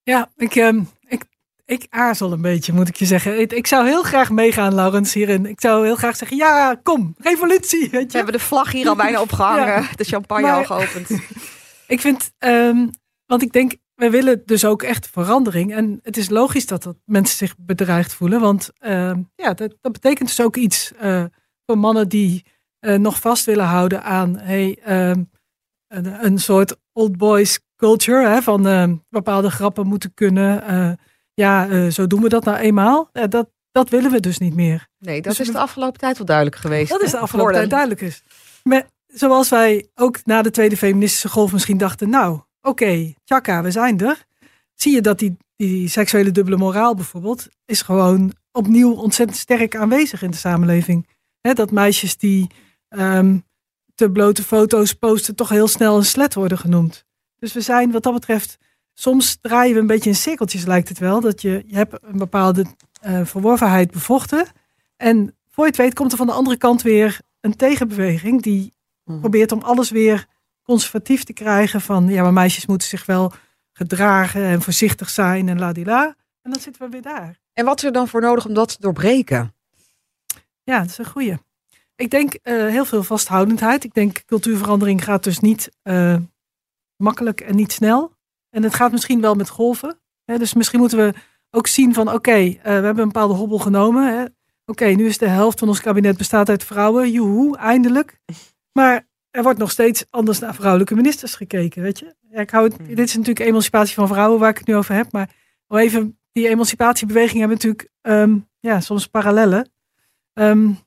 Ja, 0.03 0.29
ik, 0.35 0.55
ehm, 0.55 0.81
ik, 1.07 1.23
ik 1.69 1.85
aarzel 1.89 2.31
een 2.31 2.41
beetje, 2.41 2.73
moet 2.73 2.87
ik 2.87 2.95
je 2.95 3.05
zeggen. 3.05 3.39
Ik, 3.39 3.51
ik 3.53 3.67
zou 3.67 3.87
heel 3.87 4.03
graag 4.03 4.29
meegaan, 4.29 4.73
Laurens, 4.73 5.13
hierin. 5.13 5.45
Ik 5.45 5.61
zou 5.61 5.85
heel 5.85 5.95
graag 5.95 6.15
zeggen, 6.15 6.37
ja, 6.37 6.79
kom, 6.83 7.15
revolutie, 7.17 7.79
weet 7.79 7.91
We 7.91 8.07
je. 8.11 8.15
hebben 8.15 8.33
de 8.33 8.39
vlag 8.39 8.71
hier 8.71 8.87
al 8.87 8.95
bijna 8.95 9.21
opgehangen. 9.27 9.65
Ja. 9.67 9.87
De 9.95 10.03
champagne 10.03 10.41
Maar- 10.41 10.55
al 10.55 10.63
geopend. 10.63 11.09
Ik 11.87 11.99
vind, 12.01 12.31
ehm, 12.37 12.87
want 13.25 13.41
ik 13.41 13.51
denk, 13.51 13.73
wij 13.95 14.11
willen 14.11 14.41
dus 14.45 14.65
ook 14.65 14.83
echt 14.83 15.07
verandering. 15.09 15.73
En 15.75 15.99
het 16.03 16.17
is 16.17 16.29
logisch 16.29 16.65
dat, 16.65 16.83
dat 16.83 16.95
mensen 17.05 17.37
zich 17.37 17.55
bedreigd 17.57 18.13
voelen. 18.13 18.39
Want 18.39 18.69
ehm, 18.79 19.21
ja, 19.35 19.53
dat, 19.53 19.75
dat 19.81 19.91
betekent 19.91 20.27
dus 20.27 20.41
ook 20.41 20.55
iets 20.55 20.91
eh, 20.99 21.23
voor 21.65 21.77
mannen 21.77 22.09
die 22.09 22.45
eh, 22.79 22.95
nog 22.95 23.19
vast 23.19 23.45
willen 23.45 23.65
houden 23.65 24.03
aan 24.03 24.37
hey, 24.37 24.79
ehm, 24.83 25.23
een, 25.87 26.25
een 26.25 26.37
soort 26.37 26.75
old 26.93 27.17
boys 27.17 27.59
culture. 27.75 28.27
Hè, 28.27 28.41
van 28.41 29.01
bepaalde 29.09 29.51
grappen 29.51 29.87
moeten 29.87 30.13
kunnen. 30.13 30.63
Ja, 31.39 31.69
eh, 31.69 31.87
zo 31.87 32.07
doen 32.07 32.21
we 32.21 32.29
dat 32.29 32.43
nou 32.43 32.57
eenmaal. 32.57 33.09
Eh, 33.11 33.23
dat, 33.29 33.49
dat 33.71 33.89
willen 33.89 34.11
we 34.11 34.19
dus 34.19 34.37
niet 34.37 34.55
meer. 34.55 34.87
Nee, 34.97 35.21
dat 35.21 35.35
Dus 35.35 35.47
is 35.47 35.53
de 35.53 35.59
afgelopen 35.59 35.99
tijd 35.99 36.17
wel 36.17 36.25
duidelijk 36.25 36.55
geweest. 36.55 36.89
Dat 36.89 37.01
is 37.01 37.11
de 37.11 37.17
afgelopen 37.17 37.53
tijd 37.53 37.69
duidelijk 37.69 38.01
is. 38.01 38.23
Maar 38.63 38.87
zoals 39.07 39.49
wij 39.49 39.89
ook 39.95 40.25
na 40.25 40.41
de 40.41 40.51
tweede 40.51 40.77
feministische 40.77 41.29
golf 41.29 41.51
misschien 41.51 41.77
dachten, 41.77 42.09
nou, 42.09 42.39
oké, 42.61 43.13
tjaka, 43.23 43.63
we 43.63 43.71
zijn 43.71 43.99
er. 43.99 44.25
Zie 44.73 44.93
je 44.93 45.01
dat 45.01 45.19
die, 45.19 45.37
die 45.55 45.87
seksuele 45.87 46.31
dubbele 46.31 46.57
moraal 46.57 46.95
bijvoorbeeld 46.95 47.47
is 47.65 47.81
gewoon 47.81 48.33
opnieuw 48.51 48.93
ontzettend 48.93 49.39
sterk 49.39 49.75
aanwezig 49.75 50.21
in 50.21 50.31
de 50.31 50.37
samenleving. 50.37 51.07
Hè, 51.41 51.53
dat 51.53 51.71
meisjes 51.71 52.17
die 52.17 52.47
ehm, 52.89 53.37
te 53.95 54.11
blote 54.11 54.43
foto's 54.43 54.93
posten 54.93 55.35
toch 55.35 55.49
heel 55.49 55.67
snel 55.67 55.97
een 55.97 56.05
slet 56.05 56.33
worden 56.33 56.57
genoemd. 56.57 57.05
Dus 57.35 57.53
we 57.53 57.61
zijn 57.61 57.91
wat 57.91 58.03
dat 58.03 58.13
betreft, 58.13 58.57
soms 58.99 59.37
draaien 59.41 59.73
we 59.73 59.79
een 59.79 59.87
beetje 59.87 60.09
in 60.09 60.15
cirkeltjes 60.15 60.65
lijkt 60.65 60.89
het 60.89 60.99
wel. 60.99 61.21
Dat 61.21 61.41
je, 61.41 61.63
je 61.65 61.75
hebt 61.75 61.97
een 62.01 62.17
bepaalde 62.17 62.65
eh, 63.01 63.25
verworvenheid 63.25 63.91
bevochten. 63.91 64.45
En 64.97 65.35
voor 65.49 65.63
je 65.63 65.69
het 65.69 65.79
weet 65.79 65.93
komt 65.93 66.11
er 66.11 66.17
van 66.17 66.27
de 66.27 66.33
andere 66.33 66.57
kant 66.57 66.81
weer 66.81 67.19
een 67.41 67.55
tegenbeweging 67.55 68.41
die 68.41 68.77
Mhm. 69.09 69.19
probeert 69.19 69.51
om 69.51 69.61
alles 69.61 69.89
weer 69.89 70.25
conservatief 70.63 71.23
te 71.23 71.33
krijgen. 71.33 71.81
Van 71.81 72.07
ja, 72.07 72.23
maar 72.23 72.33
meisjes 72.33 72.65
moeten 72.65 72.87
zich 72.87 73.05
wel 73.05 73.31
gedragen 73.71 74.43
en 74.43 74.61
voorzichtig 74.61 75.09
zijn 75.09 75.49
en 75.49 75.59
ladila. 75.59 76.15
En 76.41 76.51
dan 76.51 76.59
zitten 76.59 76.81
we 76.81 76.89
weer 76.89 77.01
daar. 77.01 77.39
En 77.53 77.65
wat 77.65 77.77
is 77.77 77.83
er 77.83 77.91
dan 77.91 78.07
voor 78.07 78.21
nodig 78.21 78.45
om 78.45 78.53
dat 78.53 78.69
te 78.69 78.77
doorbreken? 78.79 79.55
Ja, 80.63 80.79
dat 80.79 80.89
is 80.89 80.97
een 80.97 81.05
goeie. 81.05 81.37
Ik 81.95 82.09
denk 82.09 82.33
eh, 82.33 82.53
heel 82.53 82.85
veel 82.85 83.03
vasthoudendheid. 83.03 83.83
Ik 83.83 83.93
denk 83.93 84.23
cultuurverandering 84.25 85.03
gaat 85.03 85.23
dus 85.23 85.39
niet 85.39 85.69
eh, 85.81 86.15
makkelijk 86.95 87.41
en 87.41 87.55
niet 87.55 87.71
snel. 87.71 88.17
En 88.49 88.63
het 88.63 88.73
gaat 88.73 88.91
misschien 88.91 89.21
wel 89.21 89.35
met 89.35 89.49
golven. 89.49 89.99
Hè? 90.25 90.37
Dus 90.37 90.53
misschien 90.53 90.79
moeten 90.79 90.97
we 90.97 91.13
ook 91.51 91.67
zien 91.67 91.93
van 91.93 92.13
oké, 92.13 92.31
eh, 92.31 92.55
we 92.61 92.69
hebben 92.69 92.99
een 92.99 93.11
bepaalde 93.11 93.33
hobbel 93.33 93.57
genomen. 93.59 94.35
Oké, 94.65 94.85
nu 94.85 95.05
is 95.05 95.17
de 95.17 95.27
helft 95.27 95.59
van 95.59 95.67
ons 95.67 95.81
kabinet 95.81 96.17
bestaat 96.17 96.49
uit 96.49 96.63
vrouwen. 96.63 97.11
Joehoe, 97.11 97.57
eindelijk. 97.57 98.19
Maar 98.71 99.07
er 99.31 99.43
wordt 99.43 99.59
nog 99.59 99.71
steeds 99.71 100.05
anders 100.09 100.39
naar 100.39 100.55
vrouwelijke 100.55 100.95
ministers 100.95 101.35
gekeken, 101.35 101.81
weet 101.81 101.99
je. 101.99 102.15
Ja, 102.29 102.39
ik 102.39 102.49
hou 102.49 102.67
het, 102.67 102.77
dit 102.77 102.99
is 102.99 103.15
natuurlijk 103.15 103.45
emancipatie 103.45 103.95
van 103.95 104.07
vrouwen 104.07 104.39
waar 104.39 104.49
ik 104.49 104.57
het 104.57 104.67
nu 104.67 104.75
over 104.75 104.95
heb. 104.95 105.11
Maar 105.11 105.29
even, 105.67 106.19
die 106.31 106.47
emancipatiebewegingen 106.47 107.49
hebben 107.49 107.57
natuurlijk 107.57 107.89
ehm, 108.01 108.37
ja, 108.59 108.79
soms 108.79 109.07
parallellen. 109.07 109.71
Um, 110.33 110.79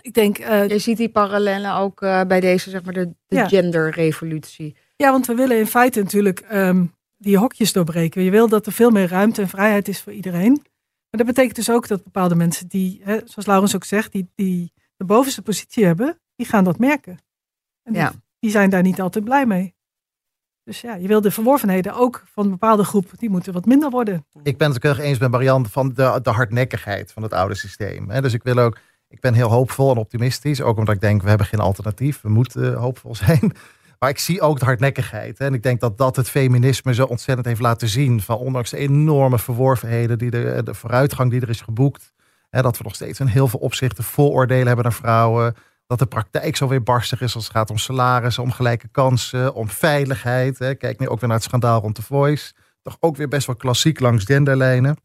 ik 0.00 0.14
denk, 0.14 0.38
uh, 0.38 0.68
je 0.68 0.78
ziet 0.78 0.96
die 0.96 1.08
parallellen 1.08 1.74
ook 1.74 2.02
uh, 2.02 2.22
bij 2.22 2.40
deze, 2.40 2.70
zeg 2.70 2.82
maar, 2.84 2.92
de, 2.92 3.14
de 3.26 3.36
ja. 3.36 3.48
genderrevolutie. 3.48 4.76
Ja, 4.96 5.10
want 5.10 5.26
we 5.26 5.34
willen 5.34 5.58
in 5.58 5.66
feite 5.66 6.02
natuurlijk 6.02 6.46
um, 6.52 6.94
die 7.16 7.38
hokjes 7.38 7.72
doorbreken. 7.72 8.22
Je 8.22 8.30
wil 8.30 8.48
dat 8.48 8.66
er 8.66 8.72
veel 8.72 8.90
meer 8.90 9.08
ruimte 9.08 9.42
en 9.42 9.48
vrijheid 9.48 9.88
is 9.88 10.02
voor 10.02 10.12
iedereen. 10.12 10.52
Maar 11.10 11.24
dat 11.24 11.26
betekent 11.26 11.56
dus 11.56 11.70
ook 11.70 11.88
dat 11.88 12.04
bepaalde 12.04 12.34
mensen 12.34 12.68
die, 12.68 13.00
hè, 13.02 13.14
zoals 13.24 13.46
Laurens 13.46 13.74
ook 13.74 13.84
zegt, 13.84 14.12
die, 14.12 14.30
die 14.34 14.72
de 14.96 15.04
bovenste 15.04 15.42
positie 15.42 15.84
hebben, 15.84 16.20
die 16.36 16.46
gaan 16.46 16.64
dat 16.64 16.78
merken. 16.78 17.18
En 17.82 17.94
ja. 17.94 18.10
die, 18.10 18.20
die 18.38 18.50
zijn 18.50 18.70
daar 18.70 18.82
niet 18.82 19.00
altijd 19.00 19.24
blij 19.24 19.46
mee. 19.46 19.74
Dus 20.64 20.80
ja, 20.80 20.94
je 20.94 21.06
wil 21.08 21.20
de 21.20 21.30
verworvenheden 21.30 21.94
ook 21.94 22.22
van 22.26 22.44
een 22.44 22.50
bepaalde 22.50 22.84
groep, 22.84 23.10
die 23.16 23.30
moeten 23.30 23.52
wat 23.52 23.64
minder 23.64 23.90
worden. 23.90 24.26
Ik 24.42 24.58
ben 24.58 24.72
het 24.72 24.76
ook 24.76 24.94
heel 24.94 25.04
eens 25.04 25.18
met 25.18 25.30
Marianne 25.30 25.68
van 25.68 25.92
de, 25.92 26.18
de 26.22 26.30
hardnekkigheid 26.30 27.12
van 27.12 27.22
het 27.22 27.32
oude 27.32 27.54
systeem. 27.54 28.08
Dus 28.20 28.32
ik 28.32 28.42
wil 28.42 28.58
ook, 28.58 28.78
ik 29.08 29.20
ben 29.20 29.34
heel 29.34 29.50
hoopvol 29.50 29.90
en 29.90 29.96
optimistisch. 29.96 30.60
Ook 30.60 30.78
omdat 30.78 30.94
ik 30.94 31.00
denk, 31.00 31.22
we 31.22 31.28
hebben 31.28 31.46
geen 31.46 31.60
alternatief. 31.60 32.20
We 32.20 32.28
moeten 32.28 32.62
uh, 32.62 32.78
hoopvol 32.78 33.14
zijn. 33.14 33.52
Maar 33.98 34.10
ik 34.10 34.18
zie 34.18 34.40
ook 34.40 34.58
de 34.58 34.64
hardnekkigheid. 34.64 35.38
En 35.38 35.54
ik 35.54 35.62
denk 35.62 35.80
dat 35.80 35.98
dat 35.98 36.16
het 36.16 36.30
feminisme 36.30 36.94
zo 36.94 37.04
ontzettend 37.04 37.46
heeft 37.46 37.60
laten 37.60 37.88
zien. 37.88 38.20
Van 38.20 38.36
ondanks 38.36 38.70
de 38.70 38.76
enorme 38.76 39.38
verworvenheden, 39.38 40.18
die 40.18 40.30
de, 40.30 40.60
de 40.64 40.74
vooruitgang 40.74 41.30
die 41.30 41.40
er 41.40 41.48
is 41.48 41.60
geboekt. 41.60 42.14
Hè, 42.50 42.62
dat 42.62 42.78
we 42.78 42.84
nog 42.84 42.94
steeds 42.94 43.20
in 43.20 43.26
heel 43.26 43.48
veel 43.48 43.60
opzichten 43.60 44.04
vooroordelen 44.04 44.66
hebben 44.66 44.84
naar 44.84 44.92
vrouwen. 44.92 45.54
Dat 45.86 45.98
de 45.98 46.06
praktijk 46.06 46.56
zo 46.56 46.68
weer 46.68 46.82
barstig 46.82 47.20
is 47.20 47.34
als 47.34 47.44
het 47.44 47.52
gaat 47.52 47.70
om 47.70 47.78
salarissen, 47.78 48.42
om 48.42 48.52
gelijke 48.52 48.88
kansen, 48.88 49.54
om 49.54 49.68
veiligheid. 49.68 50.58
Hè. 50.58 50.74
Kijk 50.74 50.98
nu 50.98 51.08
ook 51.08 51.20
weer 51.20 51.28
naar 51.28 51.38
het 51.38 51.46
schandaal 51.46 51.80
rond 51.80 51.94
The 51.94 52.02
Voice. 52.02 52.52
Toch 52.82 52.96
ook 53.00 53.16
weer 53.16 53.28
best 53.28 53.46
wel 53.46 53.56
klassiek 53.56 54.00
langs 54.00 54.24
genderlijnen. 54.24 54.96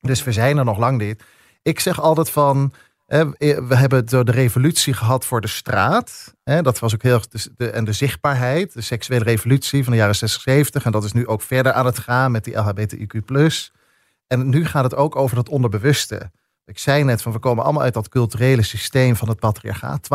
Dus 0.00 0.24
we 0.24 0.32
zijn 0.32 0.58
er 0.58 0.64
nog 0.64 0.78
lang 0.78 0.98
niet. 0.98 1.22
Ik 1.62 1.80
zeg 1.80 2.00
altijd 2.00 2.30
van, 2.30 2.72
we 3.06 3.74
hebben 3.74 4.06
de 4.06 4.22
revolutie 4.30 4.94
gehad 4.94 5.24
voor 5.24 5.40
de 5.40 5.48
straat. 5.48 6.34
Dat 6.44 6.78
was 6.78 6.94
ook 6.94 7.02
heel 7.02 7.20
en 7.56 7.84
de 7.84 7.92
zichtbaarheid, 7.92 8.72
de 8.72 8.80
seksuele 8.80 9.24
revolutie 9.24 9.82
van 9.84 9.92
de 9.92 9.98
jaren 9.98 10.14
60, 10.14 10.42
70. 10.42 10.84
En 10.84 10.92
dat 10.92 11.04
is 11.04 11.12
nu 11.12 11.26
ook 11.26 11.42
verder 11.42 11.72
aan 11.72 11.86
het 11.86 11.98
gaan 11.98 12.30
met 12.30 12.44
die 12.44 12.54
LHBTIQ. 12.54 13.20
En 14.26 14.48
nu 14.48 14.64
gaat 14.64 14.84
het 14.84 14.94
ook 14.94 15.16
over 15.16 15.36
het 15.36 15.48
onderbewuste. 15.48 16.30
Ik 16.64 16.78
zei 16.78 17.04
net 17.04 17.22
van 17.22 17.32
we 17.32 17.38
komen 17.38 17.64
allemaal 17.64 17.82
uit 17.82 17.94
dat 17.94 18.08
culturele 18.08 18.62
systeem 18.62 19.16
van 19.16 19.28
het 19.28 19.40
patriarchaat. 19.40 20.08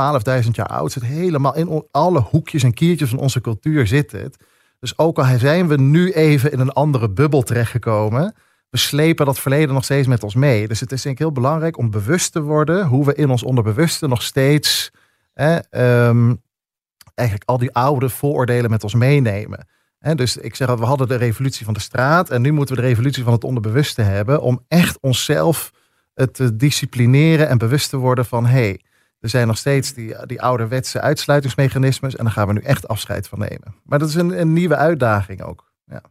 12.000 0.43 0.49
jaar 0.51 0.67
oud. 0.67 0.93
Het 0.93 1.03
helemaal 1.03 1.55
in 1.55 1.87
alle 1.91 2.19
hoekjes 2.19 2.63
en 2.63 2.73
kiertjes 2.73 3.09
van 3.09 3.19
onze 3.19 3.41
cultuur 3.41 3.87
zit 3.87 4.11
het. 4.11 4.43
Dus 4.79 4.97
ook 4.97 5.17
al 5.17 5.37
zijn 5.37 5.67
we 5.67 5.75
nu 5.77 6.11
even 6.11 6.51
in 6.51 6.59
een 6.59 6.71
andere 6.71 7.09
bubbel 7.09 7.41
terechtgekomen 7.41 8.35
we 8.71 8.77
slepen 8.77 9.25
dat 9.25 9.39
verleden 9.39 9.73
nog 9.73 9.83
steeds 9.83 10.07
met 10.07 10.23
ons 10.23 10.35
mee. 10.35 10.67
Dus 10.67 10.79
het 10.79 10.91
is 10.91 11.01
denk 11.01 11.15
ik 11.15 11.21
heel 11.21 11.31
belangrijk 11.31 11.77
om 11.77 11.91
bewust 11.91 12.31
te 12.31 12.41
worden 12.41 12.85
hoe 12.85 13.05
we 13.05 13.15
in 13.15 13.29
ons 13.29 13.43
onderbewuste 13.43 14.07
nog 14.07 14.21
steeds 14.21 14.91
ehm, 15.33 16.35
eigenlijk 17.15 17.49
al 17.49 17.57
die 17.57 17.73
oude 17.73 18.09
vooroordelen 18.09 18.69
met 18.69 18.83
ons 18.83 18.93
meenemen. 18.93 19.67
dus 20.15 20.37
ik 20.37 20.55
zeg 20.55 20.75
we 20.75 20.85
hadden 20.85 21.07
de 21.07 21.15
revolutie 21.15 21.65
van 21.65 21.73
de 21.73 21.79
straat 21.79 22.29
en 22.29 22.41
nu 22.41 22.51
moeten 22.51 22.75
we 22.75 22.81
de 22.81 22.87
revolutie 22.87 23.23
van 23.23 23.33
het 23.33 23.43
onderbewuste 23.43 24.01
hebben 24.01 24.41
om 24.41 24.65
echt 24.67 24.97
onszelf 25.01 25.71
te 26.31 26.55
disciplineren 26.55 27.47
en 27.47 27.57
bewust 27.57 27.89
te 27.89 27.97
worden 27.97 28.25
van 28.25 28.45
hé, 28.45 28.51
hey, 28.51 28.81
er 29.19 29.29
zijn 29.29 29.47
nog 29.47 29.57
steeds 29.57 29.93
die, 29.93 30.15
die 30.25 30.41
ouderwetse 30.41 31.01
uitsluitingsmechanismes 31.01 32.15
en 32.15 32.23
daar 32.23 32.33
gaan 32.33 32.47
we 32.47 32.53
nu 32.53 32.61
echt 32.61 32.87
afscheid 32.87 33.27
van 33.27 33.39
nemen. 33.39 33.75
Maar 33.83 33.99
dat 33.99 34.09
is 34.09 34.15
een, 34.15 34.39
een 34.39 34.53
nieuwe 34.53 34.75
uitdaging 34.75 35.41
ook. 35.41 35.71
Ja. 35.85 36.01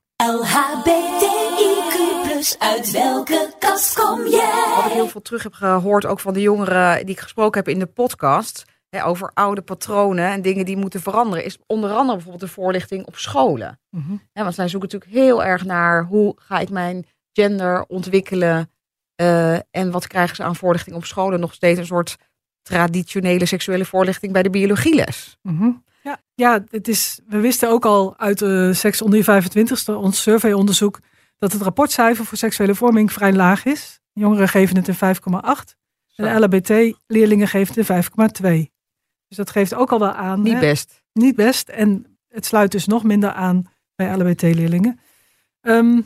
Dus 2.23 2.59
uit 2.59 2.91
welke 2.91 3.53
kast 3.59 3.95
kom 3.95 4.27
jij? 4.27 4.73
Wat 4.77 4.87
ik 4.87 4.93
heel 4.93 5.09
veel 5.09 5.23
terug 5.23 5.43
heb 5.43 5.53
gehoord, 5.53 6.07
ook 6.07 6.21
van 6.21 6.35
de 6.35 6.41
jongeren 6.41 7.07
die 7.07 7.14
ik 7.14 7.21
gesproken 7.21 7.59
heb 7.59 7.68
in 7.68 7.79
de 7.79 7.87
podcast. 7.87 8.64
Hè, 8.89 9.05
over 9.05 9.31
oude 9.35 9.62
patronen 9.62 10.31
en 10.31 10.43
dingen 10.43 10.64
die 10.64 10.77
moeten 10.77 11.01
veranderen. 11.01 11.45
Is 11.45 11.59
onder 11.66 11.91
andere 11.91 12.12
bijvoorbeeld 12.12 12.51
de 12.51 12.55
voorlichting 12.55 13.07
op 13.07 13.16
scholen. 13.16 13.81
Mm 13.91 14.21
want 14.33 14.55
zij 14.55 14.68
zoeken 14.68 14.89
natuurlijk 14.93 15.21
heel 15.21 15.45
erg 15.45 15.64
naar 15.64 16.05
hoe 16.05 16.35
ga 16.37 16.59
ik 16.59 16.71
mijn 16.71 17.07
gender 17.33 17.85
ontwikkelen. 17.89 18.71
Uh, 19.23 19.55
en 19.55 19.91
wat 19.91 20.07
krijgen 20.07 20.37
ze 20.37 20.43
aan 20.43 20.57
voorlichting 20.57 20.97
op 20.97 21.05
scholen? 21.05 21.41
Nog 21.41 21.55
steeds 21.55 21.79
een 21.79 21.87
soort 21.87 22.16
traditionele 22.62 23.47
seksuele 23.47 23.85
voorlichting 23.85 24.33
bij 24.33 24.43
de 24.43 24.51
biologieles. 24.51 25.39
Mm 25.43 25.85
Ja, 26.03 26.21
ja 26.35 26.64
het 26.71 26.89
is, 26.89 27.21
we 27.27 27.39
wisten 27.39 27.68
ook 27.68 27.85
al 27.85 28.14
uit 28.18 28.39
de 28.39 28.75
Seks 28.75 29.03
onder 29.03 29.25
25 29.25 29.89
ons 29.89 30.23
surveyonderzoek 30.23 30.99
dat 31.41 31.53
het 31.53 31.62
rapportcijfer 31.62 32.24
voor 32.24 32.38
seksuele 32.38 32.74
vorming 32.74 33.12
vrij 33.12 33.32
laag 33.32 33.64
is. 33.64 34.01
Jongeren 34.12 34.49
geven 34.49 34.76
het 34.76 34.88
een 34.88 35.16
5,8 35.16 35.78
en 36.14 36.24
de 36.24 36.41
LHBT-leerlingen 36.41 37.49
geven 37.49 37.74
het 37.74 37.88
een 37.88 38.64
5,2. 38.66 38.72
Dus 39.28 39.36
dat 39.36 39.51
geeft 39.51 39.74
ook 39.74 39.93
al 39.93 39.99
wel 39.99 40.12
aan. 40.12 40.43
Niet 40.43 40.61
best. 40.61 41.03
Niet 41.12 41.36
best. 41.36 41.68
En 41.68 42.18
het 42.28 42.47
sluit 42.47 42.72
dus 42.72 42.86
nog 42.86 43.05
minder 43.05 43.32
aan 43.32 43.64
bij 43.95 44.16
LHBT-leerlingen. 44.16 45.01
Um, 45.61 46.03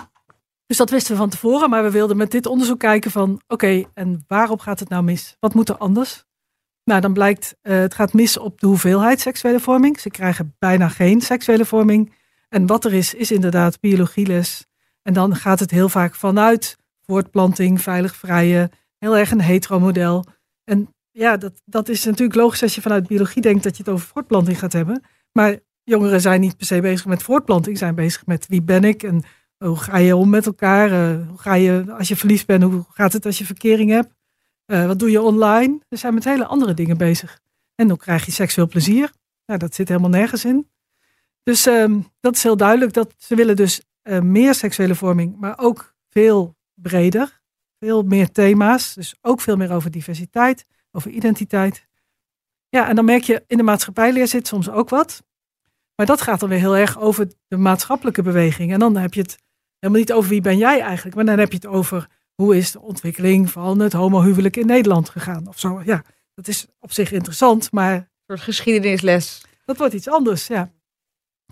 dus 0.67 0.77
dat 0.77 0.91
wisten 0.91 1.13
we 1.13 1.19
van 1.19 1.29
tevoren, 1.29 1.71
maar 1.71 1.83
we 1.83 1.91
wilden 1.91 2.17
met 2.17 2.31
dit 2.31 2.47
onderzoek 2.47 2.79
kijken 2.79 3.11
van 3.11 3.41
oké, 3.47 3.85
en 3.95 4.25
waarop 4.27 4.61
gaat 4.61 4.81
het 4.81 4.89
nou 4.89 5.03
mis? 5.03 5.37
Wat 5.41 5.55
moet 5.55 5.69
er 5.69 5.77
anders? 5.77 6.25
Nou, 6.85 7.01
dan 7.01 7.13
blijkt 7.13 7.57
uh, 7.63 7.79
het 7.79 7.95
gaat 7.95 8.13
mis 8.13 8.37
op 8.37 8.61
de 8.61 8.67
hoeveelheid 8.67 9.21
seksuele 9.21 9.61
vorming. 9.61 10.01
Ze 10.01 10.11
krijgen 10.11 10.55
bijna 10.59 10.89
geen 10.89 11.21
seksuele 11.21 11.65
vorming. 11.65 12.15
En 12.49 12.67
wat 12.67 12.85
er 12.85 12.93
is, 12.93 13.15
is 13.15 13.31
inderdaad 13.31 13.81
biologieles, 13.81 14.67
en 15.05 15.13
dan 15.13 15.37
gaat 15.37 15.61
het 15.61 15.71
heel 15.71 15.89
vaak 15.89 16.15
vanuit 16.15 16.77
voortplanting, 17.07 17.81
veilig 17.81 18.17
vrije, 18.17 18.71
heel 18.99 19.17
erg 19.17 19.31
een 19.31 19.41
hetero-model. 19.41 20.25
En 20.65 20.89
ja, 21.11 21.37
dat, 21.37 21.53
dat 21.65 21.89
is 21.89 22.05
natuurlijk 22.05 22.39
logisch 22.39 22.63
als 22.63 22.75
je 22.75 22.81
vanuit 22.81 23.07
biologie 23.07 23.43
denkt 23.43 23.63
dat 23.63 23.77
je 23.77 23.83
het 23.83 23.93
over 23.93 24.07
voortplanting 24.07 24.59
gaat 24.59 24.73
hebben. 24.73 25.03
Maar 25.33 25.59
jongeren 25.83 26.21
zijn 26.21 26.41
niet 26.41 26.57
per 26.57 26.67
se 26.67 26.81
bezig 26.81 27.07
met 27.07 27.23
voortplanting, 27.23 27.79
zijn 27.79 27.95
bezig 27.95 28.27
met 28.27 28.47
wie 28.47 28.63
ben 28.63 28.85
ik 28.85 29.03
en 29.03 29.23
hoe 29.57 29.77
ga 29.77 29.97
je 29.97 30.17
om 30.17 30.31
met 30.31 30.47
elkaar? 30.47 30.91
Uh, 30.91 31.29
hoe 31.29 31.39
ga 31.39 31.55
je 31.55 31.85
als 31.99 32.09
je 32.09 32.17
verliefd 32.17 32.47
bent? 32.47 32.63
Hoe 32.63 32.85
gaat 32.89 33.13
het 33.13 33.27
als 33.27 33.39
je 33.39 33.45
verkering 33.45 33.91
hebt? 33.91 34.15
Uh, 34.67 34.87
wat 34.87 34.99
doe 34.99 35.11
je 35.11 35.23
online? 35.23 35.81
Ze 35.89 35.97
zijn 35.97 36.15
met 36.15 36.25
hele 36.25 36.47
andere 36.47 36.75
dingen 36.75 36.97
bezig. 36.97 37.41
En 37.75 37.89
dan 37.89 37.97
krijg 37.97 38.25
je 38.27 38.33
seksueel 38.33 38.69
plezier. 38.69 39.13
Nou, 39.47 39.59
dat 39.59 39.75
zit 39.75 39.89
helemaal 39.89 40.11
nergens 40.11 40.45
in. 40.45 40.69
Dus 41.43 41.67
um, 41.67 42.07
dat 42.21 42.35
is 42.35 42.43
heel 42.43 42.57
duidelijk 42.57 42.93
dat 42.93 43.15
ze 43.19 43.35
willen 43.35 43.57
dus 43.57 43.83
uh, 44.05 44.21
meer 44.21 44.55
seksuele 44.55 44.95
vorming, 44.95 45.37
maar 45.37 45.59
ook 45.59 45.95
veel 46.11 46.57
breder. 46.75 47.43
Veel 47.79 48.03
meer 48.03 48.31
thema's. 48.31 48.95
Dus 48.95 49.15
ook 49.21 49.41
veel 49.41 49.57
meer 49.57 49.73
over 49.73 49.91
diversiteit, 49.91 50.67
over 50.93 51.11
identiteit. 51.11 51.87
Ja, 52.69 52.89
en 52.89 52.97
dan 52.97 53.05
merk 53.05 53.23
je 53.23 53.45
in 53.47 53.57
de 53.57 53.63
maatschappijleer 53.63 54.29
zit 54.29 54.47
soms 54.47 54.71
ook 54.71 54.89
wat. 54.89 55.23
Maar 55.97 56.07
dat 56.07 56.21
gaat 56.21 56.41
dan 56.41 56.49
weer 56.49 56.59
heel 56.59 56.77
erg 56.77 57.01
over 57.01 57.33
de 57.49 57.57
maatschappelijke 57.57 58.23
beweging. 58.23 58.73
En 58.73 58.79
dan 58.79 58.97
heb 58.97 59.15
je 59.15 59.21
het 59.21 59.39
helemaal 59.79 60.03
niet 60.03 60.13
over 60.13 60.31
wie 60.31 60.41
ben 60.41 60.59
jij 60.59 60.81
eigenlijk, 60.81 61.17
maar 61.17 61.25
dan 61.25 61.39
heb 61.39 61.51
je 61.51 61.57
het 61.57 61.67
over 61.67 62.09
hoe 62.35 62.57
is 62.57 62.73
de 62.73 62.81
ontwikkeling 62.81 63.51
van 63.51 63.79
het 63.79 63.93
homohuwelijk 63.93 64.57
in 64.57 64.67
Nederland 64.67 65.09
gegaan 65.09 65.47
of 65.47 65.59
zo. 65.59 65.83
Ja, 65.85 66.05
dat 66.35 66.49
is 66.49 66.67
op 66.81 66.93
zich 66.93 67.13
interessant, 67.13 67.73
maar. 67.73 67.95
Een 67.95 68.09
soort 68.27 68.41
geschiedenisles. 68.41 69.45
Dat 69.65 69.77
wordt 69.77 69.95
iets 69.95 70.09
anders, 70.09 70.47
ja. 70.47 70.71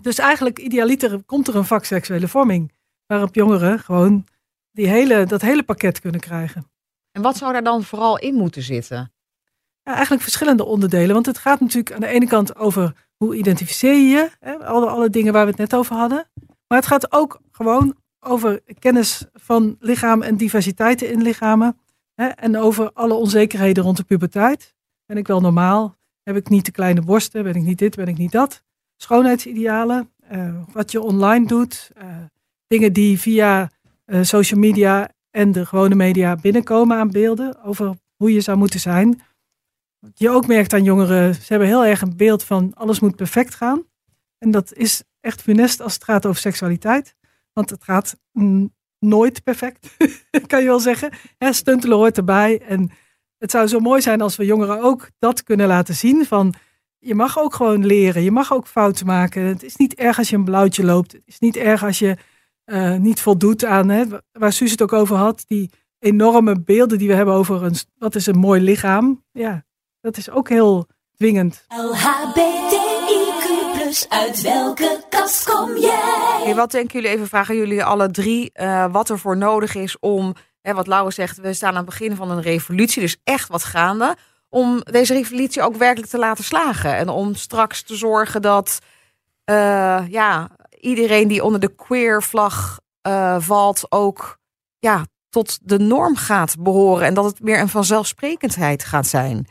Dus 0.03 0.17
eigenlijk 0.17 0.59
idealiter 0.59 1.23
komt 1.23 1.47
er 1.47 1.55
een 1.55 1.65
vak 1.65 1.85
seksuele 1.85 2.27
vorming. 2.27 2.71
Waarop 3.05 3.35
jongeren 3.35 3.79
gewoon 3.79 4.25
die 4.71 4.87
hele, 4.87 5.25
dat 5.25 5.41
hele 5.41 5.63
pakket 5.63 5.99
kunnen 5.99 6.19
krijgen. 6.19 6.71
En 7.11 7.21
wat 7.21 7.37
zou 7.37 7.51
daar 7.51 7.63
dan 7.63 7.83
vooral 7.83 8.19
in 8.19 8.33
moeten 8.33 8.61
zitten? 8.61 9.13
Ja, 9.83 9.91
eigenlijk 9.93 10.21
verschillende 10.21 10.65
onderdelen. 10.65 11.13
Want 11.13 11.25
het 11.25 11.37
gaat 11.37 11.59
natuurlijk 11.59 11.93
aan 11.93 11.99
de 11.99 12.07
ene 12.07 12.27
kant 12.27 12.55
over 12.55 13.07
hoe 13.17 13.35
identificeer 13.35 13.93
je 13.93 14.07
je. 14.07 14.29
Hè, 14.39 14.65
alle, 14.65 14.89
alle 14.89 15.09
dingen 15.09 15.33
waar 15.33 15.43
we 15.43 15.49
het 15.49 15.59
net 15.59 15.75
over 15.75 15.95
hadden. 15.95 16.29
Maar 16.67 16.77
het 16.77 16.87
gaat 16.87 17.11
ook 17.11 17.41
gewoon 17.51 17.95
over 18.19 18.61
kennis 18.79 19.25
van 19.33 19.75
lichaam 19.79 20.21
en 20.21 20.37
diversiteiten 20.37 21.11
in 21.11 21.21
lichamen. 21.21 21.77
Hè, 22.13 22.27
en 22.27 22.57
over 22.57 22.91
alle 22.93 23.13
onzekerheden 23.13 23.83
rond 23.83 23.97
de 23.97 24.03
puberteit. 24.03 24.75
Ben 25.05 25.17
ik 25.17 25.27
wel 25.27 25.41
normaal? 25.41 25.95
Heb 26.23 26.35
ik 26.35 26.49
niet 26.49 26.63
te 26.63 26.71
kleine 26.71 27.01
borsten? 27.01 27.43
Ben 27.43 27.55
ik 27.55 27.63
niet 27.63 27.77
dit? 27.77 27.95
Ben 27.95 28.07
ik 28.07 28.17
niet 28.17 28.31
dat? 28.31 28.63
Schoonheidsidealen, 28.97 30.09
uh, 30.31 30.55
wat 30.71 30.91
je 30.91 31.01
online 31.01 31.47
doet, 31.47 31.91
uh, 31.97 32.03
dingen 32.67 32.93
die 32.93 33.19
via 33.19 33.71
uh, 34.05 34.23
social 34.23 34.59
media 34.59 35.09
en 35.29 35.51
de 35.51 35.65
gewone 35.65 35.95
media 35.95 36.35
binnenkomen 36.35 36.97
aan 36.97 37.11
beelden 37.11 37.63
over 37.63 37.95
hoe 38.15 38.33
je 38.33 38.41
zou 38.41 38.57
moeten 38.57 38.79
zijn. 38.79 39.21
Wat 39.99 40.19
je 40.19 40.29
ook 40.29 40.47
merkt 40.47 40.73
aan 40.73 40.83
jongeren, 40.83 41.35
ze 41.35 41.45
hebben 41.47 41.67
heel 41.67 41.85
erg 41.85 42.01
een 42.01 42.17
beeld 42.17 42.43
van 42.43 42.73
alles 42.73 42.99
moet 42.99 43.15
perfect 43.15 43.55
gaan. 43.55 43.83
En 44.37 44.51
dat 44.51 44.73
is 44.73 45.03
echt 45.19 45.41
funest 45.41 45.81
als 45.81 45.93
het 45.93 46.03
gaat 46.03 46.25
over 46.25 46.41
seksualiteit. 46.41 47.15
Want 47.53 47.69
het 47.69 47.83
gaat 47.83 48.17
nooit 48.99 49.43
perfect, 49.43 49.97
kan 50.47 50.61
je 50.61 50.67
wel 50.67 50.79
zeggen. 50.79 51.11
Hè, 51.37 51.53
stuntelen 51.53 51.97
hoort 51.97 52.17
erbij. 52.17 52.61
En 52.61 52.91
het 53.37 53.51
zou 53.51 53.67
zo 53.67 53.79
mooi 53.79 54.01
zijn 54.01 54.21
als 54.21 54.35
we 54.35 54.45
jongeren 54.45 54.81
ook 54.81 55.09
dat 55.19 55.43
kunnen 55.43 55.67
laten 55.67 55.95
zien. 55.95 56.25
Van 56.25 56.53
je 57.03 57.15
mag 57.15 57.39
ook 57.39 57.53
gewoon 57.53 57.85
leren. 57.85 58.23
Je 58.23 58.31
mag 58.31 58.53
ook 58.53 58.67
fouten 58.67 59.05
maken. 59.05 59.43
Het 59.43 59.63
is 59.63 59.75
niet 59.75 59.93
erg 59.93 60.17
als 60.17 60.29
je 60.29 60.35
een 60.35 60.43
blauwtje 60.43 60.85
loopt. 60.85 61.11
Het 61.11 61.23
is 61.25 61.39
niet 61.39 61.55
erg 61.55 61.83
als 61.83 61.99
je 61.99 62.17
uh, 62.65 62.95
niet 62.95 63.21
voldoet 63.21 63.65
aan, 63.65 63.89
hè, 63.89 64.03
waar 64.31 64.53
Suus 64.53 64.71
het 64.71 64.81
ook 64.81 64.93
over 64.93 65.15
had, 65.15 65.43
die 65.47 65.69
enorme 65.99 66.61
beelden 66.61 66.97
die 66.97 67.07
we 67.07 67.13
hebben 67.13 67.33
over 67.33 67.63
een, 67.63 67.75
wat 67.97 68.15
is 68.15 68.25
een 68.25 68.37
mooi 68.37 68.61
lichaam. 68.61 69.23
Ja, 69.31 69.63
dat 70.01 70.17
is 70.17 70.29
ook 70.29 70.49
heel 70.49 70.87
dwingend. 71.15 71.65
LHBTIQ+, 71.67 72.39
uit 74.09 74.41
welke 74.41 75.03
kast 75.09 75.51
kom 75.51 75.77
jij? 75.77 76.41
Hey, 76.43 76.55
wat 76.55 76.71
denken 76.71 77.01
jullie, 77.01 77.15
even 77.15 77.27
vragen 77.27 77.55
jullie 77.55 77.83
alle 77.83 78.11
drie, 78.11 78.51
uh, 78.53 78.91
wat 78.91 79.09
er 79.09 79.19
voor 79.19 79.37
nodig 79.37 79.75
is 79.75 79.99
om, 79.99 80.33
hè, 80.61 80.73
wat 80.73 80.87
Laura 80.87 81.09
zegt, 81.09 81.37
we 81.37 81.53
staan 81.53 81.69
aan 81.69 81.75
het 81.75 81.85
begin 81.85 82.15
van 82.15 82.31
een 82.31 82.41
revolutie, 82.41 83.01
dus 83.01 83.17
echt 83.23 83.49
wat 83.49 83.63
gaande, 83.63 84.15
om 84.53 84.81
deze 84.83 85.13
revolutie 85.13 85.61
ook 85.61 85.75
werkelijk 85.75 86.11
te 86.11 86.17
laten 86.17 86.43
slagen. 86.43 86.95
En 86.95 87.09
om 87.09 87.35
straks 87.35 87.81
te 87.81 87.95
zorgen 87.95 88.41
dat, 88.41 88.79
uh, 89.45 90.01
ja, 90.07 90.49
iedereen 90.79 91.27
die 91.27 91.43
onder 91.43 91.59
de 91.59 91.75
queer 91.75 92.23
vlag 92.23 92.79
uh, 93.07 93.35
valt 93.39 93.85
ook 93.89 94.37
ja, 94.79 95.05
tot 95.29 95.59
de 95.61 95.79
norm 95.79 96.15
gaat 96.15 96.55
behoren. 96.59 97.07
En 97.07 97.13
dat 97.13 97.25
het 97.25 97.41
meer 97.41 97.59
een 97.59 97.69
vanzelfsprekendheid 97.69 98.83
gaat 98.83 99.07
zijn. 99.07 99.47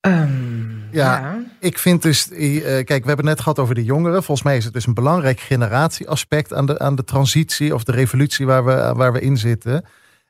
Um, 0.00 0.88
ja, 0.90 1.18
ja, 1.18 1.42
ik 1.60 1.78
vind 1.78 2.02
dus, 2.02 2.28
uh, 2.30 2.64
kijk, 2.64 2.86
we 2.86 2.94
hebben 2.94 3.16
het 3.16 3.24
net 3.24 3.40
gehad 3.40 3.58
over 3.58 3.74
de 3.74 3.84
jongeren. 3.84 4.22
Volgens 4.22 4.46
mij 4.46 4.56
is 4.56 4.64
het 4.64 4.72
dus 4.72 4.86
een 4.86 4.94
belangrijk 4.94 5.40
generatieaspect 5.40 6.52
aan 6.52 6.66
de, 6.66 6.78
aan 6.78 6.94
de 6.94 7.04
transitie 7.04 7.74
of 7.74 7.84
de 7.84 7.92
revolutie 7.92 8.46
waar 8.46 8.64
we, 8.64 8.92
waar 8.96 9.12
we 9.12 9.20
in 9.20 9.36
zitten. 9.36 9.84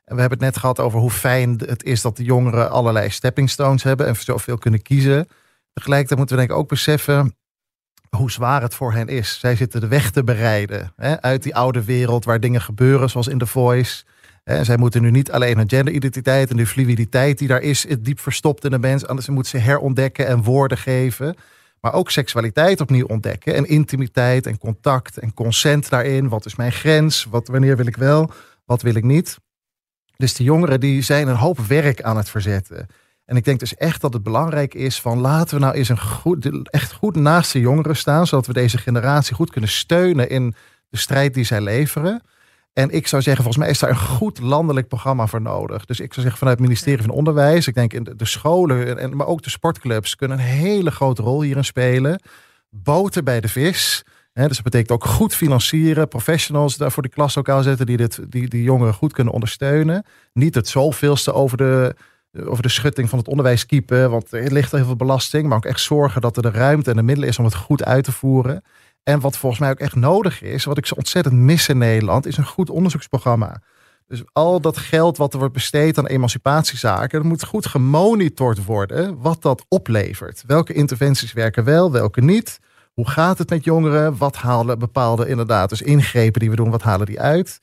En 0.05 0.15
we 0.15 0.21
hebben 0.21 0.39
het 0.39 0.47
net 0.47 0.57
gehad 0.57 0.79
over 0.79 0.99
hoe 0.99 1.11
fijn 1.11 1.61
het 1.65 1.83
is 1.83 2.01
dat 2.01 2.17
de 2.17 2.23
jongeren 2.23 2.69
allerlei 2.69 3.09
stepping 3.09 3.49
stones 3.49 3.83
hebben 3.83 4.07
en 4.07 4.15
zoveel 4.15 4.57
kunnen 4.57 4.81
kiezen. 4.81 5.27
Tegelijkertijd 5.73 6.19
moeten 6.19 6.37
we 6.37 6.41
denk 6.41 6.53
ik 6.53 6.63
ook 6.63 6.69
beseffen 6.69 7.35
hoe 8.17 8.31
zwaar 8.31 8.61
het 8.61 8.75
voor 8.75 8.93
hen 8.93 9.07
is. 9.07 9.39
Zij 9.39 9.55
zitten 9.55 9.81
de 9.81 9.87
weg 9.87 10.11
te 10.11 10.23
bereiden 10.23 10.93
hè, 10.95 11.21
uit 11.21 11.43
die 11.43 11.55
oude 11.55 11.83
wereld 11.83 12.25
waar 12.25 12.39
dingen 12.39 12.61
gebeuren, 12.61 13.09
zoals 13.09 13.27
in 13.27 13.37
The 13.37 13.45
Voice. 13.45 14.03
En 14.43 14.65
zij 14.65 14.77
moeten 14.77 15.01
nu 15.01 15.11
niet 15.11 15.31
alleen 15.31 15.57
hun 15.57 15.69
genderidentiteit 15.69 16.49
en 16.49 16.57
de 16.57 16.67
fluiditeit 16.67 17.37
die 17.37 17.47
daar 17.47 17.61
is, 17.61 17.85
diep 17.99 18.19
verstopt 18.19 18.65
in 18.65 18.71
de 18.71 18.79
mens. 18.79 19.07
Anders 19.07 19.27
moeten 19.27 19.51
ze 19.51 19.65
herontdekken 19.65 20.27
en 20.27 20.43
woorden 20.43 20.77
geven. 20.77 21.35
Maar 21.79 21.93
ook 21.93 22.11
seksualiteit 22.11 22.81
opnieuw 22.81 23.05
ontdekken. 23.05 23.55
En 23.55 23.65
intimiteit 23.65 24.47
en 24.47 24.57
contact 24.57 25.17
en 25.17 25.33
consent 25.33 25.89
daarin. 25.89 26.29
Wat 26.29 26.45
is 26.45 26.55
mijn 26.55 26.71
grens? 26.71 27.27
Wat, 27.29 27.47
wanneer 27.47 27.77
wil 27.77 27.87
ik 27.87 27.95
wel? 27.95 28.31
Wat 28.65 28.81
wil 28.81 28.95
ik 28.95 29.03
niet? 29.03 29.37
Dus 30.23 30.33
de 30.33 30.43
jongeren 30.43 30.79
die 30.79 31.01
zijn 31.01 31.27
een 31.27 31.35
hoop 31.35 31.59
werk 31.59 32.01
aan 32.01 32.17
het 32.17 32.29
verzetten. 32.29 32.87
En 33.25 33.35
ik 33.35 33.43
denk 33.43 33.59
dus 33.59 33.75
echt 33.75 34.01
dat 34.01 34.13
het 34.13 34.23
belangrijk 34.23 34.73
is 34.73 35.01
van 35.01 35.19
laten 35.19 35.55
we 35.55 35.63
nou 35.63 35.75
eens 35.75 35.89
een 35.89 35.99
goed, 35.99 36.69
echt 36.69 36.93
goed 36.93 37.15
naast 37.15 37.53
de 37.53 37.59
jongeren 37.59 37.95
staan, 37.95 38.27
zodat 38.27 38.47
we 38.47 38.53
deze 38.53 38.77
generatie 38.77 39.35
goed 39.35 39.51
kunnen 39.51 39.69
steunen 39.69 40.29
in 40.29 40.55
de 40.89 40.97
strijd 40.97 41.33
die 41.33 41.43
zij 41.43 41.61
leveren. 41.61 42.21
En 42.73 42.89
ik 42.89 43.07
zou 43.07 43.21
zeggen, 43.21 43.43
volgens 43.43 43.63
mij 43.63 43.73
is 43.73 43.79
daar 43.79 43.89
een 43.89 44.17
goed 44.17 44.39
landelijk 44.39 44.87
programma 44.87 45.27
voor 45.27 45.41
nodig. 45.41 45.85
Dus 45.85 45.99
ik 45.99 46.13
zou 46.13 46.21
zeggen 46.21 46.37
vanuit 46.37 46.57
het 46.57 46.67
ministerie 46.67 47.05
van 47.05 47.15
Onderwijs, 47.15 47.67
ik 47.67 47.75
denk 47.75 47.93
in 47.93 48.03
de, 48.15 48.25
scholen, 48.25 48.97
en, 48.97 49.15
maar 49.15 49.27
ook 49.27 49.43
de 49.43 49.49
sportclubs 49.49 50.15
kunnen 50.15 50.37
een 50.37 50.45
hele 50.45 50.91
grote 50.91 51.21
rol 51.21 51.41
hierin 51.41 51.65
spelen. 51.65 52.21
Boter 52.69 53.23
bij 53.23 53.41
de 53.41 53.47
vis. 53.47 54.03
Dus 54.33 54.47
dat 54.55 54.63
betekent 54.63 54.91
ook 54.91 55.05
goed 55.05 55.35
financieren, 55.35 56.07
professionals 56.07 56.77
daar 56.77 56.91
voor 56.91 57.03
de 57.03 57.09
klaslokaal 57.09 57.63
zetten 57.63 57.85
die, 57.85 57.97
dit, 57.97 58.19
die, 58.29 58.47
die 58.47 58.63
jongeren 58.63 58.93
goed 58.93 59.13
kunnen 59.13 59.33
ondersteunen. 59.33 60.05
Niet 60.33 60.55
het 60.55 60.67
zoveelste 60.67 61.33
over 61.33 61.57
de, 61.57 61.95
over 62.45 62.63
de 62.63 62.69
schutting 62.69 63.09
van 63.09 63.19
het 63.19 63.27
onderwijs 63.27 63.65
kiepen. 63.65 64.09
Want 64.09 64.31
er 64.31 64.51
ligt 64.51 64.71
heel 64.71 64.85
veel 64.85 64.95
belasting. 64.95 65.47
Maar 65.47 65.57
ook 65.57 65.65
echt 65.65 65.79
zorgen 65.79 66.21
dat 66.21 66.35
er 66.35 66.41
de 66.41 66.51
ruimte 66.51 66.89
en 66.89 66.95
de 66.95 67.03
middelen 67.03 67.29
is 67.29 67.39
om 67.39 67.45
het 67.45 67.55
goed 67.55 67.83
uit 67.83 68.03
te 68.03 68.11
voeren. 68.11 68.63
En 69.03 69.19
wat 69.19 69.37
volgens 69.37 69.61
mij 69.61 69.69
ook 69.69 69.79
echt 69.79 69.95
nodig 69.95 70.41
is, 70.41 70.63
wat 70.63 70.77
ik 70.77 70.85
zo 70.85 70.95
ontzettend 70.95 71.35
mis 71.35 71.69
in 71.69 71.77
Nederland, 71.77 72.25
is 72.25 72.37
een 72.37 72.45
goed 72.45 72.69
onderzoeksprogramma. 72.69 73.61
Dus 74.07 74.23
al 74.33 74.59
dat 74.59 74.77
geld 74.77 75.17
wat 75.17 75.33
er 75.33 75.39
wordt 75.39 75.53
besteed 75.53 75.97
aan 75.97 76.07
emancipatiezaken, 76.07 77.19
er 77.19 77.25
moet 77.25 77.45
goed 77.45 77.65
gemonitord 77.65 78.65
worden 78.65 79.21
wat 79.21 79.41
dat 79.41 79.65
oplevert. 79.67 80.43
Welke 80.47 80.73
interventies 80.73 81.33
werken 81.33 81.63
wel, 81.63 81.91
welke 81.91 82.21
niet. 82.21 82.59
Hoe 82.93 83.09
gaat 83.09 83.37
het 83.37 83.49
met 83.49 83.63
jongeren? 83.63 84.17
Wat 84.17 84.35
halen 84.35 84.79
bepaalde 84.79 85.27
inderdaad, 85.27 85.69
dus 85.69 85.81
ingrepen 85.81 86.39
die 86.39 86.49
we 86.49 86.55
doen, 86.55 86.69
wat 86.69 86.81
halen 86.81 87.05
die 87.05 87.19
uit? 87.19 87.59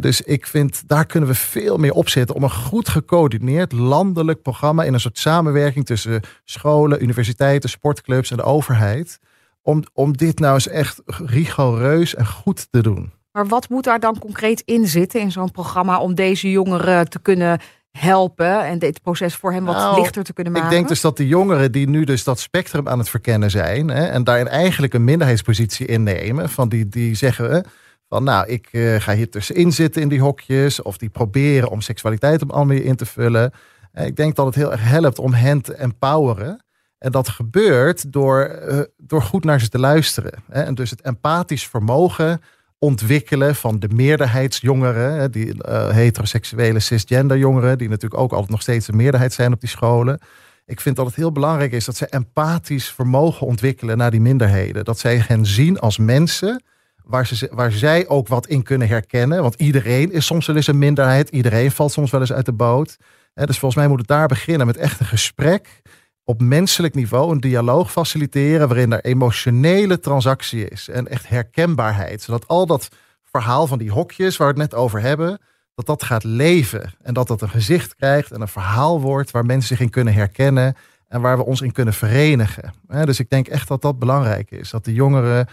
dus 0.00 0.20
ik 0.20 0.46
vind, 0.46 0.88
daar 0.88 1.06
kunnen 1.06 1.28
we 1.28 1.34
veel 1.34 1.76
meer 1.76 1.92
op 1.92 2.08
zetten 2.08 2.36
om 2.36 2.42
een 2.42 2.50
goed 2.50 2.88
gecoördineerd 2.88 3.72
landelijk 3.72 4.42
programma 4.42 4.84
in 4.84 4.94
een 4.94 5.00
soort 5.00 5.18
samenwerking 5.18 5.86
tussen 5.86 6.20
scholen, 6.44 7.02
universiteiten, 7.02 7.70
sportclubs 7.70 8.30
en 8.30 8.36
de 8.36 8.42
overheid. 8.42 9.18
Om, 9.62 9.82
om 9.92 10.16
dit 10.16 10.38
nou 10.38 10.54
eens 10.54 10.68
echt 10.68 11.02
rigoureus 11.06 12.14
en 12.14 12.26
goed 12.26 12.66
te 12.70 12.82
doen. 12.82 13.12
Maar 13.32 13.46
wat 13.46 13.68
moet 13.68 13.84
daar 13.84 14.00
dan 14.00 14.18
concreet 14.18 14.62
in 14.64 14.86
zitten 14.86 15.20
in 15.20 15.32
zo'n 15.32 15.50
programma 15.50 16.00
om 16.00 16.14
deze 16.14 16.50
jongeren 16.50 17.08
te 17.08 17.18
kunnen 17.18 17.60
helpen 17.98 18.64
en 18.64 18.78
dit 18.78 19.02
proces 19.02 19.34
voor 19.34 19.52
hem 19.52 19.64
wat 19.64 19.76
nou, 19.76 20.00
lichter 20.00 20.22
te 20.24 20.32
kunnen 20.32 20.52
maken? 20.52 20.68
Ik 20.68 20.74
denk 20.74 20.88
dus 20.88 21.00
dat 21.00 21.16
de 21.16 21.26
jongeren 21.26 21.72
die 21.72 21.88
nu 21.88 22.04
dus 22.04 22.24
dat 22.24 22.40
spectrum 22.40 22.88
aan 22.88 22.98
het 22.98 23.08
verkennen 23.08 23.50
zijn 23.50 23.88
hè, 23.88 24.04
en 24.06 24.24
daarin 24.24 24.48
eigenlijk 24.48 24.94
een 24.94 25.04
minderheidspositie 25.04 25.86
innemen, 25.86 26.48
van 26.48 26.68
die, 26.68 26.88
die 26.88 27.14
zeggen 27.14 27.64
van 28.08 28.24
nou, 28.24 28.46
ik 28.46 28.68
uh, 28.72 29.00
ga 29.00 29.14
hier 29.14 29.30
tussenin 29.30 29.72
zitten 29.72 30.02
in 30.02 30.08
die 30.08 30.20
hokjes. 30.20 30.82
Of 30.82 30.96
die 30.96 31.08
proberen 31.08 31.70
om 31.70 31.80
seksualiteit 31.80 32.42
op 32.42 32.52
andere 32.52 32.84
in 32.84 32.96
te 32.96 33.06
vullen. 33.06 33.52
En 33.92 34.06
ik 34.06 34.16
denk 34.16 34.36
dat 34.36 34.46
het 34.46 34.54
heel 34.54 34.72
erg 34.72 34.82
helpt 34.82 35.18
om 35.18 35.32
hen 35.32 35.60
te 35.60 35.74
empoweren. 35.74 36.64
En 36.98 37.12
dat 37.12 37.28
gebeurt 37.28 38.12
door, 38.12 38.60
uh, 38.68 38.80
door 38.96 39.22
goed 39.22 39.44
naar 39.44 39.60
ze 39.60 39.68
te 39.68 39.78
luisteren. 39.78 40.32
Hè? 40.50 40.62
En 40.62 40.74
dus 40.74 40.90
het 40.90 41.00
empathisch 41.00 41.66
vermogen 41.66 42.40
ontwikkelen 42.78 43.54
van 43.54 43.78
de 43.78 43.88
meerderheidsjongeren. 43.88 45.30
Die 45.30 45.46
uh, 45.46 45.88
heteroseksuele 45.90 46.80
cisgender 46.80 47.38
jongeren. 47.38 47.78
Die 47.78 47.88
natuurlijk 47.88 48.20
ook 48.20 48.32
altijd 48.32 48.50
nog 48.50 48.62
steeds 48.62 48.88
een 48.88 48.96
meerderheid 48.96 49.32
zijn 49.32 49.52
op 49.52 49.60
die 49.60 49.68
scholen. 49.68 50.20
Ik 50.66 50.80
vind 50.80 50.96
dat 50.96 51.06
het 51.06 51.14
heel 51.14 51.32
belangrijk 51.32 51.72
is 51.72 51.84
dat 51.84 51.96
ze 51.96 52.06
empathisch 52.06 52.88
vermogen 52.88 53.46
ontwikkelen 53.46 53.98
naar 53.98 54.10
die 54.10 54.20
minderheden. 54.20 54.84
Dat 54.84 54.98
zij 54.98 55.24
hen 55.26 55.46
zien 55.46 55.78
als 55.78 55.98
mensen 55.98 56.62
waar, 57.04 57.26
ze, 57.26 57.48
waar 57.52 57.72
zij 57.72 58.08
ook 58.08 58.28
wat 58.28 58.46
in 58.46 58.62
kunnen 58.62 58.88
herkennen. 58.88 59.42
Want 59.42 59.54
iedereen 59.54 60.12
is 60.12 60.26
soms 60.26 60.46
wel 60.46 60.56
eens 60.56 60.66
een 60.66 60.78
minderheid. 60.78 61.28
Iedereen 61.28 61.70
valt 61.70 61.92
soms 61.92 62.10
wel 62.10 62.20
eens 62.20 62.32
uit 62.32 62.46
de 62.46 62.52
boot. 62.52 62.96
dus 63.34 63.58
volgens 63.58 63.74
mij 63.74 63.88
moet 63.88 63.98
het 63.98 64.08
daar 64.08 64.28
beginnen 64.28 64.66
met 64.66 64.76
echt 64.76 65.00
een 65.00 65.06
gesprek 65.06 65.82
op 66.28 66.40
menselijk 66.40 66.94
niveau, 66.94 67.32
een 67.32 67.40
dialoog 67.40 67.92
faciliteren 67.92 68.68
waarin 68.68 68.92
er 68.92 69.04
emotionele 69.04 70.00
transactie 70.00 70.68
is 70.68 70.88
en 70.88 71.08
echt 71.08 71.28
herkenbaarheid. 71.28 72.22
Zodat 72.22 72.48
al 72.48 72.66
dat 72.66 72.88
verhaal 73.22 73.66
van 73.66 73.78
die 73.78 73.90
hokjes 73.90 74.36
waar 74.36 74.54
we 74.54 74.60
het 74.60 74.70
net 74.70 74.80
over 74.80 75.00
hebben, 75.00 75.40
dat 75.74 75.86
dat 75.86 76.02
gaat 76.02 76.24
leven. 76.24 76.94
En 77.02 77.14
dat 77.14 77.28
dat 77.28 77.42
een 77.42 77.48
gezicht 77.48 77.94
krijgt 77.94 78.30
en 78.30 78.40
een 78.40 78.48
verhaal 78.48 79.00
wordt 79.00 79.30
waar 79.30 79.46
mensen 79.46 79.68
zich 79.68 79.80
in 79.80 79.90
kunnen 79.90 80.14
herkennen 80.14 80.76
en 81.06 81.20
waar 81.20 81.36
we 81.36 81.44
ons 81.44 81.60
in 81.60 81.72
kunnen 81.72 81.94
verenigen. 81.94 82.72
Dus 82.86 83.20
ik 83.20 83.30
denk 83.30 83.48
echt 83.48 83.68
dat 83.68 83.82
dat 83.82 83.98
belangrijk 83.98 84.50
is. 84.50 84.70
Dat 84.70 84.84
de 84.84 84.92
jongeren 84.92 85.48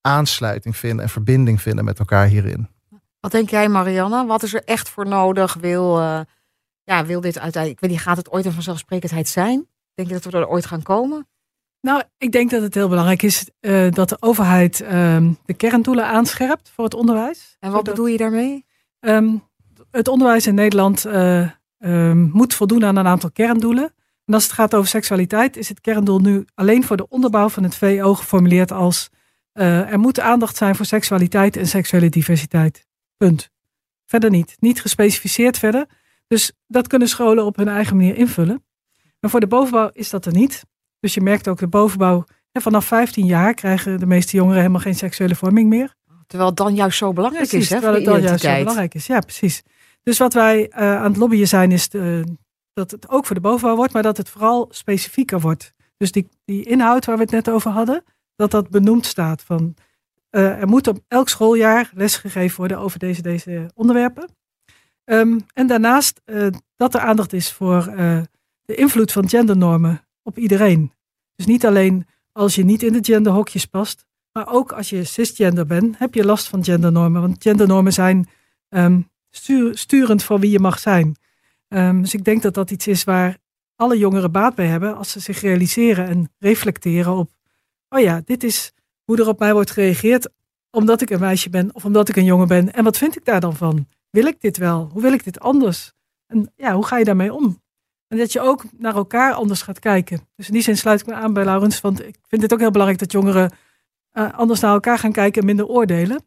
aansluiting 0.00 0.76
vinden 0.76 1.04
en 1.04 1.10
verbinding 1.10 1.60
vinden 1.62 1.84
met 1.84 1.98
elkaar 1.98 2.26
hierin. 2.26 2.68
Wat 3.20 3.32
denk 3.32 3.50
jij, 3.50 3.68
Marianne? 3.68 4.26
Wat 4.26 4.42
is 4.42 4.54
er 4.54 4.64
echt 4.64 4.88
voor 4.88 5.06
nodig? 5.06 5.54
Wil, 5.54 6.00
uh, 6.00 6.20
ja, 6.84 7.06
wil 7.06 7.20
dit 7.20 7.38
uiteindelijk, 7.38 7.72
ik 7.72 7.80
weet 7.80 7.90
niet, 7.90 8.06
gaat 8.06 8.16
het 8.16 8.30
ooit 8.30 8.44
een 8.44 8.52
vanzelfsprekendheid 8.52 9.28
zijn? 9.28 9.68
Denk 10.00 10.12
je 10.12 10.20
dat 10.20 10.32
we 10.32 10.38
er 10.38 10.48
ooit 10.48 10.66
gaan 10.66 10.82
komen? 10.82 11.28
Nou, 11.80 12.02
ik 12.18 12.32
denk 12.32 12.50
dat 12.50 12.62
het 12.62 12.74
heel 12.74 12.88
belangrijk 12.88 13.22
is 13.22 13.50
uh, 13.60 13.90
dat 13.90 14.08
de 14.08 14.16
overheid 14.20 14.80
uh, 14.80 14.88
de 15.44 15.54
kerndoelen 15.54 16.06
aanscherpt 16.06 16.70
voor 16.70 16.84
het 16.84 16.94
onderwijs. 16.94 17.56
En 17.58 17.70
wat 17.72 17.84
bedoel 17.84 18.06
je 18.06 18.16
daarmee? 18.16 18.66
Um, 19.00 19.42
het 19.90 20.08
onderwijs 20.08 20.46
in 20.46 20.54
Nederland 20.54 21.06
uh, 21.06 22.12
moet 22.12 22.54
voldoen 22.54 22.84
aan 22.84 22.96
een 22.96 23.06
aantal 23.06 23.30
kerndoelen. 23.30 23.94
En 24.24 24.34
als 24.34 24.44
het 24.44 24.52
gaat 24.52 24.74
over 24.74 24.88
seksualiteit, 24.88 25.56
is 25.56 25.68
het 25.68 25.80
kerndoel 25.80 26.18
nu 26.18 26.44
alleen 26.54 26.84
voor 26.84 26.96
de 26.96 27.08
onderbouw 27.08 27.48
van 27.48 27.62
het 27.62 27.74
VO 27.74 28.14
geformuleerd 28.14 28.72
als 28.72 29.10
uh, 29.54 29.92
er 29.92 29.98
moet 29.98 30.20
aandacht 30.20 30.56
zijn 30.56 30.76
voor 30.76 30.86
seksualiteit 30.86 31.56
en 31.56 31.66
seksuele 31.66 32.08
diversiteit. 32.08 32.86
Punt. 33.16 33.50
Verder 34.06 34.30
niet. 34.30 34.56
Niet 34.58 34.80
gespecificeerd 34.80 35.58
verder. 35.58 35.86
Dus 36.26 36.52
dat 36.66 36.86
kunnen 36.86 37.08
scholen 37.08 37.44
op 37.44 37.56
hun 37.56 37.68
eigen 37.68 37.96
manier 37.96 38.16
invullen. 38.16 38.64
Maar 39.20 39.30
voor 39.30 39.40
de 39.40 39.46
bovenbouw 39.46 39.90
is 39.92 40.10
dat 40.10 40.26
er 40.26 40.32
niet. 40.32 40.64
Dus 41.00 41.14
je 41.14 41.20
merkt 41.20 41.48
ook 41.48 41.58
de 41.58 41.68
bovenbouw. 41.68 42.24
En 42.52 42.62
vanaf 42.62 42.84
15 42.84 43.26
jaar 43.26 43.54
krijgen 43.54 43.98
de 43.98 44.06
meeste 44.06 44.36
jongeren 44.36 44.58
helemaal 44.58 44.80
geen 44.80 44.94
seksuele 44.94 45.34
vorming 45.34 45.68
meer. 45.68 45.94
Terwijl 46.26 46.50
het 46.50 46.58
dan 46.58 46.74
juist 46.74 46.98
zo 46.98 47.12
belangrijk 47.12 47.48
precies, 47.48 47.64
is. 47.64 47.74
Hè, 47.74 47.80
terwijl 47.80 47.94
het 48.02 48.12
dan 48.12 48.20
juist 48.20 48.44
zo 48.44 48.58
belangrijk 48.58 48.94
is. 48.94 49.06
Ja, 49.06 49.20
precies. 49.20 49.62
Dus 50.02 50.18
wat 50.18 50.32
wij 50.32 50.70
uh, 50.70 50.96
aan 50.96 51.10
het 51.10 51.16
lobbyen 51.16 51.48
zijn, 51.48 51.72
is 51.72 51.88
de, 51.88 52.24
dat 52.72 52.90
het 52.90 53.08
ook 53.08 53.26
voor 53.26 53.34
de 53.34 53.40
bovenbouw 53.40 53.76
wordt, 53.76 53.92
maar 53.92 54.02
dat 54.02 54.16
het 54.16 54.28
vooral 54.28 54.68
specifieker 54.70 55.40
wordt. 55.40 55.72
Dus 55.96 56.12
die, 56.12 56.28
die 56.44 56.64
inhoud 56.64 57.04
waar 57.04 57.16
we 57.16 57.22
het 57.22 57.30
net 57.30 57.50
over 57.50 57.70
hadden, 57.70 58.04
dat 58.36 58.50
dat 58.50 58.70
benoemd 58.70 59.06
staat. 59.06 59.42
Van 59.42 59.74
er 60.30 60.68
moet 60.68 60.86
op 60.86 60.98
elk 61.08 61.28
schooljaar 61.28 61.90
lesgegeven 61.94 62.56
worden 62.56 62.78
over 62.78 62.98
deze, 62.98 63.22
deze 63.22 63.70
onderwerpen. 63.74 64.28
Ehm, 65.04 65.38
en 65.54 65.66
daarnaast 65.66 66.20
dat 66.76 66.94
er 66.94 67.00
aandacht 67.00 67.32
is 67.32 67.52
voor 67.52 67.94
de 68.70 68.76
invloed 68.76 69.12
van 69.12 69.28
gendernormen 69.28 70.06
op 70.22 70.38
iedereen. 70.38 70.92
Dus 71.36 71.46
niet 71.46 71.66
alleen 71.66 72.06
als 72.32 72.54
je 72.54 72.64
niet 72.64 72.82
in 72.82 72.92
de 72.92 72.98
genderhokjes 73.02 73.64
past, 73.64 74.06
maar 74.32 74.52
ook 74.52 74.72
als 74.72 74.90
je 74.90 75.04
cisgender 75.04 75.66
bent, 75.66 75.98
heb 75.98 76.14
je 76.14 76.24
last 76.24 76.48
van 76.48 76.64
gendernormen. 76.64 77.20
Want 77.20 77.42
gendernormen 77.42 77.92
zijn 77.92 78.28
um, 78.68 79.10
sturend 79.72 80.22
voor 80.22 80.40
wie 80.40 80.50
je 80.50 80.58
mag 80.58 80.78
zijn. 80.78 81.16
Um, 81.68 82.00
dus 82.00 82.14
ik 82.14 82.24
denk 82.24 82.42
dat 82.42 82.54
dat 82.54 82.70
iets 82.70 82.86
is 82.86 83.04
waar 83.04 83.38
alle 83.76 83.98
jongeren 83.98 84.32
baat 84.32 84.54
bij 84.54 84.66
hebben 84.66 84.96
als 84.96 85.10
ze 85.10 85.20
zich 85.20 85.40
realiseren 85.40 86.06
en 86.06 86.32
reflecteren 86.38 87.12
op, 87.12 87.30
oh 87.88 88.00
ja, 88.00 88.22
dit 88.24 88.44
is 88.44 88.72
hoe 89.04 89.18
er 89.18 89.28
op 89.28 89.38
mij 89.38 89.52
wordt 89.52 89.70
gereageerd 89.70 90.28
omdat 90.70 91.00
ik 91.00 91.10
een 91.10 91.20
meisje 91.20 91.50
ben 91.50 91.74
of 91.74 91.84
omdat 91.84 92.08
ik 92.08 92.16
een 92.16 92.24
jongen 92.24 92.48
ben. 92.48 92.72
En 92.72 92.84
wat 92.84 92.98
vind 92.98 93.16
ik 93.16 93.24
daar 93.24 93.40
dan 93.40 93.56
van? 93.56 93.86
Wil 94.10 94.26
ik 94.26 94.40
dit 94.40 94.56
wel? 94.56 94.88
Hoe 94.92 95.02
wil 95.02 95.12
ik 95.12 95.24
dit 95.24 95.40
anders? 95.40 95.92
En 96.26 96.52
ja, 96.56 96.74
hoe 96.74 96.86
ga 96.86 96.98
je 96.98 97.04
daarmee 97.04 97.32
om? 97.32 97.59
En 98.10 98.18
dat 98.18 98.32
je 98.32 98.40
ook 98.40 98.64
naar 98.78 98.94
elkaar 98.94 99.32
anders 99.32 99.62
gaat 99.62 99.78
kijken. 99.78 100.28
Dus 100.36 100.46
in 100.46 100.52
die 100.52 100.62
zin 100.62 100.76
sluit 100.76 101.00
ik 101.00 101.06
me 101.06 101.14
aan 101.14 101.32
bij 101.32 101.44
Laurens, 101.44 101.80
want 101.80 102.06
ik 102.06 102.16
vind 102.28 102.42
het 102.42 102.52
ook 102.52 102.58
heel 102.58 102.70
belangrijk 102.70 103.00
dat 103.00 103.12
jongeren 103.12 103.52
uh, 104.12 104.32
anders 104.32 104.60
naar 104.60 104.72
elkaar 104.72 104.98
gaan 104.98 105.12
kijken 105.12 105.40
en 105.40 105.46
minder 105.46 105.66
oordelen. 105.66 106.22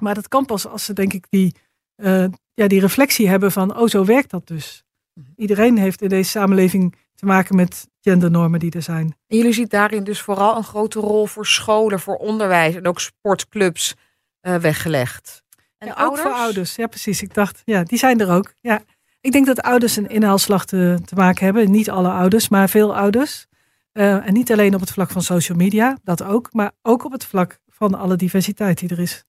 Maar 0.00 0.14
dat 0.14 0.28
kan 0.28 0.44
pas 0.44 0.66
als 0.66 0.84
ze, 0.84 0.92
denk 0.92 1.12
ik, 1.12 1.26
die, 1.30 1.54
uh, 1.96 2.26
ja, 2.54 2.66
die 2.66 2.80
reflectie 2.80 3.28
hebben 3.28 3.52
van, 3.52 3.76
oh, 3.76 3.86
zo 3.86 4.04
werkt 4.04 4.30
dat 4.30 4.46
dus. 4.46 4.84
Mhm. 5.12 5.26
Iedereen 5.36 5.78
heeft 5.78 6.02
in 6.02 6.08
deze 6.08 6.30
samenleving 6.30 6.94
te 7.14 7.26
maken 7.26 7.56
met 7.56 7.88
gendernormen 8.00 8.60
die 8.60 8.72
er 8.72 8.82
zijn. 8.82 9.16
En 9.26 9.36
jullie 9.36 9.52
zien 9.52 9.68
daarin 9.68 10.04
dus 10.04 10.20
vooral 10.20 10.56
een 10.56 10.64
grote 10.64 11.00
rol 11.00 11.26
voor 11.26 11.46
scholen, 11.46 12.00
voor 12.00 12.16
onderwijs 12.16 12.74
en 12.74 12.86
ook 12.86 13.00
sportclubs 13.00 13.94
uh, 14.42 14.56
weggelegd. 14.56 15.42
En 15.78 15.86
ja, 15.88 15.94
ouders? 15.94 16.20
ook 16.20 16.26
voor 16.26 16.40
ouders, 16.40 16.74
ja 16.74 16.86
precies. 16.86 17.22
Ik 17.22 17.34
dacht, 17.34 17.62
ja, 17.64 17.82
die 17.82 17.98
zijn 17.98 18.20
er 18.20 18.30
ook. 18.30 18.52
Ja. 18.60 18.82
Ik 19.28 19.34
denk 19.34 19.46
dat 19.46 19.62
ouders 19.62 19.96
een 19.96 20.08
inhaalslag 20.08 20.64
te, 20.64 20.98
te 21.04 21.14
maken 21.14 21.44
hebben. 21.44 21.70
Niet 21.70 21.90
alle 21.90 22.10
ouders, 22.10 22.48
maar 22.48 22.68
veel 22.68 22.96
ouders. 22.96 23.46
Uh, 23.92 24.26
en 24.26 24.32
niet 24.32 24.52
alleen 24.52 24.74
op 24.74 24.80
het 24.80 24.90
vlak 24.90 25.10
van 25.10 25.22
social 25.22 25.58
media, 25.58 25.98
dat 26.02 26.22
ook, 26.22 26.52
maar 26.52 26.72
ook 26.82 27.04
op 27.04 27.12
het 27.12 27.24
vlak 27.24 27.58
van 27.66 27.94
alle 27.94 28.16
diversiteit 28.16 28.78
die 28.78 28.88
er 28.88 28.98
is. 28.98 29.24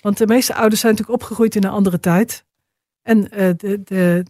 Want 0.00 0.18
de 0.18 0.26
meeste 0.26 0.54
ouders 0.54 0.80
zijn 0.80 0.92
natuurlijk 0.92 1.22
opgegroeid 1.22 1.54
in 1.54 1.64
een 1.64 1.70
andere 1.70 2.00
tijd. 2.00 2.44
En 3.02 3.18
uh, 3.18 3.28
de, 3.56 3.82
de, 3.84 4.24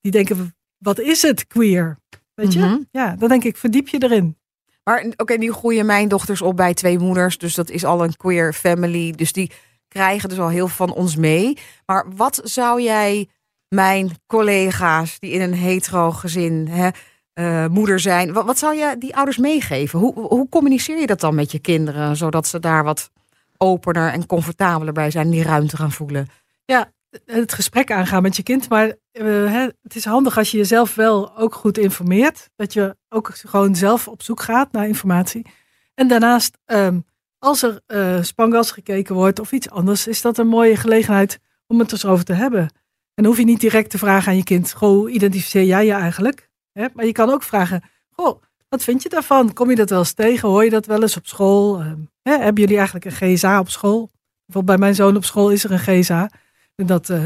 die 0.00 0.12
denken, 0.12 0.54
wat 0.78 1.00
is 1.00 1.22
het 1.22 1.46
queer? 1.46 1.98
Weet 2.34 2.52
je? 2.52 2.58
Mhm. 2.58 2.78
Ja, 2.90 3.16
dan 3.16 3.28
denk 3.28 3.44
ik, 3.44 3.56
verdiep 3.56 3.88
je 3.88 4.02
erin. 4.02 4.38
Maar 4.84 5.06
oké, 5.16 5.34
nu 5.34 5.52
groeien 5.52 5.86
mijn 5.86 6.08
dochters 6.08 6.42
op 6.42 6.56
bij 6.56 6.74
twee 6.74 6.98
moeders. 6.98 7.38
Dus 7.38 7.54
dat 7.54 7.70
is 7.70 7.84
al 7.84 8.04
een 8.04 8.16
queer 8.16 8.52
family. 8.52 9.12
Dus 9.12 9.32
die 9.32 9.50
krijgen 9.88 10.28
dus 10.28 10.38
al 10.38 10.48
heel 10.48 10.68
veel 10.68 10.86
van 10.86 10.96
ons 10.96 11.16
mee. 11.16 11.58
Maar 11.86 12.06
wat 12.16 12.40
zou 12.44 12.82
jij 12.82 13.28
mijn 13.74 14.10
collega's 14.26 15.18
die 15.18 15.30
in 15.30 15.40
een 15.40 15.54
hetero 15.54 16.10
gezin 16.10 16.68
hè, 16.68 16.88
uh, 17.34 17.66
moeder 17.70 18.00
zijn. 18.00 18.32
Wat, 18.32 18.58
zou 18.58 18.74
je 18.74 18.96
die 18.98 19.16
ouders 19.16 19.36
meegeven? 19.38 19.98
Hoe, 19.98 20.14
hoe 20.14 20.48
communiceer 20.48 21.00
je 21.00 21.06
dat 21.06 21.20
dan 21.20 21.34
met 21.34 21.52
je 21.52 21.58
kinderen, 21.58 22.16
zodat 22.16 22.46
ze 22.46 22.60
daar 22.60 22.84
wat 22.84 23.10
opener 23.56 24.12
en 24.12 24.26
comfortabeler 24.26 24.92
bij 24.92 25.10
zijn, 25.10 25.30
die 25.30 25.42
ruimte 25.42 25.76
gaan 25.76 25.92
voelen? 25.92 26.28
Ja, 26.64 26.92
het 27.26 27.52
gesprek 27.52 27.90
aangaan 27.90 28.22
met 28.22 28.36
je 28.36 28.42
kind. 28.42 28.68
Maar 28.68 28.94
hè, 29.12 29.68
het 29.82 29.94
is 29.94 30.04
handig 30.04 30.38
als 30.38 30.50
je 30.50 30.56
jezelf 30.56 30.94
wel 30.94 31.36
ook 31.36 31.54
goed 31.54 31.78
informeert. 31.78 32.50
Dat 32.56 32.72
je 32.72 32.96
ook 33.08 33.30
gewoon 33.34 33.74
zelf 33.76 34.08
op 34.08 34.22
zoek 34.22 34.42
gaat 34.42 34.72
naar 34.72 34.86
informatie. 34.86 35.46
En 35.94 36.08
daarnaast, 36.08 36.58
um, 36.66 37.04
als 37.38 37.62
er 37.62 37.80
uh, 37.86 38.22
spangas 38.22 38.70
gekeken 38.70 39.14
wordt 39.14 39.40
of 39.40 39.52
iets 39.52 39.70
anders, 39.70 40.06
is 40.06 40.22
dat 40.22 40.38
een 40.38 40.46
mooie 40.46 40.76
gelegenheid 40.76 41.38
om 41.66 41.78
het 41.78 41.92
eens 41.92 42.04
over 42.04 42.24
te 42.24 42.32
hebben. 42.32 42.68
En 43.14 43.24
hoef 43.24 43.36
je 43.36 43.44
niet 43.44 43.60
direct 43.60 43.90
te 43.90 43.98
vragen 43.98 44.28
aan 44.28 44.36
je 44.36 44.44
kind: 44.44 44.72
Goh, 44.72 44.88
hoe 44.88 45.10
identificeer 45.10 45.64
jij 45.64 45.86
je 45.86 45.92
eigenlijk? 45.92 46.48
Maar 46.72 47.06
je 47.06 47.12
kan 47.12 47.30
ook 47.30 47.42
vragen: 47.42 47.82
Goh, 48.10 48.42
wat 48.68 48.84
vind 48.84 49.02
je 49.02 49.08
daarvan? 49.08 49.52
Kom 49.52 49.70
je 49.70 49.76
dat 49.76 49.90
wel 49.90 49.98
eens 49.98 50.12
tegen? 50.12 50.48
Hoor 50.48 50.64
je 50.64 50.70
dat 50.70 50.86
wel 50.86 51.02
eens 51.02 51.16
op 51.16 51.26
school? 51.26 51.80
Uh, 51.80 51.92
hebben 52.22 52.60
jullie 52.62 52.76
eigenlijk 52.76 53.04
een 53.04 53.36
GSA 53.36 53.58
op 53.58 53.70
school? 53.70 54.10
Bijvoorbeeld 54.46 54.78
bij 54.78 54.86
mijn 54.86 54.94
zoon 54.94 55.16
op 55.16 55.24
school 55.24 55.50
is 55.50 55.64
er 55.64 55.70
een 55.70 55.78
GSA. 55.78 56.30
En 56.74 56.86
dat, 56.86 57.08
uh, 57.08 57.18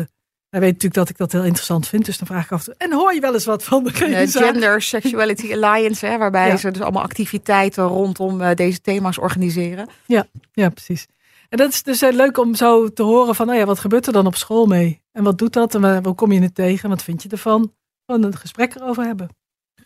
hij 0.48 0.60
weet 0.60 0.72
natuurlijk 0.72 0.94
dat 0.94 1.08
ik 1.08 1.16
dat 1.16 1.32
heel 1.32 1.44
interessant 1.44 1.88
vind. 1.88 2.04
Dus 2.04 2.18
dan 2.18 2.26
vraag 2.26 2.44
ik 2.44 2.52
af 2.52 2.58
en 2.58 2.64
toe: 2.64 2.74
En 2.78 2.92
hoor 2.92 3.14
je 3.14 3.20
wel 3.20 3.34
eens 3.34 3.44
wat 3.44 3.64
van 3.64 3.84
de 3.84 3.90
GSA? 3.90 4.40
Gender 4.40 4.82
Sexuality 4.82 5.52
Alliance, 5.60 6.06
hè, 6.06 6.18
waarbij 6.18 6.56
ze 6.56 6.70
dus 6.70 6.82
allemaal 6.82 7.02
activiteiten 7.02 7.84
rondom 7.84 8.40
uh, 8.40 8.54
deze 8.54 8.80
thema's 8.80 9.18
organiseren. 9.18 9.88
Ja, 10.06 10.26
ja, 10.52 10.68
precies. 10.68 11.06
En 11.48 11.58
dat 11.58 11.72
is 11.72 11.82
dus 11.82 12.00
heel 12.00 12.12
leuk 12.12 12.38
om 12.38 12.54
zo 12.54 12.92
te 12.92 13.02
horen 13.02 13.34
van, 13.34 13.46
nou 13.46 13.58
ja, 13.58 13.64
wat 13.64 13.78
gebeurt 13.78 14.06
er 14.06 14.12
dan 14.12 14.26
op 14.26 14.36
school 14.36 14.66
mee? 14.66 15.02
En 15.12 15.24
wat 15.24 15.38
doet 15.38 15.52
dat? 15.52 15.74
En 15.74 16.04
hoe 16.04 16.14
kom 16.14 16.32
je 16.32 16.40
het 16.40 16.54
tegen? 16.54 16.88
Wat 16.88 17.02
vind 17.02 17.22
je 17.22 17.28
ervan? 17.28 17.74
Gewoon 18.06 18.22
een 18.22 18.36
gesprek 18.36 18.74
erover 18.74 19.04
hebben. 19.04 19.28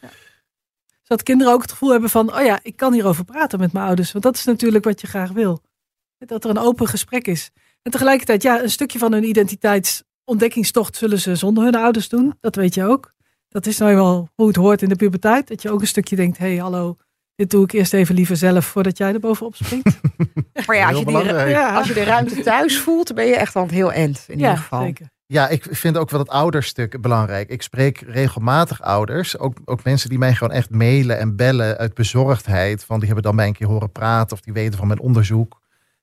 Ja. 0.00 0.08
Zodat 1.02 1.22
kinderen 1.22 1.52
ook 1.52 1.62
het 1.62 1.70
gevoel 1.70 1.90
hebben 1.90 2.10
van, 2.10 2.34
oh 2.34 2.44
ja, 2.44 2.58
ik 2.62 2.76
kan 2.76 2.92
hierover 2.92 3.24
praten 3.24 3.58
met 3.58 3.72
mijn 3.72 3.86
ouders. 3.86 4.12
Want 4.12 4.24
dat 4.24 4.36
is 4.36 4.44
natuurlijk 4.44 4.84
wat 4.84 5.00
je 5.00 5.06
graag 5.06 5.30
wil. 5.30 5.62
Dat 6.18 6.44
er 6.44 6.50
een 6.50 6.58
open 6.58 6.88
gesprek 6.88 7.26
is. 7.26 7.50
En 7.82 7.90
tegelijkertijd, 7.90 8.42
ja, 8.42 8.62
een 8.62 8.70
stukje 8.70 8.98
van 8.98 9.12
hun 9.12 9.28
identiteitsontdekkingstocht 9.28 10.96
zullen 10.96 11.20
ze 11.20 11.36
zonder 11.36 11.64
hun 11.64 11.74
ouders 11.74 12.08
doen. 12.08 12.34
Dat 12.40 12.54
weet 12.54 12.74
je 12.74 12.84
ook. 12.84 13.12
Dat 13.48 13.66
is 13.66 13.78
nou 13.78 13.90
eenmaal 13.90 14.28
hoe 14.34 14.46
het 14.46 14.56
hoort 14.56 14.82
in 14.82 14.88
de 14.88 14.96
puberteit. 14.96 15.48
Dat 15.48 15.62
je 15.62 15.70
ook 15.70 15.80
een 15.80 15.86
stukje 15.86 16.16
denkt, 16.16 16.38
hé, 16.38 16.46
hey, 16.46 16.56
hallo, 16.56 16.96
dit 17.36 17.50
doe 17.50 17.64
ik 17.64 17.72
eerst 17.72 17.94
even 17.94 18.14
liever 18.14 18.36
zelf 18.36 18.64
voordat 18.64 18.98
jij 18.98 19.12
er 19.12 19.20
bovenop 19.20 19.54
springt. 19.54 20.00
maar 20.66 20.76
ja 20.76 20.88
als, 20.88 20.98
je 20.98 21.04
die, 21.04 21.24
ja, 21.48 21.76
als 21.76 21.88
je 21.88 21.94
de 21.94 22.04
ruimte 22.04 22.42
thuis 22.42 22.78
voelt, 22.78 23.14
ben 23.14 23.26
je 23.26 23.36
echt 23.36 23.56
al 23.56 23.68
heel 23.68 23.92
end 23.92 24.24
in 24.28 24.36
ieder 24.38 24.56
geval. 24.56 24.82
Zeker. 24.82 25.10
Ja, 25.26 25.48
ik 25.48 25.66
vind 25.70 25.96
ook 25.96 26.10
wel 26.10 26.20
het 26.20 26.28
ouderstuk 26.28 27.00
belangrijk. 27.00 27.48
Ik 27.48 27.62
spreek 27.62 28.00
regelmatig 28.00 28.82
ouders, 28.82 29.38
ook, 29.38 29.58
ook 29.64 29.84
mensen 29.84 30.08
die 30.08 30.18
mij 30.18 30.34
gewoon 30.34 30.52
echt 30.52 30.70
mailen 30.70 31.18
en 31.18 31.36
bellen 31.36 31.78
uit 31.78 31.94
bezorgdheid. 31.94 32.84
Van 32.84 32.96
die 32.96 33.06
hebben 33.06 33.24
dan 33.24 33.34
mij 33.34 33.46
een 33.46 33.52
keer 33.52 33.66
horen 33.66 33.92
praten 33.92 34.36
of 34.36 34.40
die 34.40 34.52
weten 34.52 34.78
van 34.78 34.86
mijn 34.86 35.00
onderzoek. 35.00 35.60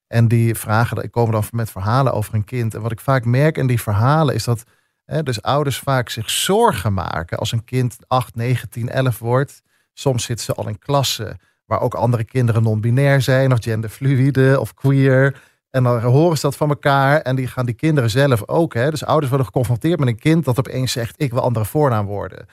En 0.07 0.27
die 0.27 0.55
vragen, 0.55 1.03
ik 1.03 1.11
komen 1.11 1.31
dan 1.31 1.43
met 1.51 1.71
verhalen 1.71 2.13
over 2.13 2.33
een 2.33 2.43
kind. 2.43 2.73
En 2.73 2.81
wat 2.81 2.91
ik 2.91 2.99
vaak 2.99 3.25
merk 3.25 3.57
in 3.57 3.67
die 3.67 3.81
verhalen 3.81 4.35
is 4.35 4.43
dat 4.43 4.63
hè, 5.05 5.23
dus 5.23 5.41
ouders 5.41 5.79
vaak 5.79 6.09
zich 6.09 6.29
zorgen 6.29 6.93
maken 6.93 7.37
als 7.37 7.51
een 7.51 7.63
kind 7.63 7.97
8, 8.07 8.35
9, 8.35 8.69
10, 8.69 8.89
11 8.89 9.19
wordt. 9.19 9.61
Soms 9.99 10.23
zitten 10.23 10.45
ze 10.45 10.53
al 10.53 10.67
in 10.67 10.79
klassen 10.79 11.37
waar 11.65 11.81
ook 11.81 11.93
andere 11.93 12.23
kinderen 12.23 12.63
non-binair 12.63 13.21
zijn 13.21 13.51
of 13.51 13.57
genderfluide 13.61 14.59
of 14.59 14.73
queer. 14.73 15.41
En 15.69 15.83
dan 15.83 16.01
horen 16.01 16.35
ze 16.37 16.41
dat 16.41 16.55
van 16.55 16.69
elkaar 16.69 17.21
en 17.21 17.35
die 17.35 17.47
gaan 17.47 17.65
die 17.65 17.75
kinderen 17.75 18.09
zelf 18.09 18.47
ook. 18.47 18.73
Hè? 18.73 18.89
Dus 18.89 19.05
ouders 19.05 19.29
worden 19.29 19.47
geconfronteerd 19.47 19.99
met 19.99 20.07
een 20.07 20.19
kind 20.19 20.45
dat 20.45 20.59
opeens 20.59 20.91
zegt: 20.91 21.21
Ik 21.21 21.31
wil 21.31 21.41
andere 21.41 21.65
voornaam 21.65 22.05
worden. 22.05 22.45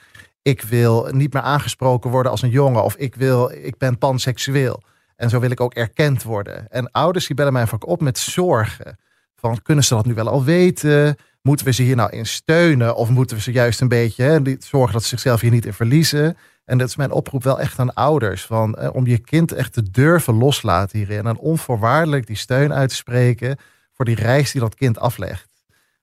Ik 0.42 0.62
wil 0.62 1.08
niet 1.12 1.32
meer 1.32 1.42
aangesproken 1.42 2.10
worden 2.10 2.30
als 2.30 2.42
een 2.42 2.50
jongen 2.50 2.84
of 2.84 2.96
ik, 2.96 3.14
wil, 3.14 3.50
ik 3.50 3.78
ben 3.78 3.98
panseksueel. 3.98 4.82
En 5.16 5.30
zo 5.30 5.40
wil 5.40 5.50
ik 5.50 5.60
ook 5.60 5.74
erkend 5.74 6.22
worden. 6.22 6.68
En 6.68 6.90
ouders 6.90 7.26
die 7.26 7.36
bellen 7.36 7.52
mij 7.52 7.66
vaak 7.66 7.86
op 7.86 8.00
met 8.00 8.18
zorgen. 8.18 8.98
Van 9.34 9.62
kunnen 9.62 9.84
ze 9.84 9.94
dat 9.94 10.06
nu 10.06 10.14
wel 10.14 10.28
al 10.28 10.44
weten? 10.44 11.16
Moeten 11.42 11.66
we 11.66 11.72
ze 11.72 11.82
hier 11.82 11.96
nou 11.96 12.10
in 12.10 12.26
steunen? 12.26 12.96
Of 12.96 13.08
moeten 13.08 13.36
we 13.36 13.42
ze 13.42 13.52
juist 13.52 13.80
een 13.80 13.88
beetje 13.88 14.22
hè, 14.22 14.56
zorgen 14.58 14.92
dat 14.92 15.02
ze 15.02 15.08
zichzelf 15.08 15.40
hier 15.40 15.50
niet 15.50 15.66
in 15.66 15.72
verliezen? 15.72 16.36
En 16.66 16.78
dat 16.78 16.88
is 16.88 16.96
mijn 16.96 17.10
oproep 17.10 17.42
wel 17.42 17.60
echt 17.60 17.78
aan 17.78 17.94
ouders. 17.94 18.46
Van, 18.46 18.74
eh, 18.74 18.94
om 18.94 19.06
je 19.06 19.18
kind 19.18 19.52
echt 19.52 19.72
te 19.72 19.90
durven 19.90 20.34
loslaten 20.34 20.98
hierin. 20.98 21.26
En 21.26 21.38
onvoorwaardelijk 21.38 22.26
die 22.26 22.36
steun 22.36 22.74
uit 22.74 22.88
te 22.88 22.94
spreken 22.94 23.56
voor 23.92 24.04
die 24.04 24.14
reis 24.14 24.52
die 24.52 24.60
dat 24.60 24.74
kind 24.74 24.98
aflegt. 24.98 25.56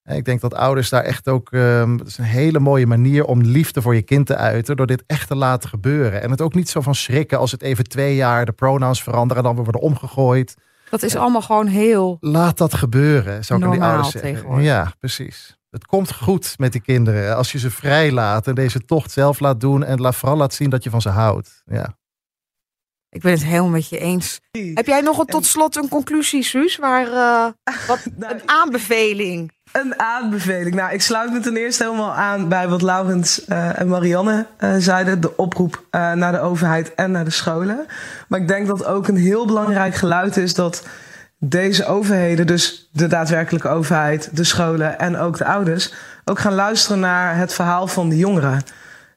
En 0.04 0.16
ik 0.16 0.26
denk 0.26 0.42
dat 0.42 0.54
ouders 0.54 0.90
daar 0.90 1.04
echt 1.04 1.28
ook. 1.28 1.52
Um, 1.52 1.98
dat 1.98 2.08
is 2.08 2.18
een 2.18 2.24
hele 2.24 2.60
mooie 2.60 2.88
manier 2.88 3.26
om 3.26 3.42
liefde 3.42 3.82
voor 3.82 3.96
je 3.96 4.02
kind 4.02 4.26
te 4.26 4.36
uiten. 4.36 4.76
Door 4.76 4.88
dit 4.88 5.04
echt 5.08 5.28
te 5.28 5.36
laten 5.36 5.70
gebeuren. 5.70 6.22
En 6.22 6.32
het 6.32 6.42
ook 6.42 6.54
niet 6.54 6.70
zo 6.70 6.82
van 6.82 6.96
schrikken 6.96 7.40
als 7.40 7.52
het 7.52 7.62
even 7.62 7.84
twee 7.84 8.16
jaar 8.16 8.46
de 8.46 8.52
pronouns 8.52 9.04
veranderen. 9.04 9.38
En 9.38 9.44
dan 9.44 9.56
weer 9.56 9.64
worden 9.64 9.82
omgegooid. 9.82 10.56
Dat 10.90 11.04
is 11.04 11.16
allemaal 11.16 11.42
gewoon 11.42 11.68
heel. 11.68 12.18
Laat 12.20 12.58
dat 12.58 12.74
gebeuren, 12.74 13.46
zou 13.46 13.60
ik 13.60 13.66
aan 13.66 13.72
die 13.72 13.82
ouders 13.82 14.12
zeggen. 14.12 14.62
Ja, 14.62 14.94
precies. 15.00 15.58
Het 15.74 15.86
komt 15.86 16.14
goed 16.14 16.54
met 16.58 16.72
die 16.72 16.82
kinderen 16.82 17.36
als 17.36 17.52
je 17.52 17.60
ze 17.60 17.72
vrij 17.72 18.12
laat 18.12 18.48
en 18.48 18.56
deze 18.56 18.86
tocht 18.86 19.12
zelf 19.12 19.40
laat 19.40 19.60
doen 19.60 19.84
en 19.84 20.14
vooral 20.14 20.38
laat 20.38 20.54
zien 20.54 20.70
dat 20.70 20.84
je 20.84 20.90
van 20.90 21.02
ze 21.02 21.10
houdt. 21.10 21.62
Ja. 21.66 21.98
Ik 23.10 23.22
ben 23.22 23.32
het 23.32 23.44
helemaal 23.44 23.70
met 23.70 23.90
je 23.90 23.98
eens. 23.98 24.40
Heb 24.74 24.86
jij 24.86 25.02
nog 25.02 25.18
een, 25.18 25.26
tot 25.26 25.46
slot 25.46 25.76
een 25.76 25.90
conclusie, 25.90 26.44
Suus? 26.44 26.78
Waar, 26.78 27.08
uh, 27.08 27.46
wat, 27.88 28.00
nou, 28.16 28.34
een 28.34 28.42
aanbeveling? 28.46 29.52
Een 29.72 30.00
aanbeveling. 30.00 30.76
Nou, 30.76 30.94
ik 30.94 31.02
sluit 31.02 31.32
me 31.32 31.40
ten 31.40 31.58
eerste 31.58 31.84
helemaal 31.84 32.14
aan 32.14 32.50
bij 32.50 32.68
wat 32.68 32.82
Laurens 32.82 33.48
uh, 33.48 33.80
en 33.80 33.88
Marianne 33.88 34.48
uh, 34.60 34.76
zeiden. 34.78 35.22
De 35.22 35.38
oproep 35.38 35.86
naar 35.92 36.32
de 36.32 36.40
overheid 36.40 36.96
en 36.96 37.12
naar 37.12 37.26
de 37.26 37.32
scholen. 37.32 37.86
Maar 38.28 38.40
ik 38.40 38.48
denk 38.48 38.68
dat 38.68 38.86
ook 38.86 39.08
een 39.08 39.18
heel 39.18 39.46
belangrijk 39.46 39.96
geluid 39.96 40.38
is 40.38 40.54
dat 40.54 40.84
deze 41.50 41.86
overheden, 41.86 42.48
dus 42.48 42.90
de 42.92 43.08
daadwerkelijke 43.08 43.68
overheid, 43.68 44.30
de 44.34 44.44
scholen 44.44 45.00
en 45.00 45.18
ook 45.18 45.38
de 45.38 45.46
ouders, 45.46 45.94
ook 46.26 46.40
gaan 46.40 46.54
luisteren 46.54 47.00
naar 47.00 47.38
het 47.38 47.54
verhaal 47.54 47.88
van 47.88 48.10
de 48.10 48.18
jongeren. 48.18 48.62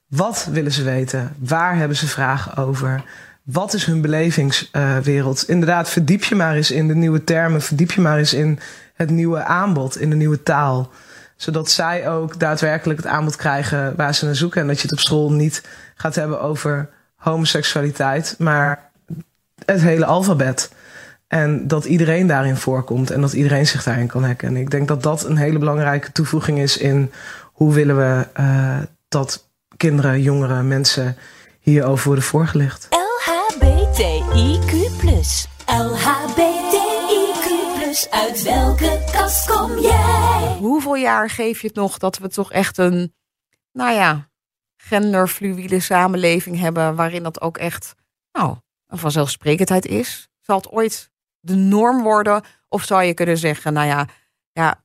Wat 0.06 0.48
willen 0.50 0.72
ze 0.72 0.82
weten? 0.82 1.34
Waar 1.38 1.76
hebben 1.76 1.96
ze 1.96 2.06
vragen 2.06 2.56
over? 2.56 3.04
wat 3.46 3.74
is 3.74 3.84
hun 3.84 4.00
belevingswereld? 4.00 5.48
Inderdaad, 5.48 5.88
verdiep 5.88 6.24
je 6.24 6.34
maar 6.34 6.54
eens 6.54 6.70
in 6.70 6.88
de 6.88 6.94
nieuwe 6.94 7.24
termen, 7.24 7.62
verdiep 7.62 7.90
je 7.92 8.00
maar 8.00 8.18
eens 8.18 8.34
in 8.34 8.58
het 8.94 9.10
nieuwe 9.10 9.44
aanbod, 9.44 10.00
in 10.00 10.10
de 10.10 10.16
nieuwe 10.16 10.42
taal. 10.42 10.90
Zodat 11.36 11.70
zij 11.70 12.08
ook 12.08 12.38
daadwerkelijk 12.38 12.98
het 12.98 13.08
aanbod 13.08 13.36
krijgen 13.36 13.96
waar 13.96 14.14
ze 14.14 14.24
naar 14.24 14.36
zoeken. 14.36 14.60
En 14.60 14.66
dat 14.66 14.76
je 14.76 14.82
het 14.82 14.92
op 14.92 14.98
school 14.98 15.32
niet 15.32 15.62
gaat 15.94 16.14
hebben 16.14 16.40
over 16.40 16.88
homoseksualiteit, 17.16 18.34
maar 18.38 18.90
het 19.64 19.80
hele 19.80 20.04
alfabet. 20.04 20.70
En 21.26 21.68
dat 21.68 21.84
iedereen 21.84 22.26
daarin 22.26 22.56
voorkomt 22.56 23.10
en 23.10 23.20
dat 23.20 23.32
iedereen 23.32 23.66
zich 23.66 23.82
daarin 23.82 24.06
kan 24.06 24.24
herkennen. 24.24 24.60
Ik 24.60 24.70
denk 24.70 24.88
dat 24.88 25.02
dat 25.02 25.24
een 25.24 25.36
hele 25.36 25.58
belangrijke 25.58 26.12
toevoeging 26.12 26.58
is 26.58 26.76
in 26.76 27.12
hoe 27.52 27.74
willen 27.74 27.96
we 27.96 28.26
uh, 28.40 28.78
dat 29.08 29.50
kinderen, 29.76 30.22
jongeren, 30.22 30.68
mensen 30.68 31.16
hierover 31.60 32.06
worden 32.06 32.24
voorgelicht. 32.24 32.88
LHBTIQ+. 32.90 34.70
LHBTIQ+. 35.66 36.94
Uit 38.10 38.42
welke 38.42 39.04
kast 39.12 39.50
kom 39.50 39.78
jij? 39.78 40.56
Hoeveel 40.58 40.96
jaar 40.96 41.30
geef 41.30 41.60
je 41.60 41.66
het 41.66 41.76
nog 41.76 41.98
dat 41.98 42.18
we 42.18 42.28
toch 42.28 42.52
echt 42.52 42.78
een, 42.78 43.14
nou 43.72 43.94
ja, 43.94 44.28
genderfluïde 44.76 45.80
samenleving 45.80 46.58
hebben 46.58 46.94
waarin 46.94 47.22
dat 47.22 47.40
ook 47.40 47.58
echt, 47.58 47.94
nou, 48.32 48.56
een 48.86 48.98
vanzelfsprekendheid 48.98 49.86
is? 49.86 50.28
Zal 50.40 50.56
het 50.56 50.70
ooit 50.70 51.10
de 51.46 51.54
norm 51.54 52.02
worden? 52.02 52.42
Of 52.68 52.82
zou 52.82 53.02
je 53.02 53.14
kunnen 53.14 53.38
zeggen, 53.38 53.72
nou 53.72 53.86
ja, 53.86 54.08
ja 54.52 54.84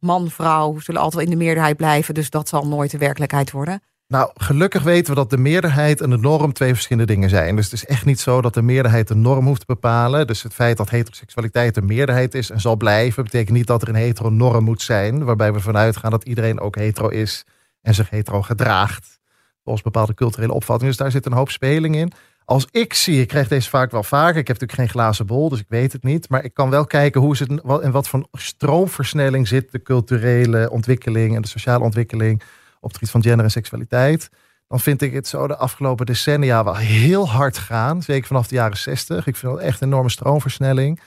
man, 0.00 0.30
vrouw 0.30 0.78
zullen 0.78 1.00
altijd 1.00 1.24
in 1.24 1.30
de 1.30 1.36
meerderheid 1.36 1.76
blijven. 1.76 2.14
Dus 2.14 2.30
dat 2.30 2.48
zal 2.48 2.66
nooit 2.66 2.90
de 2.90 2.98
werkelijkheid 2.98 3.50
worden. 3.50 3.82
Nou, 4.06 4.30
gelukkig 4.34 4.82
weten 4.82 5.14
we 5.14 5.20
dat 5.20 5.30
de 5.30 5.36
meerderheid 5.36 6.00
en 6.00 6.10
de 6.10 6.16
norm 6.16 6.52
twee 6.52 6.72
verschillende 6.72 7.12
dingen 7.12 7.28
zijn. 7.28 7.56
Dus 7.56 7.64
het 7.64 7.74
is 7.74 7.86
echt 7.86 8.04
niet 8.04 8.20
zo 8.20 8.40
dat 8.40 8.54
de 8.54 8.62
meerderheid 8.62 9.08
de 9.08 9.14
norm 9.14 9.46
hoeft 9.46 9.60
te 9.60 9.66
bepalen. 9.66 10.26
Dus 10.26 10.42
het 10.42 10.54
feit 10.54 10.76
dat 10.76 10.90
heteroseksualiteit 10.90 11.74
de 11.74 11.82
meerderheid 11.82 12.34
is 12.34 12.50
en 12.50 12.60
zal 12.60 12.76
blijven, 12.76 13.24
betekent 13.24 13.56
niet 13.56 13.66
dat 13.66 13.82
er 13.82 13.88
een 13.88 13.94
hetero-norm 13.94 14.64
moet 14.64 14.82
zijn. 14.82 15.24
Waarbij 15.24 15.52
we 15.52 15.60
vanuit 15.60 15.96
gaan 15.96 16.10
dat 16.10 16.24
iedereen 16.24 16.60
ook 16.60 16.76
hetero 16.76 17.08
is 17.08 17.44
en 17.82 17.94
zich 17.94 18.10
hetero 18.10 18.42
gedraagt. 18.42 19.20
Volgens 19.62 19.84
bepaalde 19.84 20.14
culturele 20.14 20.52
opvattingen. 20.52 20.88
Dus 20.88 21.02
daar 21.02 21.10
zit 21.10 21.26
een 21.26 21.32
hoop 21.32 21.50
speling 21.50 21.96
in 21.96 22.12
als 22.50 22.66
ik 22.70 22.94
zie, 22.94 23.20
ik 23.20 23.28
krijg 23.28 23.48
deze 23.48 23.68
vaak 23.68 23.90
wel 23.90 24.02
vaker. 24.02 24.40
Ik 24.40 24.46
heb 24.46 24.60
natuurlijk 24.60 24.88
geen 24.88 25.00
glazen 25.00 25.26
bol, 25.26 25.48
dus 25.48 25.60
ik 25.60 25.68
weet 25.68 25.92
het 25.92 26.02
niet. 26.02 26.28
Maar 26.28 26.44
ik 26.44 26.54
kan 26.54 26.70
wel 26.70 26.86
kijken 26.86 27.20
hoe 27.20 27.36
het 27.38 27.60
wat, 27.62 27.80
en 27.80 27.90
wat 27.90 28.08
voor 28.08 28.26
stroomversnelling 28.32 29.48
zit 29.48 29.72
de 29.72 29.82
culturele 29.82 30.70
ontwikkeling 30.70 31.36
en 31.36 31.42
de 31.42 31.48
sociale 31.48 31.84
ontwikkeling 31.84 32.42
op 32.80 32.88
het 32.88 32.92
gebied 32.92 33.10
van 33.10 33.22
gender 33.22 33.44
en 33.44 33.50
seksualiteit. 33.50 34.30
Dan 34.68 34.80
vind 34.80 35.02
ik 35.02 35.12
het 35.12 35.28
zo 35.28 35.46
de 35.46 35.56
afgelopen 35.56 36.06
decennia 36.06 36.64
wel 36.64 36.76
heel 36.76 37.28
hard 37.28 37.58
gaan. 37.58 38.02
Zeker 38.02 38.26
vanaf 38.26 38.46
de 38.46 38.54
jaren 38.54 38.78
zestig. 38.78 39.26
Ik 39.26 39.36
vind 39.36 39.52
dat 39.52 39.62
echt 39.62 39.80
een 39.80 39.88
enorme 39.88 40.10
stroomversnelling. 40.10 41.00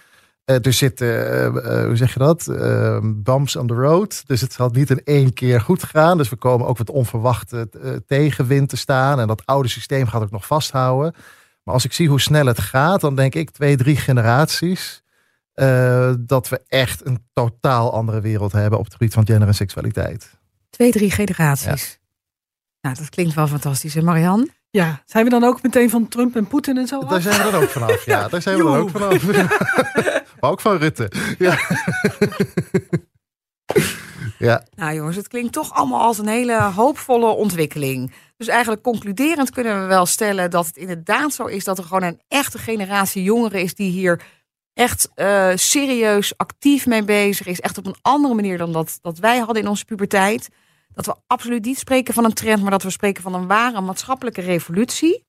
Uh, 0.45 0.65
er 0.65 0.73
zitten, 0.73 1.07
uh, 1.07 1.85
hoe 1.85 1.95
zeg 1.95 2.13
je 2.13 2.19
dat? 2.19 2.45
bumps 3.23 3.55
on 3.55 3.67
the 3.67 3.73
road. 3.73 4.23
Dus 4.27 4.41
het 4.41 4.53
zal 4.53 4.69
niet 4.69 4.89
in 4.89 5.01
één 5.03 5.33
keer 5.33 5.61
goed 5.61 5.83
gaan. 5.83 6.17
Dus 6.17 6.29
we 6.29 6.35
komen 6.35 6.67
ook 6.67 6.77
wat 6.77 6.89
onverwachte 6.89 7.69
tegenwind 8.07 8.69
te 8.69 8.77
staan. 8.77 9.19
En 9.19 9.27
dat 9.27 9.45
oude 9.45 9.69
systeem 9.69 10.07
gaat 10.07 10.21
ook 10.21 10.31
nog 10.31 10.45
vasthouden. 10.45 11.13
Maar 11.63 11.73
als 11.73 11.85
ik 11.85 11.93
zie 11.93 12.09
hoe 12.09 12.21
snel 12.21 12.45
het 12.45 12.59
gaat, 12.59 13.01
dan 13.01 13.15
denk 13.15 13.35
ik 13.35 13.49
twee, 13.49 13.77
drie 13.77 13.97
generaties. 13.97 15.03
dat 16.19 16.49
we 16.49 16.61
echt 16.67 17.05
een 17.05 17.25
totaal 17.33 17.93
andere 17.93 18.21
wereld 18.21 18.51
hebben 18.51 18.79
op 18.79 18.85
het 18.85 18.93
gebied 18.93 19.13
van 19.13 19.25
gender 19.25 19.47
en 19.47 19.55
seksualiteit. 19.55 20.39
Twee, 20.69 20.91
drie 20.91 21.11
generaties. 21.11 22.01
Nou, 22.83 22.95
dat 22.95 23.09
klinkt 23.09 23.33
wel 23.33 23.47
fantastisch. 23.47 23.95
En 23.95 24.03
Marianne? 24.03 24.47
Ja, 24.69 25.03
zijn 25.05 25.23
we 25.23 25.29
dan 25.29 25.43
ook 25.43 25.61
meteen 25.61 25.89
van 25.89 26.07
Trump 26.07 26.35
en 26.35 26.47
Poetin 26.47 26.77
en 26.77 26.87
zo 26.87 27.05
Daar 27.05 27.21
zijn 27.21 27.45
we 27.45 27.51
dan 27.51 27.61
ook 27.61 27.69
vanaf, 27.69 28.05
ja. 28.13 28.27
Daar 28.27 28.41
zijn 28.41 28.57
we 28.57 28.63
dan 28.63 28.75
ook 28.75 28.89
vanaf. 28.89 29.23
maar 30.39 30.51
ook 30.51 30.61
van 30.61 30.77
Rutte. 30.77 31.11
Ja. 31.37 31.59
ja. 34.47 34.63
Nou 34.75 34.95
jongens, 34.95 35.15
het 35.15 35.27
klinkt 35.27 35.53
toch 35.53 35.73
allemaal 35.73 36.01
als 36.01 36.17
een 36.17 36.27
hele 36.27 36.61
hoopvolle 36.61 37.25
ontwikkeling. 37.25 38.13
Dus 38.37 38.47
eigenlijk 38.47 38.81
concluderend 38.81 39.49
kunnen 39.49 39.81
we 39.81 39.85
wel 39.85 40.05
stellen 40.05 40.51
dat 40.51 40.65
het 40.65 40.77
inderdaad 40.77 41.33
zo 41.33 41.45
is 41.45 41.63
dat 41.63 41.77
er 41.77 41.83
gewoon 41.83 42.03
een 42.03 42.21
echte 42.27 42.57
generatie 42.57 43.23
jongeren 43.23 43.61
is 43.61 43.75
die 43.75 43.91
hier 43.91 44.21
echt 44.73 45.09
uh, 45.15 45.51
serieus 45.55 46.37
actief 46.37 46.85
mee 46.85 47.03
bezig 47.03 47.47
is. 47.47 47.59
Echt 47.59 47.77
op 47.77 47.85
een 47.85 47.97
andere 48.01 48.33
manier 48.33 48.57
dan 48.57 48.71
dat, 48.71 48.97
dat 49.01 49.17
wij 49.17 49.37
hadden 49.37 49.63
in 49.63 49.69
onze 49.69 49.85
puberteit 49.85 50.49
dat 50.93 51.05
we 51.05 51.15
absoluut 51.27 51.65
niet 51.65 51.79
spreken 51.79 52.13
van 52.13 52.25
een 52.25 52.33
trend, 52.33 52.61
maar 52.61 52.71
dat 52.71 52.83
we 52.83 52.89
spreken 52.89 53.23
van 53.23 53.33
een 53.33 53.47
ware 53.47 53.81
maatschappelijke 53.81 54.41
revolutie. 54.41 55.25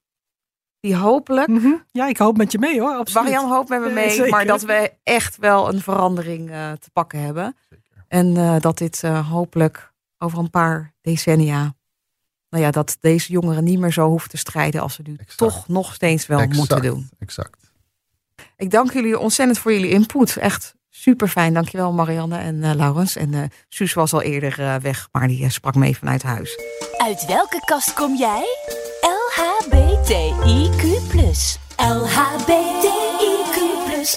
Die 0.79 0.95
hopelijk. 0.95 1.47
Mhm. 1.47 1.73
Ja, 1.91 2.07
ik 2.07 2.17
hoop 2.17 2.37
met 2.37 2.51
je 2.51 2.59
mee 2.59 2.79
hoor. 2.79 2.95
Absoluut. 2.95 3.23
Marian 3.23 3.49
hoopt 3.49 3.69
met 3.69 3.81
me 3.81 3.89
mee, 3.89 4.29
maar 4.29 4.45
dat 4.45 4.61
we 4.61 4.93
echt 5.03 5.37
wel 5.37 5.73
een 5.73 5.81
verandering 5.81 6.49
uh, 6.49 6.71
te 6.71 6.89
pakken 6.93 7.19
hebben. 7.19 7.55
Zeker. 7.69 8.05
En 8.07 8.35
uh, 8.35 8.55
dat 8.59 8.77
dit 8.77 9.01
uh, 9.05 9.29
hopelijk 9.29 9.93
over 10.17 10.39
een 10.39 10.49
paar 10.49 10.93
decennia. 11.01 11.75
Nou 12.49 12.63
ja, 12.63 12.71
dat 12.71 12.97
deze 12.99 13.31
jongeren 13.31 13.63
niet 13.63 13.79
meer 13.79 13.91
zo 13.91 14.07
hoeven 14.07 14.29
te 14.29 14.37
strijden 14.37 14.81
als 14.81 14.93
ze 14.93 15.01
nu 15.05 15.13
exact. 15.13 15.37
toch 15.37 15.67
nog 15.67 15.93
steeds 15.93 16.25
wel 16.25 16.39
exact. 16.39 16.57
moeten 16.57 16.81
doen. 16.81 17.09
Exact. 17.19 17.71
Ik 18.57 18.71
dank 18.71 18.93
jullie 18.93 19.19
ontzettend 19.19 19.59
voor 19.59 19.73
jullie 19.73 19.89
input. 19.89 20.37
Echt 20.37 20.75
Super 21.01 21.27
fijn, 21.27 21.53
dankjewel 21.53 21.91
Marianne 21.93 22.37
en 22.37 22.55
uh, 22.55 22.73
Laurens. 22.73 23.15
En 23.15 23.33
uh, 23.33 23.41
Suus 23.69 23.93
was 23.93 24.13
al 24.13 24.21
eerder 24.21 24.59
uh, 24.59 24.75
weg, 24.75 25.07
maar 25.11 25.27
die 25.27 25.49
sprak 25.49 25.75
mee 25.75 25.97
vanuit 25.97 26.23
huis. 26.23 26.59
Uit 26.97 27.25
welke 27.25 27.61
kast 27.65 27.93
kom 27.93 28.15
jij? 28.15 28.45
LHBTIQ+. 29.01 30.81
LHBTIQ+. 31.75 33.57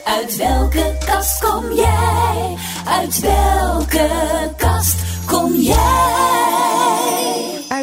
Uit 0.04 0.36
welke 0.36 0.96
kast 1.06 1.40
kom 1.40 1.72
jij? 1.72 2.56
Uit 2.86 3.20
welke 3.20 4.08
kast 4.56 4.96
kom 5.26 5.54
jij? 5.54 6.67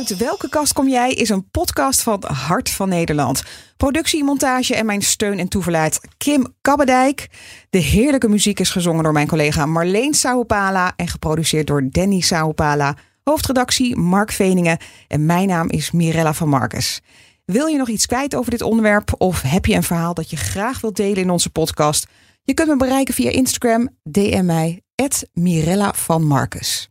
Uit 0.09 0.17
welke 0.17 0.49
kast 0.49 0.73
kom 0.73 0.87
jij 0.89 1.13
is 1.13 1.29
een 1.29 1.49
podcast 1.49 2.01
van 2.01 2.23
Hart 2.27 2.69
van 2.69 2.89
Nederland. 2.89 3.43
Productie, 3.77 4.23
montage 4.23 4.75
en 4.75 4.85
mijn 4.85 5.01
steun 5.01 5.39
en 5.39 5.47
toeverlaat 5.47 6.01
Kim 6.17 6.47
Kabbedijk. 6.61 7.29
De 7.69 7.77
heerlijke 7.77 8.29
muziek 8.29 8.59
is 8.59 8.69
gezongen 8.69 9.03
door 9.03 9.13
mijn 9.13 9.27
collega 9.27 9.65
Marleen 9.65 10.13
Saupala 10.13 10.93
en 10.95 11.07
geproduceerd 11.07 11.67
door 11.67 11.89
Danny 11.89 12.21
Saupala. 12.21 12.95
Hoofdredactie 13.23 13.95
Mark 13.95 14.31
Veningen 14.31 14.77
en 15.07 15.25
mijn 15.25 15.47
naam 15.47 15.69
is 15.69 15.91
Mirella 15.91 16.33
van 16.33 16.49
Marcus. 16.49 17.01
Wil 17.45 17.67
je 17.67 17.77
nog 17.77 17.89
iets 17.89 18.05
kwijt 18.05 18.35
over 18.35 18.51
dit 18.51 18.61
onderwerp 18.61 19.13
of 19.17 19.41
heb 19.41 19.65
je 19.65 19.75
een 19.75 19.83
verhaal 19.83 20.13
dat 20.13 20.29
je 20.29 20.37
graag 20.37 20.81
wilt 20.81 20.95
delen 20.95 21.23
in 21.23 21.29
onze 21.29 21.49
podcast? 21.49 22.07
Je 22.43 22.53
kunt 22.53 22.67
me 22.67 22.77
bereiken 22.77 23.13
via 23.13 23.29
Instagram, 23.29 23.89
DM 24.03 24.45
mij, 24.45 24.81
Mirella 25.33 25.93
van 25.93 26.23
Marcus. 26.23 26.89